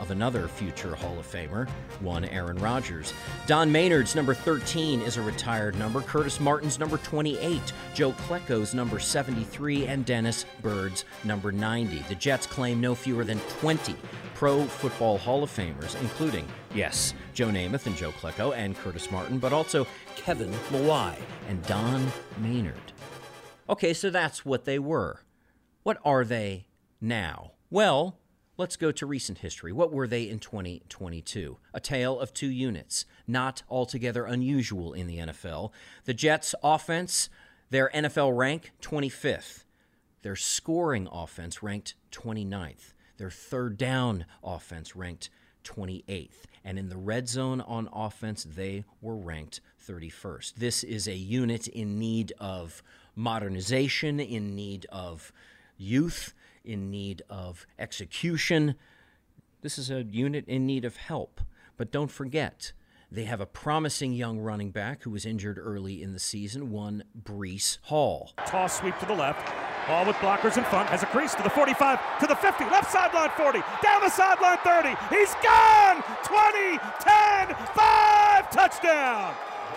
of 0.00 0.10
another 0.10 0.48
future 0.48 0.94
Hall 0.94 1.18
of 1.18 1.26
Famer, 1.26 1.68
one 2.00 2.24
Aaron 2.24 2.58
Rodgers. 2.58 3.12
Don 3.46 3.70
Maynard's 3.70 4.14
number 4.14 4.34
13 4.34 5.00
is 5.00 5.16
a 5.16 5.22
retired 5.22 5.78
number, 5.78 6.00
Curtis 6.00 6.40
Martin's 6.40 6.78
number 6.78 6.98
28, 6.98 7.60
Joe 7.94 8.12
Klecko's 8.12 8.74
number 8.74 8.98
73, 8.98 9.86
and 9.86 10.04
Dennis 10.04 10.44
Byrd's 10.62 11.04
number 11.24 11.52
90. 11.52 11.98
The 12.08 12.14
Jets 12.14 12.46
claim 12.46 12.80
no 12.80 12.94
fewer 12.94 13.24
than 13.24 13.38
20 13.60 13.94
Pro 14.34 14.64
Football 14.64 15.18
Hall 15.18 15.42
of 15.42 15.50
Famers, 15.50 16.00
including, 16.00 16.46
yes, 16.72 17.12
Joe 17.34 17.48
Namath 17.48 17.86
and 17.86 17.96
Joe 17.96 18.12
Klecko 18.12 18.56
and 18.56 18.76
Curtis 18.76 19.10
Martin, 19.10 19.38
but 19.38 19.52
also 19.52 19.84
Kevin 20.14 20.52
Mawae 20.70 21.16
and 21.48 21.60
Don 21.66 22.06
Maynard. 22.38 22.92
Okay, 23.68 23.92
so 23.92 24.10
that's 24.10 24.44
what 24.44 24.64
they 24.64 24.78
were. 24.78 25.22
What 25.82 25.98
are 26.04 26.24
they 26.24 26.66
now? 27.00 27.52
Well, 27.68 28.18
let's 28.58 28.76
go 28.76 28.90
to 28.90 29.06
recent 29.06 29.38
history. 29.38 29.72
What 29.72 29.92
were 29.92 30.08
they 30.08 30.28
in 30.28 30.40
2022? 30.40 31.56
A 31.72 31.80
tale 31.80 32.18
of 32.18 32.34
two 32.34 32.50
units, 32.50 33.06
not 33.26 33.62
altogether 33.70 34.24
unusual 34.24 34.92
in 34.92 35.06
the 35.06 35.18
NFL. 35.18 35.70
The 36.04 36.12
Jets' 36.12 36.56
offense, 36.62 37.30
their 37.70 37.90
NFL 37.94 38.36
rank, 38.36 38.72
25th. 38.82 39.64
Their 40.22 40.36
scoring 40.36 41.08
offense 41.10 41.62
ranked 41.62 41.94
29th. 42.10 42.92
Their 43.16 43.30
third 43.30 43.78
down 43.78 44.26
offense 44.42 44.96
ranked 44.96 45.30
28th. 45.64 46.42
And 46.64 46.78
in 46.78 46.88
the 46.88 46.96
red 46.96 47.28
zone 47.28 47.60
on 47.60 47.88
offense, 47.92 48.44
they 48.44 48.84
were 49.00 49.16
ranked 49.16 49.60
31st. 49.86 50.54
This 50.56 50.82
is 50.82 51.06
a 51.06 51.14
unit 51.14 51.68
in 51.68 51.98
need 51.98 52.32
of 52.40 52.82
modernization, 53.14 54.18
in 54.18 54.56
need 54.56 54.86
of 54.90 55.32
youth, 55.76 56.34
in 56.64 56.90
need 56.90 57.22
of 57.28 57.66
execution. 57.78 58.74
This 59.62 59.78
is 59.78 59.90
a 59.90 60.02
unit 60.02 60.46
in 60.46 60.66
need 60.66 60.84
of 60.84 60.96
help. 60.96 61.40
But 61.76 61.90
don't 61.90 62.10
forget, 62.10 62.72
they 63.10 63.24
have 63.24 63.40
a 63.40 63.46
promising 63.46 64.12
young 64.12 64.38
running 64.38 64.70
back 64.70 65.02
who 65.02 65.10
was 65.10 65.24
injured 65.24 65.58
early 65.58 66.02
in 66.02 66.12
the 66.12 66.18
season, 66.18 66.70
one 66.70 67.04
Breece 67.20 67.78
Hall. 67.82 68.32
Toss 68.46 68.78
sweep 68.78 68.98
to 68.98 69.06
the 69.06 69.14
left. 69.14 69.48
Ball 69.86 70.04
with 70.04 70.16
blockers 70.16 70.58
in 70.58 70.64
front. 70.64 70.90
Has 70.90 71.02
a 71.02 71.06
crease 71.06 71.34
to 71.34 71.42
the 71.42 71.48
45, 71.48 71.98
to 72.20 72.26
the 72.26 72.34
50, 72.34 72.64
left 72.64 72.92
sideline 72.92 73.30
40, 73.30 73.60
down 73.82 74.02
the 74.02 74.10
sideline 74.10 74.58
30. 74.58 74.90
He's 75.08 75.32
gone! 75.42 76.02
20, 76.22 76.78
10, 77.00 77.56
5, 77.74 78.50
touchdown! 78.50 79.34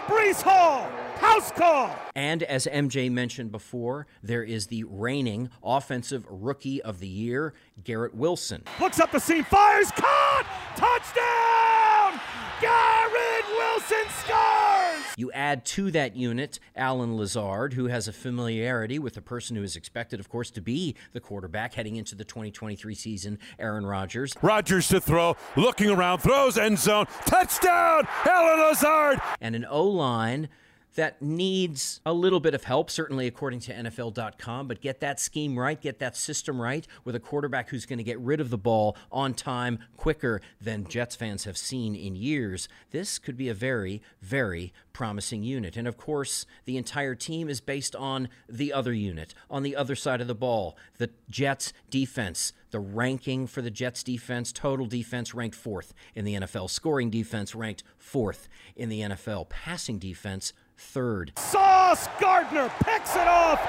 Breece 0.07 0.41
Hall, 0.41 0.89
house 1.21 1.51
call. 1.51 1.95
And 2.15 2.43
as 2.43 2.65
MJ 2.65 3.11
mentioned 3.11 3.51
before, 3.51 4.07
there 4.23 4.43
is 4.43 4.67
the 4.67 4.83
reigning 4.85 5.49
offensive 5.63 6.25
rookie 6.29 6.81
of 6.81 6.99
the 6.99 7.07
year, 7.07 7.53
Garrett 7.83 8.15
Wilson. 8.15 8.63
Looks 8.79 8.99
up 8.99 9.11
the 9.11 9.19
seam, 9.19 9.43
fires, 9.43 9.91
caught! 9.91 10.45
Touchdown! 10.75 12.19
Garrett 12.59 13.45
Wilson 13.49 14.05
scores! 14.09 15.15
You 15.17 15.31
add 15.31 15.65
to 15.65 15.91
that 15.91 16.15
unit 16.15 16.59
Allen 16.75 17.15
Lazard, 17.15 17.73
who 17.73 17.87
has 17.87 18.07
a 18.07 18.13
familiarity 18.13 18.97
with 18.97 19.13
the 19.13 19.21
person 19.21 19.55
who 19.55 19.63
is 19.63 19.75
expected, 19.75 20.19
of 20.19 20.29
course, 20.29 20.49
to 20.51 20.61
be 20.61 20.95
the 21.13 21.19
quarterback 21.19 21.73
heading 21.75 21.95
into 21.95 22.15
the 22.15 22.23
2023 22.23 22.95
season, 22.95 23.37
Aaron 23.59 23.85
Rodgers. 23.85 24.33
Rodgers 24.41 24.87
to 24.87 24.99
throw, 24.99 25.35
looking 25.55 25.89
around, 25.89 26.19
throws 26.19 26.57
end 26.57 26.79
zone, 26.79 27.05
touchdown! 27.25 28.07
Allen 28.25 28.59
Lazard! 28.59 29.21
And 29.39 29.55
an 29.55 29.65
O 29.69 29.83
line 29.83 30.49
that 30.95 31.21
needs 31.21 32.01
a 32.05 32.13
little 32.13 32.39
bit 32.39 32.53
of 32.53 32.63
help, 32.63 32.89
certainly 32.89 33.27
according 33.27 33.59
to 33.61 33.73
NFL.com, 33.73 34.67
but 34.67 34.81
get 34.81 34.99
that 34.99 35.19
scheme 35.19 35.57
right, 35.57 35.79
get 35.79 35.99
that 35.99 36.17
system 36.17 36.61
right 36.61 36.85
with 37.05 37.15
a 37.15 37.19
quarterback 37.19 37.69
who's 37.69 37.85
going 37.85 37.97
to 37.97 38.03
get 38.03 38.19
rid 38.19 38.41
of 38.41 38.49
the 38.49 38.57
ball 38.57 38.97
on 39.11 39.33
time 39.33 39.79
quicker 39.95 40.41
than 40.59 40.87
Jets 40.87 41.15
fans 41.15 41.45
have 41.45 41.57
seen 41.57 41.95
in 41.95 42.15
years. 42.15 42.67
This 42.91 43.19
could 43.19 43.37
be 43.37 43.49
a 43.49 43.53
very, 43.53 44.01
very 44.21 44.73
promising 44.93 45.43
unit. 45.43 45.77
And 45.77 45.87
of 45.87 45.97
course, 45.97 46.45
the 46.65 46.77
entire 46.77 47.15
team 47.15 47.49
is 47.49 47.61
based 47.61 47.95
on 47.95 48.27
the 48.49 48.73
other 48.73 48.93
unit, 48.93 49.33
on 49.49 49.63
the 49.63 49.75
other 49.75 49.95
side 49.95 50.21
of 50.21 50.27
the 50.27 50.35
ball, 50.35 50.77
the 50.97 51.09
Jets 51.29 51.73
defense. 51.89 52.53
The 52.71 52.79
ranking 52.79 53.47
for 53.47 53.61
the 53.61 53.69
Jets 53.69 54.01
defense, 54.01 54.53
total 54.53 54.85
defense 54.85 55.33
ranked 55.33 55.57
fourth 55.57 55.93
in 56.15 56.23
the 56.23 56.35
NFL, 56.35 56.69
scoring 56.69 57.09
defense 57.09 57.53
ranked 57.53 57.83
fourth 57.97 58.47
in 58.77 58.87
the 58.87 59.01
NFL, 59.01 59.49
passing 59.49 59.99
defense 59.99 60.53
third. 60.81 61.31
Sauce 61.37 62.07
Gardner 62.19 62.71
picks 62.83 63.15
it 63.15 63.27
off, 63.27 63.59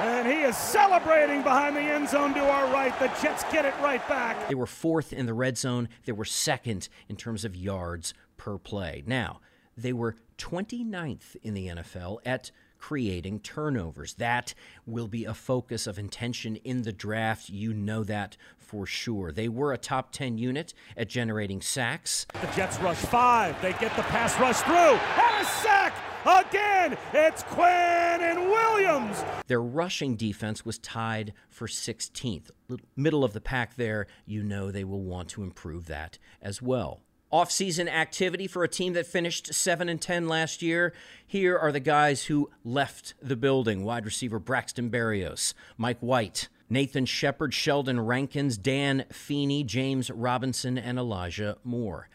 and 0.00 0.26
he 0.26 0.42
is 0.42 0.56
celebrating 0.56 1.42
behind 1.42 1.76
the 1.76 1.80
end 1.80 2.08
zone 2.08 2.34
to 2.34 2.40
our 2.40 2.70
right. 2.72 2.98
The 2.98 3.08
Jets 3.22 3.44
get 3.52 3.64
it 3.64 3.74
right 3.82 4.06
back. 4.08 4.48
They 4.48 4.54
were 4.54 4.66
fourth 4.66 5.12
in 5.12 5.26
the 5.26 5.34
red 5.34 5.56
zone, 5.56 5.88
they 6.04 6.12
were 6.12 6.24
second 6.24 6.88
in 7.08 7.16
terms 7.16 7.44
of 7.44 7.56
yards 7.56 8.12
per 8.36 8.58
play. 8.58 9.02
Now, 9.06 9.40
they 9.76 9.92
were 9.92 10.16
29th 10.38 11.36
in 11.42 11.54
the 11.54 11.68
NFL 11.68 12.18
at 12.26 12.50
creating 12.78 13.40
turnovers. 13.40 14.14
That 14.14 14.54
will 14.86 15.08
be 15.08 15.24
a 15.24 15.34
focus 15.34 15.86
of 15.86 15.98
intention 15.98 16.56
in 16.56 16.82
the 16.82 16.92
draft. 16.92 17.48
You 17.48 17.72
know 17.74 18.04
that 18.04 18.36
for 18.56 18.86
sure. 18.86 19.32
They 19.32 19.48
were 19.48 19.72
a 19.72 19.78
top 19.78 20.12
10 20.12 20.38
unit 20.38 20.74
at 20.96 21.08
generating 21.08 21.60
sacks. 21.60 22.26
The 22.40 22.46
Jets 22.54 22.78
rush 22.80 22.96
five. 22.96 23.60
They 23.62 23.72
get 23.74 23.96
the 23.96 24.02
pass 24.02 24.38
rush 24.38 24.60
through. 24.60 24.74
And 24.74 25.42
a 25.42 25.44
sack! 25.44 25.94
Again, 26.26 26.96
it's 27.14 27.44
Quinnen 27.44 28.50
Williams. 28.50 29.24
Their 29.46 29.62
rushing 29.62 30.16
defense 30.16 30.64
was 30.64 30.78
tied 30.78 31.32
for 31.48 31.68
16th. 31.68 32.50
Middle 32.96 33.24
of 33.24 33.32
the 33.32 33.40
pack 33.40 33.76
there, 33.76 34.06
you 34.26 34.42
know 34.42 34.70
they 34.70 34.84
will 34.84 35.02
want 35.02 35.28
to 35.30 35.42
improve 35.42 35.86
that 35.86 36.18
as 36.42 36.60
well. 36.60 37.02
Off-season 37.30 37.88
activity 37.88 38.46
for 38.46 38.64
a 38.64 38.68
team 38.68 38.94
that 38.94 39.06
finished 39.06 39.54
7 39.54 39.88
and 39.88 40.00
10 40.00 40.26
last 40.26 40.60
year. 40.60 40.92
Here 41.26 41.56
are 41.56 41.70
the 41.70 41.78
guys 41.78 42.24
who 42.24 42.50
left 42.64 43.14
the 43.22 43.36
building. 43.36 43.84
Wide 43.84 44.04
receiver 44.04 44.38
Braxton 44.38 44.90
Berrios, 44.90 45.54
Mike 45.76 46.00
White, 46.00 46.48
Nathan 46.68 47.06
Shepherd, 47.06 47.54
Sheldon 47.54 48.00
Rankins, 48.00 48.58
Dan 48.58 49.04
Feeney, 49.12 49.62
James 49.62 50.10
Robinson, 50.10 50.78
and 50.78 50.98
Elijah 50.98 51.58
Moore. 51.62 52.08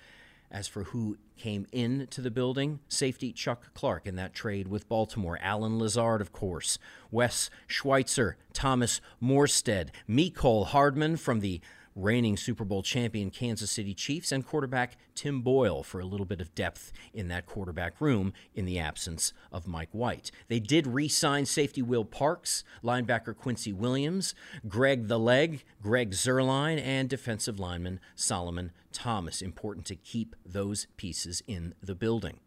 As 0.52 0.68
for 0.68 0.84
who 0.86 1.18
came 1.38 1.66
into 1.72 2.22
the 2.22 2.32
building, 2.32 2.80
safety 2.88 3.32
Chuck 3.32 3.74
Clark 3.74 4.06
in 4.08 4.16
that 4.16 4.34
trade 4.34 4.68
with 4.68 4.88
Baltimore, 4.88 5.40
Allen 5.42 5.80
Lazard, 5.80 6.22
of 6.22 6.32
course, 6.32 6.78
Wes 7.12 7.50
Schweitzer, 7.68 8.38
Thomas 8.54 9.02
Morstead, 9.22 9.90
Mecole 10.08 10.68
Hardman 10.68 11.18
from 11.18 11.40
the 11.40 11.62
reigning 11.96 12.38
Super 12.38 12.66
Bowl 12.66 12.84
champion 12.84 13.30
Kansas 13.30 13.72
City 13.72 13.94
Chiefs, 13.94 14.32
and 14.32 14.46
quarterback 14.46 14.98
Tim 15.16 15.42
Boyle 15.42 15.84
for 15.84 16.00
a 16.00 16.06
little 16.06 16.26
bit 16.26 16.42
of 16.42 16.54
depth 16.56 16.92
in 17.14 17.28
that 17.30 17.46
quarterback 17.46 18.00
room 18.02 18.34
in 18.54 18.66
the 18.66 18.80
absence 18.80 19.34
of 19.52 19.68
Mike 19.68 19.90
White. 19.92 20.32
They 20.48 20.60
did 20.60 20.88
re 20.88 21.08
sign 21.08 21.46
safety 21.46 21.82
Will 21.82 22.06
Parks, 22.06 22.64
linebacker 22.84 23.36
Quincy 23.36 23.74
Williams, 23.74 24.36
Greg 24.68 25.08
the 25.08 25.20
Leg, 25.20 25.64
Greg 25.82 26.12
Zuerlein, 26.12 26.82
and 26.82 27.10
defensive 27.10 27.60
lineman 27.60 28.00
Solomon 28.16 28.72
Thomas. 28.92 29.42
Important 29.42 29.86
to 29.88 29.96
keep 29.96 30.36
those 30.46 30.88
pieces 30.98 31.44
in 31.48 31.74
the 31.82 31.96
building. 31.96 32.40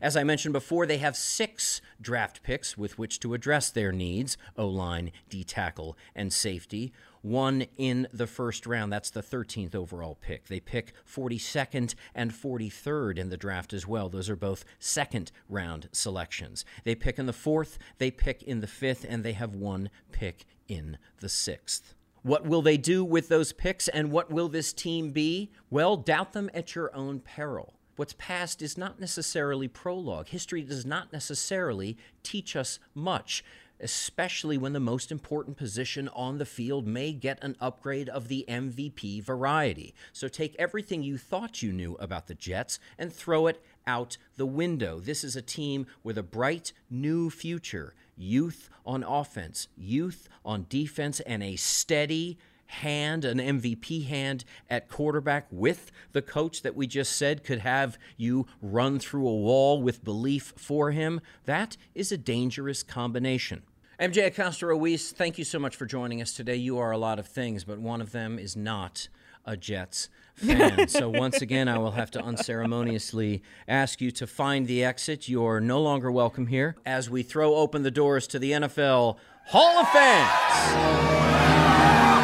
As 0.00 0.16
I 0.16 0.24
mentioned 0.24 0.52
before, 0.52 0.86
they 0.86 0.98
have 0.98 1.16
six 1.16 1.80
draft 2.00 2.42
picks 2.42 2.78
with 2.78 2.98
which 2.98 3.20
to 3.20 3.34
address 3.34 3.70
their 3.70 3.92
needs 3.92 4.36
O 4.56 4.66
line, 4.66 5.12
D 5.28 5.44
tackle, 5.44 5.96
and 6.14 6.32
safety. 6.32 6.92
One 7.22 7.66
in 7.76 8.06
the 8.12 8.26
first 8.26 8.66
round. 8.66 8.92
That's 8.92 9.10
the 9.10 9.22
13th 9.22 9.74
overall 9.74 10.16
pick. 10.20 10.46
They 10.46 10.60
pick 10.60 10.92
42nd 11.04 11.94
and 12.14 12.32
43rd 12.32 13.18
in 13.18 13.28
the 13.28 13.36
draft 13.36 13.72
as 13.72 13.86
well. 13.86 14.08
Those 14.08 14.30
are 14.30 14.36
both 14.36 14.64
second 14.78 15.32
round 15.48 15.88
selections. 15.92 16.64
They 16.84 16.94
pick 16.94 17.18
in 17.18 17.26
the 17.26 17.32
fourth, 17.32 17.78
they 17.98 18.10
pick 18.10 18.42
in 18.42 18.60
the 18.60 18.66
fifth, 18.66 19.04
and 19.08 19.24
they 19.24 19.32
have 19.32 19.54
one 19.54 19.90
pick 20.12 20.44
in 20.68 20.98
the 21.20 21.28
sixth. 21.28 21.94
What 22.22 22.46
will 22.46 22.62
they 22.62 22.76
do 22.76 23.04
with 23.04 23.28
those 23.28 23.52
picks, 23.52 23.88
and 23.88 24.10
what 24.10 24.30
will 24.30 24.48
this 24.48 24.72
team 24.72 25.10
be? 25.10 25.50
Well, 25.70 25.96
doubt 25.96 26.32
them 26.32 26.50
at 26.52 26.74
your 26.74 26.94
own 26.94 27.20
peril. 27.20 27.77
What's 27.98 28.14
past 28.16 28.62
is 28.62 28.78
not 28.78 29.00
necessarily 29.00 29.66
prologue. 29.66 30.28
History 30.28 30.62
does 30.62 30.86
not 30.86 31.12
necessarily 31.12 31.96
teach 32.22 32.54
us 32.54 32.78
much, 32.94 33.42
especially 33.80 34.56
when 34.56 34.72
the 34.72 34.78
most 34.78 35.10
important 35.10 35.56
position 35.56 36.08
on 36.10 36.38
the 36.38 36.46
field 36.46 36.86
may 36.86 37.12
get 37.12 37.42
an 37.42 37.56
upgrade 37.60 38.08
of 38.08 38.28
the 38.28 38.44
MVP 38.48 39.20
variety. 39.24 39.96
So 40.12 40.28
take 40.28 40.54
everything 40.60 41.02
you 41.02 41.18
thought 41.18 41.60
you 41.60 41.72
knew 41.72 41.96
about 41.96 42.28
the 42.28 42.36
Jets 42.36 42.78
and 42.96 43.12
throw 43.12 43.48
it 43.48 43.60
out 43.84 44.16
the 44.36 44.46
window. 44.46 45.00
This 45.00 45.24
is 45.24 45.34
a 45.34 45.42
team 45.42 45.84
with 46.04 46.16
a 46.16 46.22
bright 46.22 46.72
new 46.88 47.30
future 47.30 47.94
youth 48.16 48.70
on 48.86 49.02
offense, 49.02 49.66
youth 49.76 50.28
on 50.44 50.66
defense, 50.68 51.18
and 51.18 51.42
a 51.42 51.56
steady 51.56 52.38
hand, 52.68 53.24
an 53.24 53.38
MVP 53.38 54.06
hand 54.06 54.44
at 54.70 54.88
quarterback 54.88 55.46
with 55.50 55.90
the 56.12 56.22
coach 56.22 56.62
that 56.62 56.76
we 56.76 56.86
just 56.86 57.16
said 57.16 57.44
could 57.44 57.60
have 57.60 57.98
you 58.16 58.46
run 58.62 58.98
through 58.98 59.26
a 59.26 59.36
wall 59.36 59.82
with 59.82 60.04
belief 60.04 60.52
for 60.56 60.90
him, 60.90 61.20
that 61.44 61.76
is 61.94 62.12
a 62.12 62.18
dangerous 62.18 62.82
combination. 62.82 63.62
MJ 64.00 64.26
Acosta 64.26 64.66
Ruiz, 64.66 65.10
thank 65.10 65.38
you 65.38 65.44
so 65.44 65.58
much 65.58 65.74
for 65.74 65.84
joining 65.84 66.22
us 66.22 66.32
today. 66.32 66.54
You 66.54 66.78
are 66.78 66.92
a 66.92 66.98
lot 66.98 67.18
of 67.18 67.26
things, 67.26 67.64
but 67.64 67.80
one 67.80 68.00
of 68.00 68.12
them 68.12 68.38
is 68.38 68.54
not 68.54 69.08
a 69.44 69.56
Jets 69.56 70.08
fan. 70.34 70.86
so 70.88 71.08
once 71.08 71.42
again, 71.42 71.68
I 71.68 71.78
will 71.78 71.90
have 71.92 72.10
to 72.12 72.22
unceremoniously 72.22 73.42
ask 73.66 74.00
you 74.00 74.12
to 74.12 74.26
find 74.26 74.68
the 74.68 74.84
exit. 74.84 75.28
You're 75.28 75.60
no 75.60 75.80
longer 75.80 76.12
welcome 76.12 76.46
here 76.46 76.76
as 76.86 77.10
we 77.10 77.24
throw 77.24 77.56
open 77.56 77.82
the 77.82 77.90
doors 77.90 78.28
to 78.28 78.38
the 78.38 78.52
NFL 78.52 79.16
Hall 79.46 79.78
of 79.78 79.88
Fans. 79.88 82.17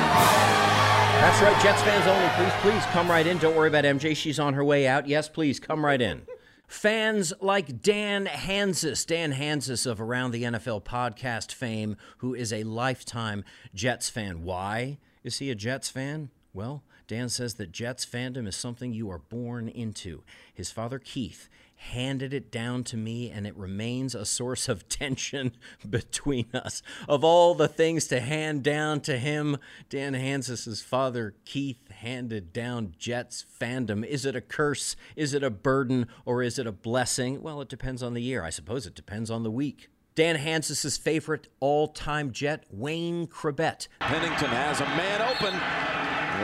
That's 1.20 1.40
right, 1.40 1.62
Jets 1.62 1.82
fans 1.82 2.06
only. 2.06 2.28
Please, 2.36 2.52
please 2.60 2.84
come 2.92 3.10
right 3.10 3.26
in. 3.26 3.38
Don't 3.38 3.56
worry 3.56 3.68
about 3.68 3.84
MJ. 3.84 4.16
She's 4.16 4.38
on 4.38 4.54
her 4.54 4.64
way 4.64 4.86
out. 4.86 5.08
Yes, 5.08 5.28
please 5.28 5.58
come 5.58 5.84
right 5.84 6.00
in. 6.00 6.22
Fans 6.66 7.32
like 7.40 7.82
Dan 7.82 8.26
Hanzus, 8.26 9.06
Dan 9.06 9.32
Hanzus 9.32 9.86
of 9.86 10.00
Around 10.00 10.32
the 10.32 10.42
NFL 10.44 10.82
podcast 10.84 11.52
fame, 11.52 11.96
who 12.18 12.34
is 12.34 12.52
a 12.52 12.64
lifetime 12.64 13.44
Jets 13.74 14.08
fan. 14.08 14.42
Why 14.42 14.98
is 15.22 15.38
he 15.38 15.50
a 15.50 15.54
Jets 15.54 15.88
fan? 15.88 16.30
Well, 16.52 16.82
Dan 17.06 17.28
says 17.28 17.54
that 17.54 17.72
Jets 17.72 18.06
fandom 18.06 18.48
is 18.48 18.56
something 18.56 18.92
you 18.92 19.10
are 19.10 19.18
born 19.18 19.68
into. 19.68 20.22
His 20.52 20.70
father, 20.70 20.98
Keith, 20.98 21.48
handed 21.90 22.32
it 22.32 22.50
down 22.50 22.82
to 22.84 22.96
me, 22.96 23.30
and 23.30 23.46
it 23.46 23.56
remains 23.56 24.14
a 24.14 24.24
source 24.24 24.68
of 24.68 24.88
tension 24.88 25.52
between 25.88 26.46
us. 26.54 26.82
Of 27.08 27.22
all 27.22 27.54
the 27.54 27.68
things 27.68 28.06
to 28.08 28.20
hand 28.20 28.62
down 28.62 29.00
to 29.02 29.18
him, 29.18 29.58
Dan 29.88 30.14
Hanzus' 30.14 30.82
father, 30.82 31.34
Keith, 31.44 31.90
handed 31.90 32.52
down 32.52 32.94
Jets 32.98 33.44
fandom. 33.60 34.04
Is 34.04 34.24
it 34.24 34.34
a 34.34 34.40
curse? 34.40 34.96
Is 35.14 35.34
it 35.34 35.42
a 35.42 35.50
burden? 35.50 36.08
Or 36.24 36.42
is 36.42 36.58
it 36.58 36.66
a 36.66 36.72
blessing? 36.72 37.42
Well, 37.42 37.60
it 37.60 37.68
depends 37.68 38.02
on 38.02 38.14
the 38.14 38.22
year. 38.22 38.42
I 38.42 38.50
suppose 38.50 38.86
it 38.86 38.94
depends 38.94 39.30
on 39.30 39.42
the 39.42 39.50
week. 39.50 39.88
Dan 40.14 40.36
Hanzus' 40.36 40.98
favorite 40.98 41.48
all 41.60 41.88
time 41.88 42.30
Jet, 42.30 42.64
Wayne 42.70 43.26
Chrebet. 43.26 43.88
Pennington 44.00 44.48
has 44.48 44.80
a 44.80 44.86
man 44.86 45.22
open. 45.22 45.93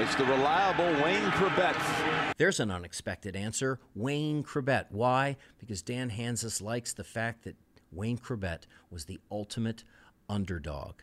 It's 0.01 0.15
the 0.15 0.25
reliable 0.25 0.91
Wayne 1.05 1.31
Chrebet. 1.33 1.77
There's 2.39 2.59
an 2.59 2.71
unexpected 2.71 3.37
answer 3.37 3.79
Wayne 3.95 4.43
Chrebet. 4.43 4.87
Why? 4.89 5.37
Because 5.59 5.83
Dan 5.83 6.09
Hanzus 6.09 6.63
likes 6.63 6.95
the 6.95 7.05
fact 7.05 7.45
that 7.45 7.57
Wayne 7.93 8.17
Chrebet 8.17 8.63
was 8.91 9.05
the 9.05 9.21
ultimate 9.31 9.85
underdog. 10.27 11.03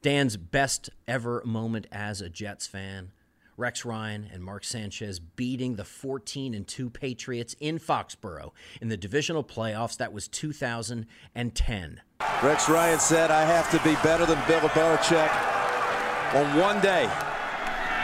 Dan's 0.00 0.38
best 0.38 0.88
ever 1.06 1.42
moment 1.44 1.86
as 1.92 2.22
a 2.22 2.30
Jets 2.30 2.66
fan 2.66 3.12
Rex 3.58 3.84
Ryan 3.84 4.30
and 4.32 4.42
Mark 4.42 4.64
Sanchez 4.64 5.20
beating 5.20 5.76
the 5.76 5.84
14 5.84 6.54
and 6.54 6.66
2 6.66 6.88
Patriots 6.88 7.54
in 7.60 7.78
Foxborough 7.78 8.52
in 8.80 8.88
the 8.88 8.96
divisional 8.96 9.44
playoffs. 9.44 9.98
That 9.98 10.14
was 10.14 10.26
2010. 10.28 12.00
Rex 12.42 12.68
Ryan 12.70 12.98
said, 12.98 13.30
I 13.30 13.44
have 13.44 13.70
to 13.72 13.78
be 13.86 13.94
better 14.02 14.24
than 14.24 14.42
Bill 14.48 14.70
Belichick 14.70 16.34
on 16.34 16.58
one 16.58 16.80
day. 16.80 17.10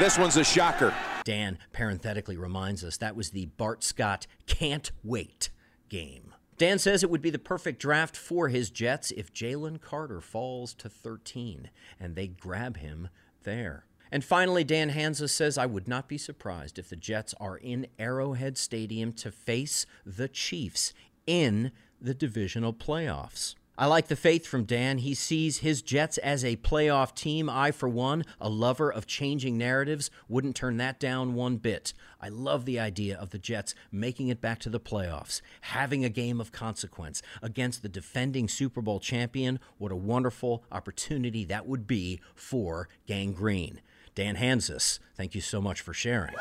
This 0.01 0.17
one's 0.17 0.39
a 0.39 0.45
shocker. 0.45 0.95
Dan 1.25 1.59
parenthetically 1.75 2.39
reminds 2.39 2.83
us 2.83 2.97
that 2.97 3.15
was 3.15 3.33
the 3.33 3.45
Bart 3.45 3.85
Scott 3.85 4.27
can't 4.47 4.91
wait 5.05 5.51
game. 5.91 6.33
Dan 6.57 6.79
says 6.79 7.03
it 7.03 7.11
would 7.11 7.21
be 7.21 7.29
the 7.29 7.39
perfect 7.39 7.83
draft 7.83 8.17
for 8.17 8.49
his 8.49 8.71
Jets 8.71 9.11
if 9.11 9.31
Jalen 9.35 9.79
Carter 9.83 10.23
falls 10.23 10.73
to 10.77 10.89
13 10.89 11.69
and 12.01 12.17
they 12.17 12.29
grab 12.29 12.79
him 12.79 13.11
there. 13.43 13.85
And 14.11 14.25
finally, 14.25 14.65
Dan 14.65 14.89
Hanzus 14.89 15.33
says, 15.33 15.59
I 15.59 15.67
would 15.67 15.87
not 15.87 16.09
be 16.09 16.17
surprised 16.17 16.79
if 16.79 16.89
the 16.89 16.97
Jets 16.97 17.35
are 17.39 17.59
in 17.59 17.87
Arrowhead 17.99 18.57
Stadium 18.57 19.13
to 19.13 19.31
face 19.31 19.85
the 20.07 20.29
Chiefs 20.29 20.95
in 21.27 21.73
the 22.01 22.15
divisional 22.15 22.73
playoffs. 22.73 23.55
I 23.79 23.87
like 23.87 24.09
the 24.09 24.17
faith 24.17 24.47
from 24.47 24.65
Dan. 24.65 24.99
He 24.99 25.15
sees 25.15 25.59
his 25.59 25.81
Jets 25.81 26.19
as 26.19 26.45
a 26.45 26.57
playoff 26.57 27.15
team. 27.15 27.49
I, 27.49 27.71
for 27.71 27.89
one, 27.89 28.25
a 28.39 28.49
lover 28.51 28.93
of 28.93 29.07
changing 29.07 29.57
narratives, 29.57 30.11
wouldn't 30.29 30.55
turn 30.55 30.77
that 30.77 31.01
down 31.01 31.35
one 31.35 31.57
bit. 31.57 31.95
I 32.21 32.29
love 32.29 32.67
the 32.67 32.79
idea 32.79 33.17
of 33.17 33.31
the 33.31 33.39
Jets 33.39 33.75
making 33.91 34.29
it 34.29 34.43
back 34.43 34.59
to 34.61 34.69
the 34.71 34.81
playoffs, 34.81 35.41
having 35.63 36.05
a 36.05 36.11
game 36.11 36.43
of 36.43 36.53
consequence 36.53 37.23
against 37.41 37.83
the 37.83 37.89
defending 37.89 38.49
Super 38.49 38.83
Bowl 38.83 39.01
champion. 39.01 39.59
What 39.79 39.93
a 39.93 39.97
wonderful 39.97 40.63
opportunity 40.71 41.47
that 41.47 41.67
would 41.67 41.87
be 41.87 42.21
for 42.35 42.91
Gang 43.07 43.33
Green. 43.33 43.81
Dan 44.15 44.37
Hanzus, 44.37 44.99
thank 45.15 45.35
you 45.35 45.41
so 45.41 45.63
much 45.63 45.81
for 45.81 45.95
sharing. 45.95 46.35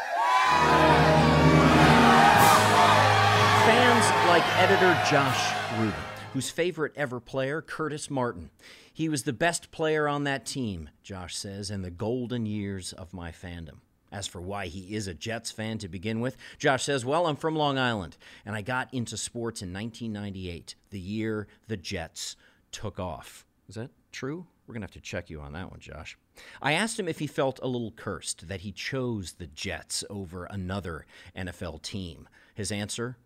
Fans 3.64 4.28
like 4.28 4.44
editor 4.58 4.92
Josh 5.10 5.54
Rubin 5.80 6.09
whose 6.34 6.50
favorite 6.50 6.94
ever 6.96 7.20
player, 7.20 7.62
Curtis 7.62 8.10
Martin. 8.10 8.52
He 8.94 9.10
was 9.10 9.24
the 9.24 9.34
best 9.34 9.72
player 9.72 10.08
on 10.08 10.26
that 10.26 10.46
team, 10.46 10.90
Josh 11.04 11.36
says, 11.36 11.72
in 11.72 11.82
the 11.82 11.90
golden 11.90 12.46
years 12.46 12.94
of 12.94 13.14
my 13.14 13.32
fandom. 13.32 13.80
As 14.12 14.28
for 14.28 14.42
why 14.42 14.68
he 14.68 14.96
is 14.96 15.08
a 15.08 15.14
Jets 15.14 15.52
fan 15.52 15.78
to 15.80 15.88
begin 15.88 16.20
with, 16.20 16.36
Josh 16.58 16.84
says, 16.84 17.06
Well, 17.06 17.28
I'm 17.28 17.36
from 17.36 17.56
Long 17.56 17.78
Island, 17.78 18.18
and 18.46 18.56
I 18.56 18.62
got 18.62 18.94
into 18.94 19.18
sports 19.18 19.62
in 19.62 19.72
1998, 19.72 20.76
the 20.90 21.00
year 21.00 21.48
the 21.68 21.78
Jets 21.78 22.36
took 22.72 23.00
off. 23.00 23.46
Is 23.68 23.76
that 23.76 23.92
true? 24.12 24.46
We're 24.66 24.74
going 24.74 24.82
to 24.82 24.86
have 24.86 24.92
to 24.92 25.02
check 25.02 25.30
you 25.30 25.42
on 25.42 25.54
that 25.54 25.72
one, 25.72 25.80
Josh. 25.80 26.18
I 26.62 26.74
asked 26.74 27.00
him 27.00 27.08
if 27.08 27.20
he 27.20 27.28
felt 27.28 27.60
a 27.62 27.68
little 27.68 27.92
cursed 27.92 28.48
that 28.48 28.62
he 28.62 28.72
chose 28.72 29.34
the 29.34 29.48
Jets 29.48 30.04
over 30.10 30.46
another 30.46 31.06
NFL 31.36 31.82
team. 31.82 32.28
His 32.54 32.72
answer 32.72 33.18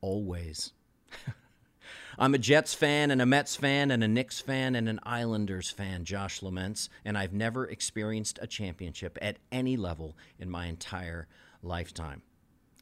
always. 0.00 0.72
I'm 2.18 2.32
a 2.32 2.38
Jets 2.38 2.72
fan 2.72 3.10
and 3.10 3.20
a 3.20 3.26
Mets 3.26 3.56
fan 3.56 3.90
and 3.90 4.02
a 4.02 4.08
Knicks 4.08 4.40
fan 4.40 4.74
and 4.74 4.88
an 4.88 5.00
Islanders 5.02 5.68
fan, 5.68 6.06
Josh 6.06 6.40
laments, 6.40 6.88
and 7.04 7.18
I've 7.18 7.34
never 7.34 7.66
experienced 7.66 8.38
a 8.40 8.46
championship 8.46 9.18
at 9.20 9.36
any 9.52 9.76
level 9.76 10.16
in 10.38 10.48
my 10.48 10.64
entire 10.64 11.28
lifetime. 11.62 12.22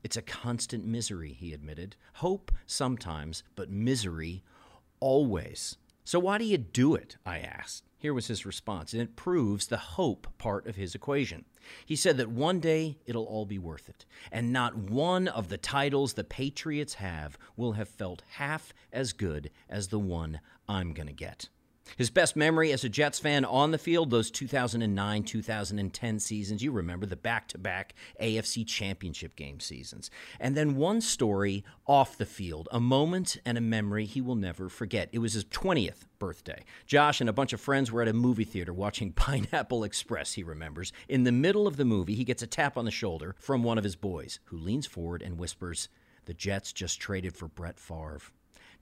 It's 0.04 0.16
a 0.16 0.22
constant 0.22 0.86
misery, 0.86 1.32
he 1.32 1.52
admitted. 1.52 1.96
Hope 2.14 2.52
sometimes, 2.64 3.42
but 3.56 3.70
misery 3.70 4.44
always. 5.00 5.78
So 6.04 6.20
why 6.20 6.38
do 6.38 6.44
you 6.44 6.58
do 6.58 6.94
it? 6.94 7.16
I 7.26 7.40
asked. 7.40 7.82
Here 8.04 8.12
was 8.12 8.26
his 8.26 8.44
response, 8.44 8.92
and 8.92 9.00
it 9.00 9.16
proves 9.16 9.66
the 9.66 9.78
hope 9.78 10.26
part 10.36 10.66
of 10.66 10.76
his 10.76 10.94
equation. 10.94 11.46
He 11.86 11.96
said 11.96 12.18
that 12.18 12.28
one 12.28 12.60
day 12.60 12.98
it'll 13.06 13.24
all 13.24 13.46
be 13.46 13.58
worth 13.58 13.88
it, 13.88 14.04
and 14.30 14.52
not 14.52 14.76
one 14.76 15.26
of 15.26 15.48
the 15.48 15.56
titles 15.56 16.12
the 16.12 16.22
Patriots 16.22 16.92
have 16.96 17.38
will 17.56 17.72
have 17.72 17.88
felt 17.88 18.22
half 18.32 18.74
as 18.92 19.14
good 19.14 19.48
as 19.70 19.88
the 19.88 19.98
one 19.98 20.40
I'm 20.68 20.92
going 20.92 21.06
to 21.06 21.14
get. 21.14 21.48
His 21.96 22.10
best 22.10 22.34
memory 22.34 22.72
as 22.72 22.82
a 22.82 22.88
Jets 22.88 23.18
fan 23.18 23.44
on 23.44 23.70
the 23.70 23.78
field, 23.78 24.10
those 24.10 24.30
2009 24.30 25.22
2010 25.22 26.18
seasons. 26.18 26.62
You 26.62 26.72
remember 26.72 27.06
the 27.06 27.16
back 27.16 27.46
to 27.48 27.58
back 27.58 27.94
AFC 28.20 28.66
championship 28.66 29.36
game 29.36 29.60
seasons. 29.60 30.10
And 30.40 30.56
then 30.56 30.76
one 30.76 31.00
story 31.00 31.64
off 31.86 32.18
the 32.18 32.26
field, 32.26 32.68
a 32.72 32.80
moment 32.80 33.36
and 33.44 33.56
a 33.56 33.60
memory 33.60 34.06
he 34.06 34.20
will 34.20 34.34
never 34.34 34.68
forget. 34.68 35.08
It 35.12 35.18
was 35.18 35.34
his 35.34 35.44
20th 35.44 36.06
birthday. 36.18 36.64
Josh 36.86 37.20
and 37.20 37.28
a 37.30 37.34
bunch 37.34 37.52
of 37.52 37.60
friends 37.60 37.92
were 37.92 38.02
at 38.02 38.08
a 38.08 38.12
movie 38.12 38.44
theater 38.44 38.72
watching 38.72 39.12
Pineapple 39.14 39.84
Express, 39.84 40.32
he 40.32 40.42
remembers. 40.42 40.92
In 41.08 41.24
the 41.24 41.32
middle 41.32 41.66
of 41.66 41.76
the 41.76 41.84
movie, 41.84 42.14
he 42.14 42.24
gets 42.24 42.42
a 42.42 42.46
tap 42.46 42.76
on 42.76 42.86
the 42.86 42.90
shoulder 42.90 43.36
from 43.38 43.62
one 43.62 43.78
of 43.78 43.84
his 43.84 43.96
boys, 43.96 44.40
who 44.46 44.56
leans 44.56 44.86
forward 44.86 45.22
and 45.22 45.38
whispers, 45.38 45.88
The 46.24 46.34
Jets 46.34 46.72
just 46.72 46.98
traded 47.00 47.36
for 47.36 47.46
Brett 47.46 47.78
Favre. 47.78 48.20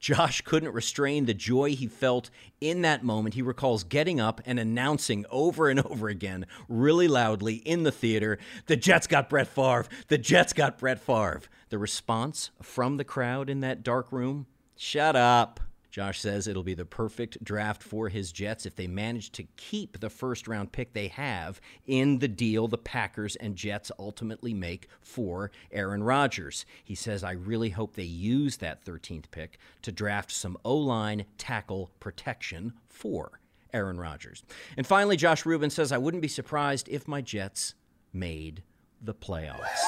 Josh 0.03 0.41
couldn't 0.41 0.75
restrain 0.75 1.27
the 1.27 1.33
joy 1.33 1.77
he 1.77 1.87
felt 1.87 2.29
in 2.61 2.83
that 2.83 3.05
moment. 3.05 3.37
He 3.37 3.41
recalls 3.41 3.85
getting 3.85 4.19
up 4.19 4.41
and 4.45 4.59
announcing 4.59 5.25
over 5.31 5.69
and 5.71 5.79
over 5.87 6.09
again, 6.09 6.45
really 6.69 7.07
loudly 7.07 7.55
in 7.55 7.85
the 7.85 7.93
theater, 7.93 8.37
the 8.67 8.75
Jets 8.75 9.07
got 9.07 9.31
Brett 9.31 9.47
Favre. 9.47 9.87
The 10.09 10.19
Jets 10.19 10.53
got 10.53 10.77
Brett 10.77 10.99
Favre. 10.99 11.43
The 11.69 11.79
response 11.79 12.51
from 12.61 12.97
the 12.97 13.05
crowd 13.05 13.49
in 13.49 13.61
that 13.61 13.85
dark 13.85 14.11
room 14.11 14.47
shut 14.77 15.15
up. 15.15 15.61
Josh 15.93 16.21
says 16.21 16.49
it'll 16.49 16.63
be 16.63 16.73
the 16.73 16.87
perfect 16.87 17.45
draft 17.45 17.83
for 17.83 18.09
his 18.09 18.33
Jets 18.33 18.65
if 18.65 18.75
they 18.75 18.87
manage 18.87 19.31
to 19.33 19.45
keep 19.57 20.01
the 20.01 20.09
first 20.09 20.49
round 20.49 20.73
pick 20.73 20.95
they 20.95 21.09
have 21.09 21.61
in 21.87 22.19
the 22.19 22.29
deal 22.29 22.67
the 22.67 22.79
Packers 22.79 23.37
and 23.37 23.55
Jets 23.55 23.93
ultimately 23.99 24.55
make 24.55 24.89
for 25.03 25.51
Aaron 25.71 26.03
Rodgers. 26.03 26.65
He 26.83 26.95
says, 26.95 27.23
I 27.23 27.33
really 27.33 27.69
hope 27.69 27.95
they 27.95 28.05
use 28.05 28.57
that 28.57 28.83
13th 28.87 29.31
pick 29.31 29.59
to 29.83 29.93
draft 29.93 30.33
some 30.33 30.57
O 30.65 30.75
line 30.75 31.27
tackle 31.37 31.91
protection 32.01 32.73
for 32.89 33.41
Aaron 33.75 34.01
Rodgers. 34.01 34.43
And 34.79 34.87
finally, 34.87 35.19
Josh 35.19 35.45
Rubin 35.45 35.69
says, 35.69 35.93
I 35.93 35.99
wouldn't 35.99 36.23
be 36.23 36.29
surprised 36.29 36.89
if 36.89 37.07
my 37.07 37.21
Jets 37.21 37.75
made 38.15 38.63
the 39.03 39.15
playoffs. 39.15 39.83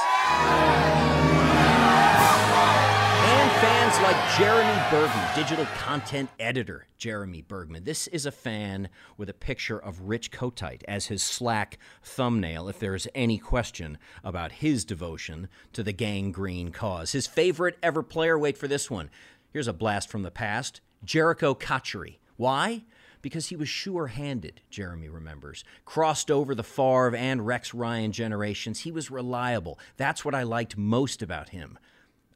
And 3.26 3.50
fans 3.60 3.94
like 4.02 4.16
Jeremy 4.36 4.82
Bergman, 4.90 5.28
digital 5.36 5.66
content 5.78 6.30
editor 6.40 6.86
Jeremy 6.98 7.42
Bergman. 7.42 7.84
This 7.84 8.06
is 8.08 8.26
a 8.26 8.32
fan 8.32 8.88
with 9.16 9.28
a 9.28 9.34
picture 9.34 9.78
of 9.78 10.02
Rich 10.02 10.32
Kotite 10.32 10.82
as 10.88 11.06
his 11.06 11.22
Slack 11.22 11.78
thumbnail, 12.02 12.68
if 12.68 12.78
there 12.78 12.94
is 12.94 13.08
any 13.14 13.38
question 13.38 13.98
about 14.24 14.52
his 14.52 14.84
devotion 14.84 15.48
to 15.72 15.82
the 15.82 15.92
gang 15.92 16.32
green 16.32 16.70
cause. 16.70 17.12
His 17.12 17.26
favorite 17.26 17.78
ever 17.82 18.02
player, 18.02 18.38
wait 18.38 18.58
for 18.58 18.66
this 18.66 18.90
one. 18.90 19.10
Here's 19.52 19.68
a 19.68 19.72
blast 19.72 20.08
from 20.08 20.22
the 20.22 20.30
past 20.30 20.80
Jerricho 21.04 21.58
Cotchery. 21.58 22.18
Why? 22.36 22.82
Because 23.24 23.46
he 23.46 23.56
was 23.56 23.70
sure 23.70 24.08
handed, 24.08 24.60
Jeremy 24.68 25.08
remembers. 25.08 25.64
Crossed 25.86 26.30
over 26.30 26.54
the 26.54 26.62
Favre 26.62 27.16
and 27.16 27.46
Rex 27.46 27.72
Ryan 27.72 28.12
generations. 28.12 28.80
He 28.80 28.92
was 28.92 29.10
reliable. 29.10 29.78
That's 29.96 30.26
what 30.26 30.34
I 30.34 30.42
liked 30.42 30.76
most 30.76 31.22
about 31.22 31.48
him. 31.48 31.78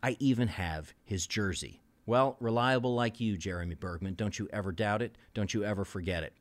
I 0.02 0.16
even 0.18 0.48
have 0.48 0.94
his 1.04 1.26
jersey. 1.26 1.82
Well, 2.06 2.38
reliable 2.40 2.94
like 2.94 3.20
you, 3.20 3.36
Jeremy 3.36 3.74
Bergman. 3.74 4.14
Don't 4.14 4.38
you 4.38 4.48
ever 4.50 4.72
doubt 4.72 5.02
it. 5.02 5.18
Don't 5.34 5.52
you 5.52 5.62
ever 5.62 5.84
forget 5.84 6.22
it. 6.22 6.32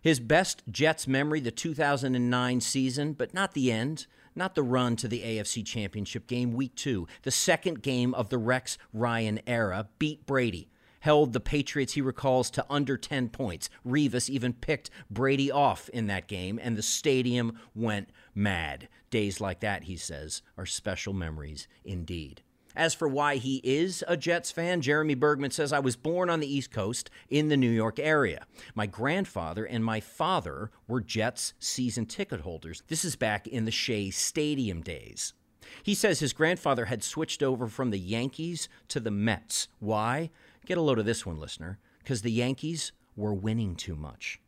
His 0.00 0.20
best 0.20 0.62
Jets 0.70 1.06
memory, 1.06 1.40
the 1.40 1.50
2009 1.50 2.62
season, 2.62 3.12
but 3.12 3.34
not 3.34 3.52
the 3.52 3.70
end, 3.70 4.06
not 4.34 4.54
the 4.54 4.62
run 4.62 4.96
to 4.96 5.06
the 5.06 5.20
AFC 5.20 5.66
Championship 5.66 6.26
game, 6.26 6.52
week 6.52 6.74
two. 6.76 7.06
The 7.24 7.30
second 7.30 7.82
game 7.82 8.14
of 8.14 8.30
the 8.30 8.38
Rex 8.38 8.78
Ryan 8.94 9.40
era 9.46 9.88
beat 9.98 10.24
Brady 10.24 10.70
held 11.02 11.32
the 11.32 11.40
Patriots, 11.40 11.94
he 11.94 12.00
recalls, 12.00 12.48
to 12.48 12.64
under 12.70 12.96
10 12.96 13.28
points. 13.28 13.68
Revis 13.84 14.30
even 14.30 14.52
picked 14.52 14.88
Brady 15.10 15.50
off 15.50 15.88
in 15.88 16.06
that 16.06 16.28
game, 16.28 16.60
and 16.62 16.76
the 16.76 16.82
stadium 16.82 17.58
went 17.74 18.08
mad. 18.36 18.88
Days 19.10 19.40
like 19.40 19.58
that, 19.60 19.84
he 19.84 19.96
says, 19.96 20.42
are 20.56 20.64
special 20.64 21.12
memories 21.12 21.66
indeed. 21.84 22.42
As 22.76 22.94
for 22.94 23.08
why 23.08 23.36
he 23.36 23.60
is 23.64 24.04
a 24.06 24.16
Jets 24.16 24.52
fan, 24.52 24.80
Jeremy 24.80 25.14
Bergman 25.14 25.50
says, 25.50 25.72
I 25.72 25.80
was 25.80 25.96
born 25.96 26.30
on 26.30 26.38
the 26.38 26.52
East 26.52 26.70
Coast 26.70 27.10
in 27.28 27.48
the 27.48 27.56
New 27.56 27.70
York 27.70 27.98
area. 27.98 28.46
My 28.76 28.86
grandfather 28.86 29.64
and 29.64 29.84
my 29.84 29.98
father 29.98 30.70
were 30.86 31.00
Jets 31.00 31.52
season 31.58 32.06
ticket 32.06 32.42
holders. 32.42 32.84
This 32.86 33.04
is 33.04 33.16
back 33.16 33.48
in 33.48 33.64
the 33.64 33.72
Shea 33.72 34.10
Stadium 34.10 34.82
days. 34.82 35.34
He 35.82 35.94
says 35.94 36.20
his 36.20 36.32
grandfather 36.32 36.86
had 36.86 37.02
switched 37.02 37.42
over 37.42 37.66
from 37.66 37.90
the 37.90 37.98
Yankees 37.98 38.68
to 38.88 39.00
the 39.00 39.10
Mets. 39.10 39.68
Why? 39.80 40.30
Get 40.66 40.78
a 40.78 40.82
load 40.82 40.98
of 40.98 41.04
this 41.04 41.26
one, 41.26 41.38
listener. 41.38 41.78
Because 41.98 42.22
the 42.22 42.32
Yankees 42.32 42.92
were 43.16 43.34
winning 43.34 43.76
too 43.76 43.94
much. 43.94 44.40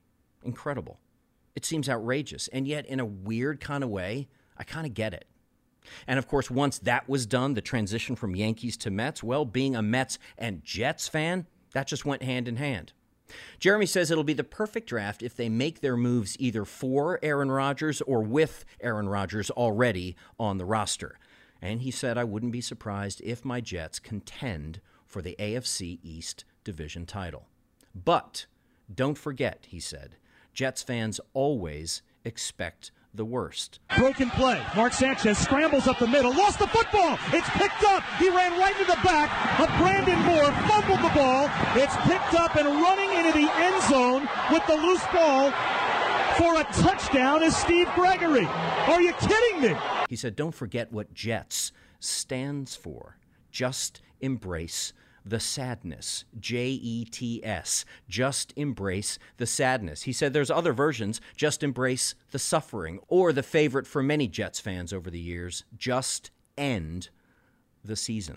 Incredible. 0.42 0.98
It 1.54 1.64
seems 1.64 1.88
outrageous. 1.88 2.48
And 2.48 2.66
yet, 2.66 2.86
in 2.86 3.00
a 3.00 3.04
weird 3.04 3.60
kind 3.60 3.84
of 3.84 3.90
way, 3.90 4.28
I 4.56 4.64
kind 4.64 4.86
of 4.86 4.94
get 4.94 5.14
it. 5.14 5.26
And 6.06 6.18
of 6.18 6.26
course, 6.26 6.50
once 6.50 6.78
that 6.78 7.08
was 7.08 7.26
done, 7.26 7.54
the 7.54 7.60
transition 7.60 8.16
from 8.16 8.34
Yankees 8.34 8.76
to 8.78 8.90
Mets, 8.90 9.22
well, 9.22 9.44
being 9.44 9.76
a 9.76 9.82
Mets 9.82 10.18
and 10.38 10.64
Jets 10.64 11.08
fan, 11.08 11.46
that 11.72 11.86
just 11.86 12.04
went 12.04 12.22
hand 12.22 12.48
in 12.48 12.56
hand. 12.56 12.92
Jeremy 13.58 13.86
says 13.86 14.10
it'll 14.10 14.24
be 14.24 14.32
the 14.32 14.44
perfect 14.44 14.88
draft 14.88 15.22
if 15.22 15.34
they 15.34 15.48
make 15.48 15.80
their 15.80 15.96
moves 15.96 16.36
either 16.38 16.64
for 16.64 17.18
Aaron 17.22 17.50
Rodgers 17.50 18.00
or 18.02 18.22
with 18.22 18.64
Aaron 18.80 19.08
Rodgers 19.08 19.50
already 19.50 20.16
on 20.38 20.58
the 20.58 20.64
roster. 20.64 21.18
And 21.60 21.82
he 21.82 21.90
said, 21.90 22.18
I 22.18 22.24
wouldn't 22.24 22.52
be 22.52 22.60
surprised 22.60 23.20
if 23.24 23.44
my 23.44 23.60
Jets 23.60 23.98
contend 23.98 24.80
for 25.14 25.22
the 25.22 25.36
AFC 25.38 26.00
East 26.02 26.44
division 26.64 27.06
title. 27.06 27.46
But 27.94 28.46
don't 28.92 29.16
forget, 29.16 29.64
he 29.68 29.78
said, 29.78 30.16
Jets 30.52 30.82
fans 30.82 31.20
always 31.34 32.02
expect 32.24 32.90
the 33.14 33.24
worst. 33.24 33.78
Broken 33.96 34.28
play. 34.30 34.60
Mark 34.74 34.92
Sanchez 34.92 35.38
scrambles 35.38 35.86
up 35.86 36.00
the 36.00 36.08
middle, 36.08 36.32
lost 36.32 36.58
the 36.58 36.66
football. 36.66 37.16
It's 37.28 37.48
picked 37.50 37.84
up. 37.84 38.02
He 38.18 38.28
ran 38.28 38.58
right 38.58 38.74
into 38.76 38.90
the 38.90 38.98
back 39.04 39.30
of 39.60 39.68
Brandon 39.78 40.18
Moore, 40.18 40.50
fumbled 40.66 40.98
the 40.98 41.14
ball. 41.14 41.48
It's 41.76 41.94
picked 41.98 42.34
up 42.34 42.56
and 42.56 42.66
running 42.66 43.16
into 43.16 43.38
the 43.38 43.48
end 43.54 43.82
zone 43.84 44.28
with 44.50 44.66
the 44.66 44.74
loose 44.74 45.06
ball 45.12 45.52
for 46.38 46.60
a 46.60 46.64
touchdown 46.82 47.44
is 47.44 47.56
Steve 47.56 47.88
Gregory. 47.94 48.46
Are 48.46 49.00
you 49.00 49.12
kidding 49.12 49.62
me? 49.62 49.76
He 50.08 50.16
said, 50.16 50.34
Don't 50.34 50.50
forget 50.50 50.90
what 50.90 51.14
Jets 51.14 51.70
stands 52.00 52.74
for. 52.74 53.16
Just 53.52 54.02
embrace 54.20 54.92
the 55.24 55.40
sadness. 55.40 56.24
J 56.38 56.68
E 56.68 57.04
T 57.04 57.44
S. 57.44 57.84
Just 58.08 58.52
embrace 58.56 59.18
the 59.38 59.46
sadness. 59.46 60.02
He 60.02 60.12
said 60.12 60.32
there's 60.32 60.50
other 60.50 60.72
versions, 60.72 61.20
just 61.36 61.62
embrace 61.62 62.14
the 62.30 62.38
suffering. 62.38 63.00
Or 63.08 63.32
the 63.32 63.42
favorite 63.42 63.86
for 63.86 64.02
many 64.02 64.28
Jets 64.28 64.60
fans 64.60 64.92
over 64.92 65.10
the 65.10 65.18
years, 65.18 65.64
just 65.76 66.30
end 66.58 67.08
the 67.84 67.96
season. 67.96 68.36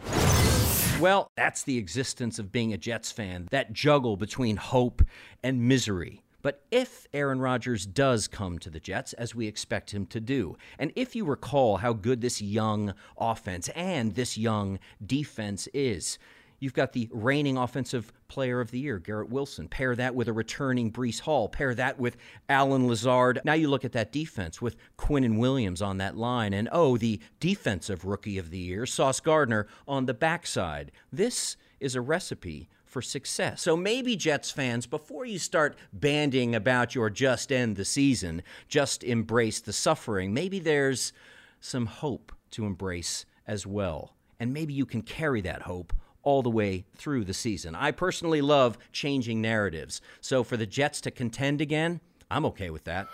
Well, 0.99 1.31
that's 1.37 1.63
the 1.63 1.77
existence 1.77 2.39
of 2.39 2.51
being 2.51 2.73
a 2.73 2.77
Jets 2.77 3.11
fan, 3.11 3.47
that 3.51 3.71
juggle 3.71 4.17
between 4.17 4.57
hope 4.57 5.01
and 5.43 5.67
misery. 5.67 6.23
But 6.41 6.63
if 6.71 7.05
Aaron 7.13 7.41
Rodgers 7.41 7.85
does 7.85 8.27
come 8.27 8.57
to 8.59 8.69
the 8.69 8.79
Jets, 8.79 9.13
as 9.13 9.35
we 9.35 9.47
expect 9.47 9.93
him 9.93 10.05
to 10.07 10.19
do, 10.19 10.57
and 10.79 10.93
if 10.95 11.15
you 11.15 11.25
recall 11.25 11.77
how 11.77 11.93
good 11.93 12.21
this 12.21 12.41
young 12.41 12.93
offense 13.17 13.69
and 13.69 14.15
this 14.15 14.37
young 14.37 14.79
defense 15.05 15.67
is, 15.73 16.17
You've 16.59 16.73
got 16.73 16.93
the 16.93 17.07
reigning 17.11 17.55
offensive 17.55 18.11
player 18.27 18.59
of 18.59 18.71
the 18.71 18.79
year, 18.79 18.97
Garrett 18.97 19.29
Wilson. 19.29 19.67
Pair 19.67 19.95
that 19.95 20.15
with 20.15 20.27
a 20.27 20.33
returning 20.33 20.91
Breece 20.91 21.19
Hall. 21.19 21.47
Pair 21.47 21.75
that 21.75 21.99
with 21.99 22.17
Allen 22.49 22.87
Lazard. 22.87 23.41
Now 23.45 23.53
you 23.53 23.69
look 23.69 23.85
at 23.85 23.91
that 23.91 24.11
defense 24.11 24.61
with 24.61 24.75
Quinnen 24.97 25.37
Williams 25.37 25.81
on 25.81 25.97
that 25.97 26.17
line. 26.17 26.53
And 26.53 26.67
oh, 26.71 26.97
the 26.97 27.19
defensive 27.39 28.05
rookie 28.05 28.39
of 28.39 28.49
the 28.49 28.57
year, 28.57 28.85
Sauce 28.85 29.19
Gardner, 29.19 29.67
on 29.87 30.07
the 30.07 30.15
backside. 30.15 30.91
This 31.11 31.57
is 31.79 31.95
a 31.95 32.01
recipe 32.01 32.69
for 32.85 33.01
success. 33.03 33.61
So 33.61 33.77
maybe 33.77 34.15
Jets 34.15 34.49
fans, 34.49 34.87
before 34.87 35.25
you 35.25 35.37
start 35.37 35.77
banding 35.93 36.55
about 36.55 36.95
your 36.95 37.11
just 37.11 37.51
end 37.51 37.75
the 37.75 37.85
season, 37.85 38.41
just 38.67 39.03
embrace 39.03 39.59
the 39.59 39.73
suffering, 39.73 40.33
maybe 40.33 40.59
there's 40.59 41.13
some 41.59 41.85
hope 41.85 42.31
to 42.51 42.65
embrace 42.65 43.25
as 43.45 43.67
well. 43.67 44.15
And 44.39 44.53
maybe 44.53 44.73
you 44.73 44.85
can 44.85 45.01
carry 45.01 45.41
that 45.41 45.63
hope 45.63 45.93
all 46.27 46.41
the 46.41 46.49
way 46.49 46.83
through 46.93 47.23
the 47.23 47.33
season. 47.33 47.73
I 47.73 47.91
personally 47.91 48.41
love 48.41 48.77
changing 48.91 49.41
narratives. 49.41 50.01
So 50.19 50.43
for 50.43 50.57
the 50.57 50.65
Jets 50.65 50.99
to 51.01 51.09
contend 51.09 51.61
again, 51.61 52.01
I'm 52.29 52.45
okay 52.47 52.69
with 52.69 52.83
that. 52.83 53.07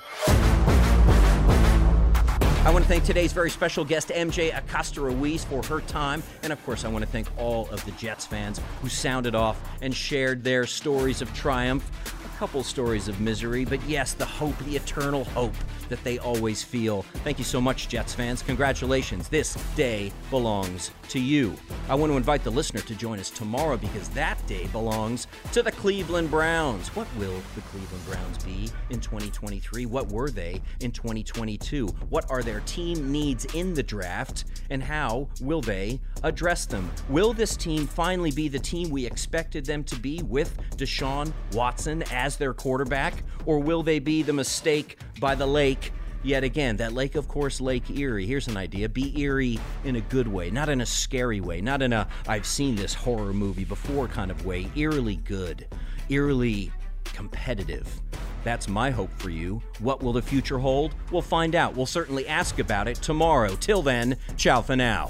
I 2.66 2.72
want 2.72 2.86
to 2.86 2.90
thank 2.90 3.04
today's 3.04 3.32
very 3.32 3.52
special 3.52 3.86
guest, 3.86 4.08
MJ 4.08 4.58
Acosta 4.58 5.00
Ruiz, 5.00 5.46
for 5.46 5.62
her 5.62 5.82
time. 5.82 6.24
And 6.42 6.52
of 6.52 6.66
course, 6.66 6.86
I 6.86 6.88
want 6.88 7.06
to 7.06 7.12
thank 7.12 7.28
all 7.38 7.70
of 7.70 7.86
the 7.86 7.92
Jets 7.92 8.26
fans 8.26 8.60
who 8.82 8.90
sounded 8.90 9.36
off 9.36 9.62
and 9.84 9.94
shared 9.94 10.44
their 10.44 10.66
stories 10.66 11.22
of 11.22 11.32
triumph 11.36 11.88
a 12.26 12.38
couple 12.40 12.64
stories 12.64 13.08
of 13.08 13.22
misery, 13.22 13.64
but 13.64 13.80
yes, 13.88 14.14
the 14.14 14.26
hope, 14.26 14.58
the 14.66 14.76
eternal 14.76 15.26
hope 15.26 15.54
that 15.90 16.04
they 16.04 16.18
always 16.18 16.64
feel. 16.64 17.04
Thank 17.24 17.38
you 17.38 17.46
so 17.46 17.62
much, 17.62 17.90
Jets 17.90 18.16
fans. 18.16 18.42
Congratulations. 18.42 19.30
This 19.30 19.54
day 19.76 20.12
belongs 20.32 20.90
to 21.10 21.20
you. 21.20 21.56
I 21.90 21.96
want 21.96 22.14
to 22.14 22.18
invite 22.18 22.46
the 22.46 22.50
listener 22.50 22.80
to 22.80 22.96
join 22.96 23.20
us 23.20 23.30
tomorrow 23.30 23.76
because 23.76 24.08
that 24.10 24.46
day 24.48 24.68
belongs 24.68 25.28
to 25.52 25.62
the 25.62 25.72
Cleveland 25.72 26.32
Browns. 26.32 26.88
What 26.96 27.08
will 27.18 27.42
the 27.56 27.62
Cleveland 27.62 28.06
Browns 28.06 28.42
be 28.42 28.72
in 28.90 29.02
2023? 29.02 29.86
What 29.88 30.08
were 30.10 30.30
they 30.30 30.62
in 30.80 30.92
2022? 30.92 31.88
What 32.08 32.32
are 32.32 32.42
their 32.42 32.62
team 32.62 33.12
needs 33.12 33.44
in 33.54 33.74
the 33.74 33.84
draft? 33.84 34.46
And 34.70 34.82
how 34.82 35.28
will 35.42 35.60
they 35.60 36.00
address 36.24 36.66
them? 36.66 36.90
Will 37.10 37.34
this 37.34 37.58
team 37.58 37.86
finally 37.86 38.32
be 38.32 38.48
the 38.48 38.60
team 38.60 38.90
we 38.90 39.06
expected 39.06 39.66
them 39.66 39.84
to 39.84 39.98
be 39.98 40.22
with 40.22 40.58
Deshaun 40.78 41.34
Watson 41.52 42.04
as 42.14 42.38
their 42.38 42.54
quarterback, 42.54 43.24
or 43.46 43.60
will 43.60 43.84
they 43.84 44.00
be 44.00 44.24
the 44.24 44.32
mistake 44.32 45.00
by 45.20 45.36
the 45.36 45.46
lake? 45.46 45.92
Yet 46.24 46.46
again, 46.46 46.78
that 46.78 46.94
lake, 46.94 47.16
of 47.16 47.28
course, 47.28 47.60
Lake 47.60 47.90
Erie. 47.90 48.26
Here's 48.26 48.48
an 48.48 48.56
idea 48.56 48.88
be 48.88 49.20
eerie 49.20 49.60
in 49.84 49.98
a 49.98 50.02
good 50.02 50.28
way, 50.28 50.50
not 50.50 50.70
in 50.70 50.80
a 50.82 50.86
scary 50.86 51.42
way, 51.42 51.60
not 51.60 51.82
in 51.82 51.92
a 51.92 52.08
I've 52.28 52.46
seen 52.46 52.76
this 52.76 52.94
horror 52.94 53.34
movie 53.34 53.66
before 53.66 54.08
kind 54.08 54.32
of 54.32 54.46
way. 54.46 54.70
Eerily 54.76 55.18
good, 55.18 55.68
eerily 56.10 56.72
competitive. 57.04 58.02
That's 58.44 58.68
my 58.68 58.90
hope 58.90 59.12
for 59.18 59.30
you. 59.30 59.62
What 59.80 60.02
will 60.02 60.14
the 60.14 60.22
future 60.22 60.60
hold? 60.60 60.96
We'll 61.12 61.22
find 61.22 61.56
out. 61.56 61.76
We'll 61.76 61.86
certainly 61.86 62.28
ask 62.28 62.60
about 62.60 62.88
it 62.88 62.98
tomorrow. 62.98 63.56
Till 63.56 63.82
then, 63.82 64.18
ciao 64.38 64.62
for 64.62 64.76
now. 64.76 65.10